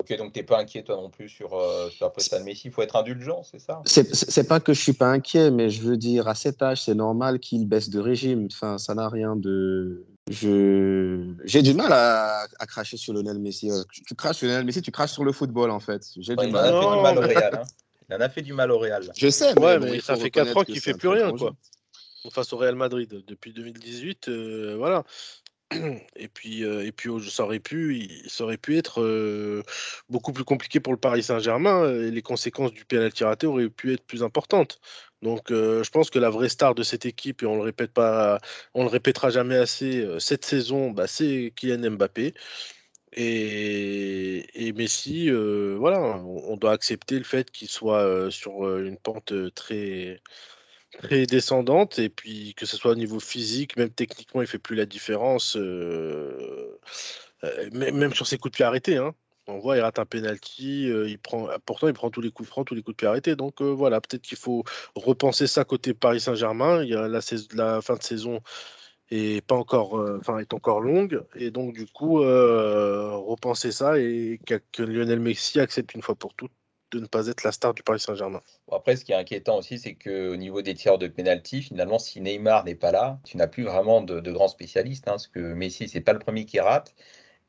Ok, 0.00 0.16
donc 0.16 0.32
tu 0.32 0.38
n'es 0.38 0.46
pas 0.46 0.60
inquiet 0.60 0.84
toi 0.84 0.94
non 0.94 1.10
plus 1.10 1.28
sur, 1.28 1.54
euh, 1.54 1.90
sur 1.90 2.06
la 2.06 2.10
prestation 2.10 2.38
de 2.38 2.48
Messi? 2.48 2.68
Il 2.68 2.70
faut 2.72 2.82
être 2.82 2.94
indulgent, 2.94 3.42
c'est 3.42 3.58
ça? 3.58 3.82
C'est 3.84 4.46
pas 4.46 4.60
que 4.60 4.72
je 4.72 4.80
suis 4.80 4.92
pas 4.92 5.08
inquiet, 5.08 5.50
mais 5.50 5.70
je 5.70 5.82
veux 5.82 5.96
dire, 5.96 6.28
à 6.28 6.36
cet 6.36 6.62
âge, 6.62 6.84
c'est 6.84 6.94
normal 6.94 7.40
qu'il 7.40 7.66
baisse 7.66 7.90
de 7.90 7.98
régime. 7.98 8.46
Enfin, 8.52 8.78
ça 8.78 8.94
n'a 8.94 9.08
rien 9.08 9.34
de. 9.34 10.06
Je 10.30 11.34
j'ai 11.44 11.62
du 11.62 11.74
mal 11.74 11.92
à, 11.92 12.46
à, 12.58 12.66
cracher 12.66 12.96
sur 12.96 13.12
Lionel 13.12 13.38
Messi. 13.38 13.70
Euh, 13.70 13.82
tu, 13.90 14.14
craches 14.14 14.36
sur 14.36 14.46
Lionel 14.46 14.64
Messi, 14.64 14.82
tu 14.82 14.90
craches 14.90 15.12
sur 15.12 15.24
le 15.24 15.32
football 15.32 15.70
en 15.70 15.80
fait. 15.80 16.02
J'ai 16.18 16.36
du 16.36 16.48
mal. 16.48 16.70
Il 16.70 16.76
en 16.76 16.80
a 16.80 16.88
fait 16.88 16.92
du 16.92 17.02
mal 17.02 17.18
au 17.18 17.20
Real. 17.20 17.54
Hein. 17.54 17.62
Il 18.08 18.14
en 18.14 18.20
a 18.20 18.28
fait 18.28 18.42
du 18.42 18.52
mal 18.52 18.70
au 18.70 18.78
Real. 18.78 19.12
Je 19.16 19.28
sais, 19.28 19.54
mais, 19.54 19.62
ouais, 19.62 19.78
mais 19.78 20.00
ça 20.00 20.16
fait 20.16 20.30
4 20.30 20.56
ans 20.56 20.64
qu'il 20.64 20.80
fait 20.80 20.94
plus 20.94 21.08
rien, 21.08 21.30
quoi. 21.32 21.54
face 22.30 22.52
au 22.52 22.56
Real 22.56 22.74
Madrid 22.74 23.22
depuis 23.26 23.52
2018. 23.52 24.30
voilà. 24.76 25.04
Et 26.16 26.28
puis, 26.28 26.62
et 26.62 26.92
puis 26.92 27.10
ça, 27.30 27.44
aurait 27.44 27.60
pu, 27.60 28.08
ça 28.26 28.44
aurait 28.44 28.56
pu 28.56 28.78
être 28.78 29.62
beaucoup 30.08 30.32
plus 30.32 30.44
compliqué 30.44 30.80
pour 30.80 30.94
le 30.94 30.98
Paris 30.98 31.22
Saint-Germain. 31.22 31.90
Et 31.90 32.10
les 32.10 32.22
conséquences 32.22 32.72
du 32.72 32.84
penalty 32.86 33.24
raté 33.24 33.46
auraient 33.46 33.68
pu 33.68 33.92
être 33.92 34.04
plus 34.04 34.22
importantes. 34.22 34.80
Donc, 35.22 35.48
je 35.50 35.90
pense 35.90 36.10
que 36.10 36.18
la 36.18 36.30
vraie 36.30 36.48
star 36.48 36.74
de 36.74 36.82
cette 36.82 37.06
équipe, 37.06 37.42
et 37.42 37.46
on 37.46 37.56
le 37.56 37.62
répète 37.62 37.92
pas, 37.92 38.38
on 38.74 38.84
le 38.84 38.88
répétera 38.88 39.30
jamais 39.30 39.56
assez, 39.56 40.06
cette 40.20 40.44
saison, 40.44 40.90
bah, 40.90 41.06
c'est 41.06 41.52
Kylian 41.56 41.90
Mbappé. 41.92 42.34
Et, 43.12 44.72
Messi, 44.76 45.30
voilà, 45.30 46.00
on, 46.00 46.56
doit 46.56 46.72
accepter 46.72 47.18
le 47.18 47.24
fait 47.24 47.50
qu'il 47.50 47.68
soit 47.68 48.30
sur 48.30 48.78
une 48.78 48.96
pente 48.98 49.32
très, 49.54 50.20
très 50.92 51.26
descendante 51.26 51.98
et 51.98 52.08
puis 52.08 52.54
que 52.54 52.66
ce 52.66 52.76
soit 52.76 52.92
au 52.92 52.96
niveau 52.96 53.20
physique, 53.20 53.76
même 53.76 53.90
techniquement, 53.90 54.42
il 54.42 54.46
fait 54.46 54.58
plus 54.58 54.76
la 54.76 54.86
différence, 54.86 55.56
même 57.72 58.14
sur 58.14 58.26
ses 58.26 58.38
coups 58.38 58.52
de 58.52 58.56
pied 58.56 58.64
arrêtés. 58.64 58.96
Hein. 58.96 59.14
On 59.48 59.58
voit, 59.58 59.76
il 59.76 59.80
rate 59.80 59.98
un 59.98 60.04
penalty, 60.04 60.84
il 60.88 61.18
prend, 61.18 61.48
pourtant 61.64 61.88
il 61.88 61.94
prend 61.94 62.10
tous 62.10 62.20
les 62.20 62.30
coups 62.30 62.48
francs, 62.48 62.66
tous 62.66 62.74
les 62.74 62.82
coups 62.82 62.96
de 62.96 62.98
pied 62.98 63.08
arrêtés. 63.08 63.34
Donc 63.34 63.62
voilà, 63.62 64.00
peut-être 64.00 64.22
qu'il 64.22 64.38
faut 64.38 64.62
repenser 64.94 65.46
ça 65.46 65.64
côté 65.64 65.94
Paris 65.94 66.20
Saint-Germain. 66.20 66.82
Il 66.82 66.90
y 66.90 66.94
a 66.94 67.08
la, 67.08 67.80
fin 67.80 67.96
de 67.96 68.02
saison 68.02 68.40
et 69.10 69.40
pas 69.40 69.54
encore, 69.54 69.98
euh, 69.98 70.18
enfin 70.20 70.38
est 70.38 70.52
encore 70.52 70.80
longue, 70.80 71.22
et 71.34 71.50
donc 71.50 71.74
du 71.74 71.86
coup 71.86 72.22
euh, 72.22 73.10
repenser 73.16 73.72
ça 73.72 73.98
et 73.98 74.40
que, 74.46 74.82
Lionel 74.82 75.20
Messi 75.20 75.60
accepte 75.60 75.94
une 75.94 76.02
fois 76.02 76.14
pour 76.14 76.34
toutes 76.34 76.52
de 76.90 77.00
ne 77.00 77.06
pas 77.06 77.26
être 77.26 77.42
la 77.42 77.52
star 77.52 77.74
du 77.74 77.82
Paris 77.82 78.00
Saint-Germain. 78.00 78.40
après, 78.72 78.96
ce 78.96 79.04
qui 79.04 79.12
est 79.12 79.14
inquiétant 79.14 79.58
aussi, 79.58 79.78
c'est 79.78 79.94
qu'au 79.94 80.36
niveau 80.36 80.62
des 80.62 80.72
tirs 80.72 80.96
de 80.96 81.06
pénalty, 81.06 81.60
finalement, 81.60 81.98
si 81.98 82.18
Neymar 82.22 82.64
n'est 82.64 82.74
pas 82.74 82.92
là, 82.92 83.20
tu 83.24 83.36
n'as 83.36 83.46
plus 83.46 83.64
vraiment 83.64 84.00
de, 84.00 84.32
grands 84.32 84.48
spécialistes, 84.48 85.06
hein, 85.06 85.12
parce 85.12 85.26
que 85.26 85.38
Messi, 85.38 85.86
c'est 85.86 86.00
pas 86.00 86.14
le 86.14 86.18
premier 86.18 86.46
qui 86.46 86.60
rate. 86.60 86.94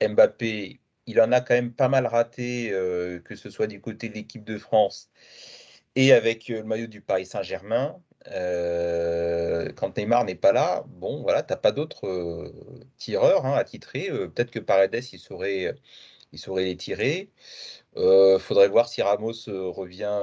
Mbappé, 0.02 0.82
il 1.10 1.22
en 1.22 1.32
a 1.32 1.42
quand 1.42 1.56
même 1.56 1.74
pas 1.74 1.90
mal 1.90 2.08
raté, 2.08 2.72
euh, 2.72 3.20
que 3.20 3.36
ce 3.36 3.50
soit 3.50 3.68
du 3.68 3.82
côté 3.82 4.10
de 4.10 4.14
l'équipe 4.16 4.44
de 4.44 4.58
France 4.58 5.10
et 5.96 6.14
avec 6.14 6.48
le 6.48 6.64
maillot 6.64 6.88
du 6.88 7.02
Paris 7.02 7.26
Saint-Germain. 7.26 8.02
Euh, 8.28 9.72
quand 9.76 9.98
Neymar 9.98 10.26
n'est 10.26 10.36
pas 10.36 10.52
là, 10.52 10.84
bon, 10.88 11.22
voilà, 11.22 11.44
tu 11.44 11.54
n'as 11.54 11.58
pas 11.58 11.72
d'autres 11.72 12.08
euh, 12.08 12.54
tireurs 12.98 13.46
hein, 13.46 13.54
à 13.54 13.64
titrer. 13.64 14.10
Euh, 14.10 14.28
peut-être 14.28 14.52
que 14.52 14.60
Paredes, 14.60 15.04
il 15.12 15.20
saurait, 15.20 15.76
il 16.32 16.40
saurait 16.40 16.66
les 16.66 16.78
tirer. 16.78 17.30
Faudrait 17.96 18.70
voir 18.70 18.88
si 18.88 19.02
Ramos 19.02 19.34
revient 19.48 20.22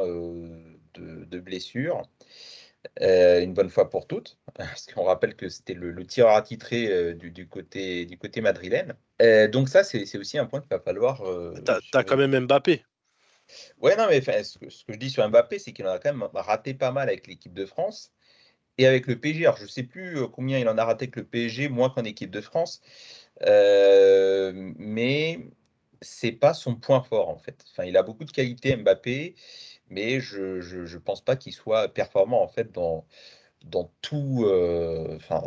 de, 0.94 1.38
blessure. 1.40 2.02
Une 3.00 3.54
bonne 3.54 3.70
fois 3.70 3.90
pour 3.90 4.06
toutes, 4.06 4.38
parce 4.54 4.86
qu'on 4.86 5.04
rappelle 5.04 5.36
que 5.36 5.48
c'était 5.48 5.74
le, 5.74 6.06
tireur 6.06 6.34
attitré 6.34 7.14
du, 7.14 7.30
du, 7.30 7.48
côté, 7.48 8.06
du 8.06 8.18
côté 8.18 8.40
madrilène. 8.40 8.94
donc 9.50 9.68
ça, 9.68 9.84
c'est 9.84 10.18
aussi 10.18 10.38
un 10.38 10.46
point 10.46 10.60
qu'il 10.60 10.70
va 10.70 10.80
falloir... 10.80 11.22
tu 11.64 11.98
as, 11.98 12.04
quand 12.04 12.16
même 12.16 12.46
Mbappé. 12.46 12.82
Ouais, 13.80 13.96
non, 13.96 14.06
mais 14.08 14.20
ce 14.20 14.58
que, 14.58 14.66
je 14.68 14.98
dis 14.98 15.10
sur 15.10 15.28
Mbappé, 15.28 15.58
c'est 15.58 15.72
qu'il 15.72 15.86
en 15.86 15.92
a 15.92 15.98
quand 15.98 16.12
même 16.12 16.28
raté 16.34 16.74
pas 16.74 16.90
mal 16.92 17.08
avec 17.08 17.26
l'équipe 17.26 17.54
de 17.54 17.66
France 17.66 18.12
et 18.78 18.86
avec 18.86 19.06
le 19.06 19.18
PSG. 19.18 19.46
Alors, 19.46 19.56
je 19.56 19.64
ne 19.64 19.68
sais 19.68 19.82
plus 19.82 20.18
euh, 20.18 20.26
combien 20.28 20.58
il 20.58 20.68
en 20.68 20.78
a 20.78 20.84
raté 20.84 21.04
avec 21.04 21.16
le 21.16 21.24
PSG, 21.24 21.68
moins 21.68 21.90
qu'en 21.90 22.04
équipe 22.04 22.30
de 22.30 22.40
France, 22.40 22.80
euh, 23.42 24.52
mais 24.76 25.40
c'est 26.02 26.32
pas 26.32 26.54
son 26.54 26.76
point 26.76 27.02
fort 27.02 27.28
en 27.28 27.38
fait. 27.38 27.64
Enfin, 27.72 27.84
il 27.84 27.96
a 27.96 28.02
beaucoup 28.02 28.24
de 28.24 28.30
qualités 28.32 28.76
Mbappé, 28.76 29.34
mais 29.88 30.20
je 30.20 30.58
ne 30.58 30.98
pense 30.98 31.20
pas 31.22 31.36
qu'il 31.36 31.52
soit 31.52 31.88
performant 31.88 32.42
en 32.42 32.48
fait 32.48 32.72
dans, 32.72 33.06
dans 33.64 33.92
tout, 34.00 34.44
euh, 34.46 35.16
enfin, 35.16 35.42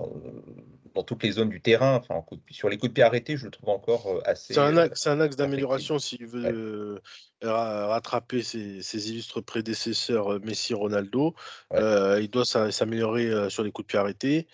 dans 0.93 1.04
toutes 1.04 1.23
les 1.23 1.32
zones 1.34 1.49
du 1.49 1.62
terrain. 1.62 1.95
Enfin, 1.95 2.23
sur 2.49 2.69
les 2.69 2.78
coups 2.78 2.89
de 2.89 2.93
pied 2.95 3.04
arrêtés, 3.04 3.38
je 3.38 3.45
le 3.45 3.52
trouve 3.52 3.69
encore 3.69 4.08
euh, 4.08 4.21
assez. 4.25 4.54
C'est 4.54 4.60
un 4.60 4.78
axe, 4.78 5.08
un 5.08 5.19
axe 5.19 5.36
d'amélioration 5.36 5.99
s'il 5.99 6.25
veut 6.25 7.02
rattraper 7.41 8.41
ses, 8.41 9.10
illustres 9.10 9.41
prédécesseurs 9.41 10.39
Messi, 10.41 10.73
Ronaldo. 10.73 11.36
il 11.73 12.30
doit 12.30 12.45
s'améliorer 12.45 13.49
sur 13.49 13.63
les 13.63 13.71
coups 13.71 13.88
de 13.88 13.91
pied 13.91 13.99
arrêtés. 13.99 14.47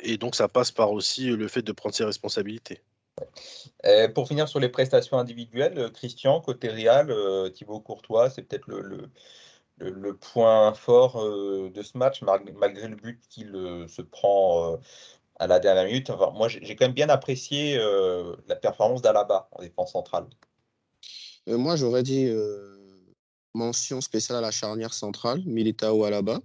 Et 0.00 0.16
donc, 0.16 0.36
ça 0.36 0.46
passe 0.46 0.70
par 0.70 0.92
aussi 0.92 1.30
le 1.30 1.48
fait 1.48 1.62
de 1.62 1.72
prendre 1.72 1.94
ses 1.94 2.04
responsabilités. 2.04 2.82
Pour 4.14 4.28
finir 4.28 4.48
sur 4.48 4.60
les 4.60 4.68
prestations 4.68 5.18
individuelles, 5.18 5.90
Christian, 5.92 6.40
côté 6.40 6.68
Real, 6.68 7.12
Thibaut 7.52 7.80
Courtois, 7.80 8.30
c'est 8.30 8.42
peut-être 8.42 8.68
le 9.80 10.16
point 10.16 10.74
fort 10.74 11.20
euh, 11.20 11.70
de 11.70 11.82
ce 11.82 11.96
match, 11.96 12.22
malgré 12.22 12.88
le 12.88 12.96
but 12.96 13.20
qu'il 13.28 13.54
euh, 13.54 13.86
se 13.88 14.02
prend 14.02 14.72
euh, 14.72 14.76
à 15.38 15.46
la 15.46 15.60
dernière 15.60 15.84
minute. 15.84 16.10
moi, 16.34 16.48
j'ai 16.48 16.76
quand 16.76 16.86
même 16.86 16.94
bien 16.94 17.08
apprécié 17.08 17.78
la 18.48 18.56
performance 18.56 19.02
d'Alaba 19.02 19.48
en 19.52 19.62
défense 19.62 19.92
centrale. 19.92 20.26
moi, 21.46 21.76
j'aurais 21.76 22.02
dit 22.02 22.28
mention 23.54 24.00
spéciale 24.00 24.38
à 24.38 24.40
la 24.40 24.50
charnière 24.50 24.92
centrale, 24.92 25.40
Militao 25.46 26.02
Alaba. 26.02 26.40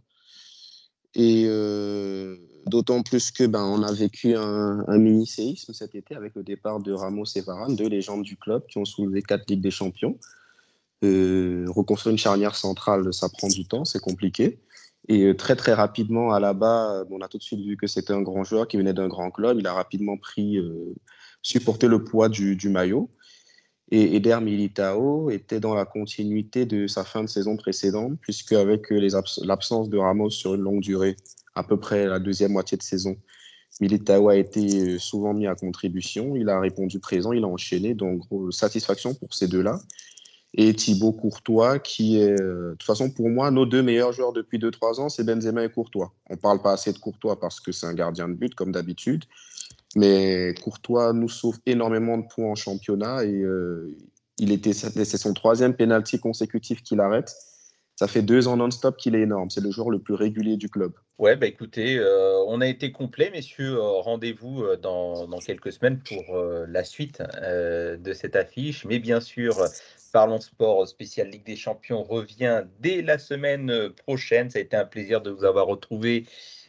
Et 1.15 1.45
d'autant 2.65 3.03
plus 3.03 3.31
que 3.31 3.45
ben, 3.45 3.63
on 3.63 3.83
a 3.83 3.91
vécu 3.91 4.35
un, 4.35 4.97
mini-séisme 4.97 5.73
cet 5.73 5.95
été 5.95 6.15
avec 6.15 6.35
le 6.35 6.43
départ 6.43 6.79
de 6.79 6.91
Ramos 6.93 7.25
et 7.35 7.41
Varane, 7.41 7.75
deux 7.75 7.89
légendes 7.89 8.23
du 8.23 8.37
club 8.37 8.65
qui 8.67 8.77
ont 8.77 8.85
soulevé 8.85 9.21
quatre 9.21 9.49
Ligues 9.49 9.61
des 9.61 9.71
Champions. 9.71 10.17
Euh, 11.03 11.65
reconstruire 11.67 12.11
une 12.11 12.17
charnière 12.17 12.55
centrale, 12.55 13.13
ça 13.13 13.27
prend 13.29 13.47
du 13.47 13.65
temps, 13.65 13.83
c'est 13.83 13.99
compliqué. 13.99 14.59
Et 15.09 15.25
euh, 15.25 15.35
très 15.35 15.55
très 15.55 15.73
rapidement, 15.73 16.31
à 16.31 16.39
la 16.39 16.53
bas, 16.53 17.03
on 17.11 17.19
a 17.19 17.27
tout 17.27 17.37
de 17.37 17.43
suite 17.43 17.59
vu 17.59 17.75
que 17.75 17.87
c'était 17.87 18.13
un 18.13 18.21
grand 18.21 18.43
joueur 18.43 18.67
qui 18.67 18.77
venait 18.77 18.93
d'un 18.93 19.07
grand 19.07 19.29
club. 19.31 19.59
Il 19.59 19.67
a 19.67 19.73
rapidement 19.73 20.17
pris, 20.17 20.57
euh, 20.57 20.93
supporté 21.41 21.87
le 21.87 22.03
poids 22.03 22.29
du, 22.29 22.57
maillot. 22.69 23.09
Et 23.91 24.15
Eder 24.15 24.39
Militao 24.41 25.29
était 25.29 25.59
dans 25.59 25.75
la 25.75 25.85
continuité 25.85 26.65
de 26.65 26.87
sa 26.87 27.03
fin 27.03 27.21
de 27.21 27.27
saison 27.27 27.57
précédente, 27.57 28.17
puisque 28.21 28.53
avec 28.53 28.89
l'absence 28.89 29.89
de 29.89 29.97
Ramos 29.97 30.29
sur 30.29 30.55
une 30.55 30.61
longue 30.61 30.81
durée, 30.81 31.17
à 31.55 31.63
peu 31.63 31.77
près 31.77 32.05
la 32.07 32.19
deuxième 32.19 32.51
moitié 32.51 32.77
de 32.77 32.83
saison, 32.83 33.15
Militao 33.81 34.29
a 34.29 34.35
été 34.35 34.99
souvent 34.99 35.33
mis 35.33 35.47
à 35.47 35.55
contribution. 35.55 36.35
Il 36.35 36.49
a 36.49 36.59
répondu 36.59 36.99
présent, 36.99 37.31
il 37.33 37.43
a 37.43 37.47
enchaîné. 37.47 37.93
Donc, 37.95 38.21
satisfaction 38.51 39.13
pour 39.15 39.33
ces 39.33 39.47
deux-là 39.47 39.79
et 40.55 40.73
Thibaut 40.73 41.11
Courtois, 41.11 41.79
qui 41.79 42.19
est, 42.19 42.39
euh, 42.39 42.71
de 42.71 42.75
toute 42.75 42.83
façon, 42.83 43.09
pour 43.09 43.29
moi, 43.29 43.49
nos 43.49 43.65
deux 43.65 43.81
meilleurs 43.81 44.13
joueurs 44.13 44.33
depuis 44.33 44.59
2-3 44.59 44.99
ans, 44.99 45.09
c'est 45.09 45.23
Benzema 45.23 45.65
et 45.65 45.69
Courtois. 45.69 46.13
On 46.29 46.35
ne 46.35 46.39
parle 46.39 46.61
pas 46.61 46.73
assez 46.73 46.93
de 46.93 46.99
Courtois 46.99 47.39
parce 47.39 47.59
que 47.59 47.71
c'est 47.71 47.87
un 47.87 47.93
gardien 47.93 48.29
de 48.29 48.35
but, 48.35 48.53
comme 48.53 48.71
d'habitude, 48.71 49.23
mais 49.95 50.53
Courtois 50.63 51.13
nous 51.13 51.29
sauve 51.29 51.57
énormément 51.65 52.17
de 52.19 52.25
points 52.27 52.51
en 52.51 52.55
championnat 52.55 53.23
et 53.23 53.41
euh, 53.41 53.97
il 54.37 54.51
était, 54.51 54.73
c'est 54.73 55.17
son 55.17 55.33
troisième 55.33 55.75
penalty 55.75 56.19
consécutif 56.19 56.83
qu'il 56.83 56.99
arrête. 56.99 57.35
Ça 57.95 58.07
fait 58.07 58.21
deux 58.21 58.47
ans 58.47 58.57
non-stop 58.57 58.97
qu'il 58.97 59.15
est 59.15 59.21
énorme. 59.21 59.49
C'est 59.49 59.61
le 59.61 59.71
joueur 59.71 59.89
le 59.89 59.99
plus 59.99 60.15
régulier 60.15 60.57
du 60.57 60.67
club. 60.67 60.93
Ouais, 61.19 61.35
bah 61.35 61.45
écoutez, 61.45 61.97
euh, 61.99 62.43
on 62.47 62.59
a 62.59 62.67
été 62.67 62.91
complet, 62.91 63.29
messieurs. 63.31 63.79
Rendez-vous 63.79 64.63
dans, 64.81 65.27
dans, 65.27 65.39
quelques 65.39 65.71
semaines 65.71 65.99
pour 65.99 66.37
la 66.67 66.83
suite 66.83 67.21
de 67.21 68.13
cette 68.13 68.35
affiche. 68.35 68.83
Mais 68.85 68.99
bien 68.99 69.19
sûr, 69.19 69.55
Parlons 70.13 70.39
Sport 70.39 70.87
spécial 70.87 71.27
Ligue 71.29 71.43
des 71.43 71.55
Champions 71.55 72.03
revient 72.03 72.63
dès 72.79 73.01
la 73.01 73.17
semaine 73.17 73.89
prochaine. 73.89 74.51
Ça 74.51 74.59
a 74.59 74.61
été 74.61 74.77
un 74.77 74.85
plaisir 74.85 75.21
de 75.21 75.31
vous 75.31 75.43
avoir 75.43 75.65
retrouvé, 75.65 76.27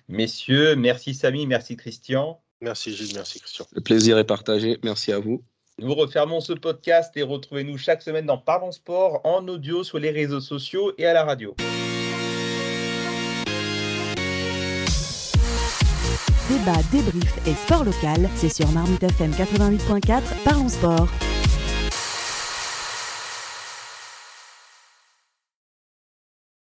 messieurs. 0.09 0.75
Merci 0.77 1.13
Samy, 1.15 1.47
merci 1.47 1.77
Christian. 1.77 2.41
Merci 2.63 2.97
Gilles, 2.97 3.15
merci 3.15 3.41
Christian. 3.41 3.67
Le 3.73 3.83
plaisir 3.83 4.17
est 4.17 4.25
partagé. 4.25 4.79
Merci 4.83 5.13
à 5.13 5.19
vous. 5.19 5.45
Nous 5.83 5.93
refermons 5.93 6.41
ce 6.41 6.53
podcast 6.53 7.17
et 7.17 7.25
retrouvez-nous 7.25 7.79
chaque 7.79 8.01
semaine 8.01 8.27
dans 8.27 8.39
Parlons 8.39 8.71
Sport 8.71 9.21
en 9.25 9.49
audio 9.49 9.83
sur 9.83 9.99
les 9.99 10.11
réseaux 10.11 10.41
sociaux 10.41 10.93
et 10.99 11.07
à 11.07 11.13
la 11.13 11.25
radio. 11.25 11.57
Débat, 16.49 16.79
débrief 16.93 17.49
et 17.49 17.55
sport 17.55 17.83
local, 17.83 18.31
c'est 18.37 18.51
sur 18.51 18.71
Marmite 18.71 19.03
FM 19.03 19.33
88.4, 19.33 20.23
Parlons 20.45 20.69
Sport. 20.69 21.09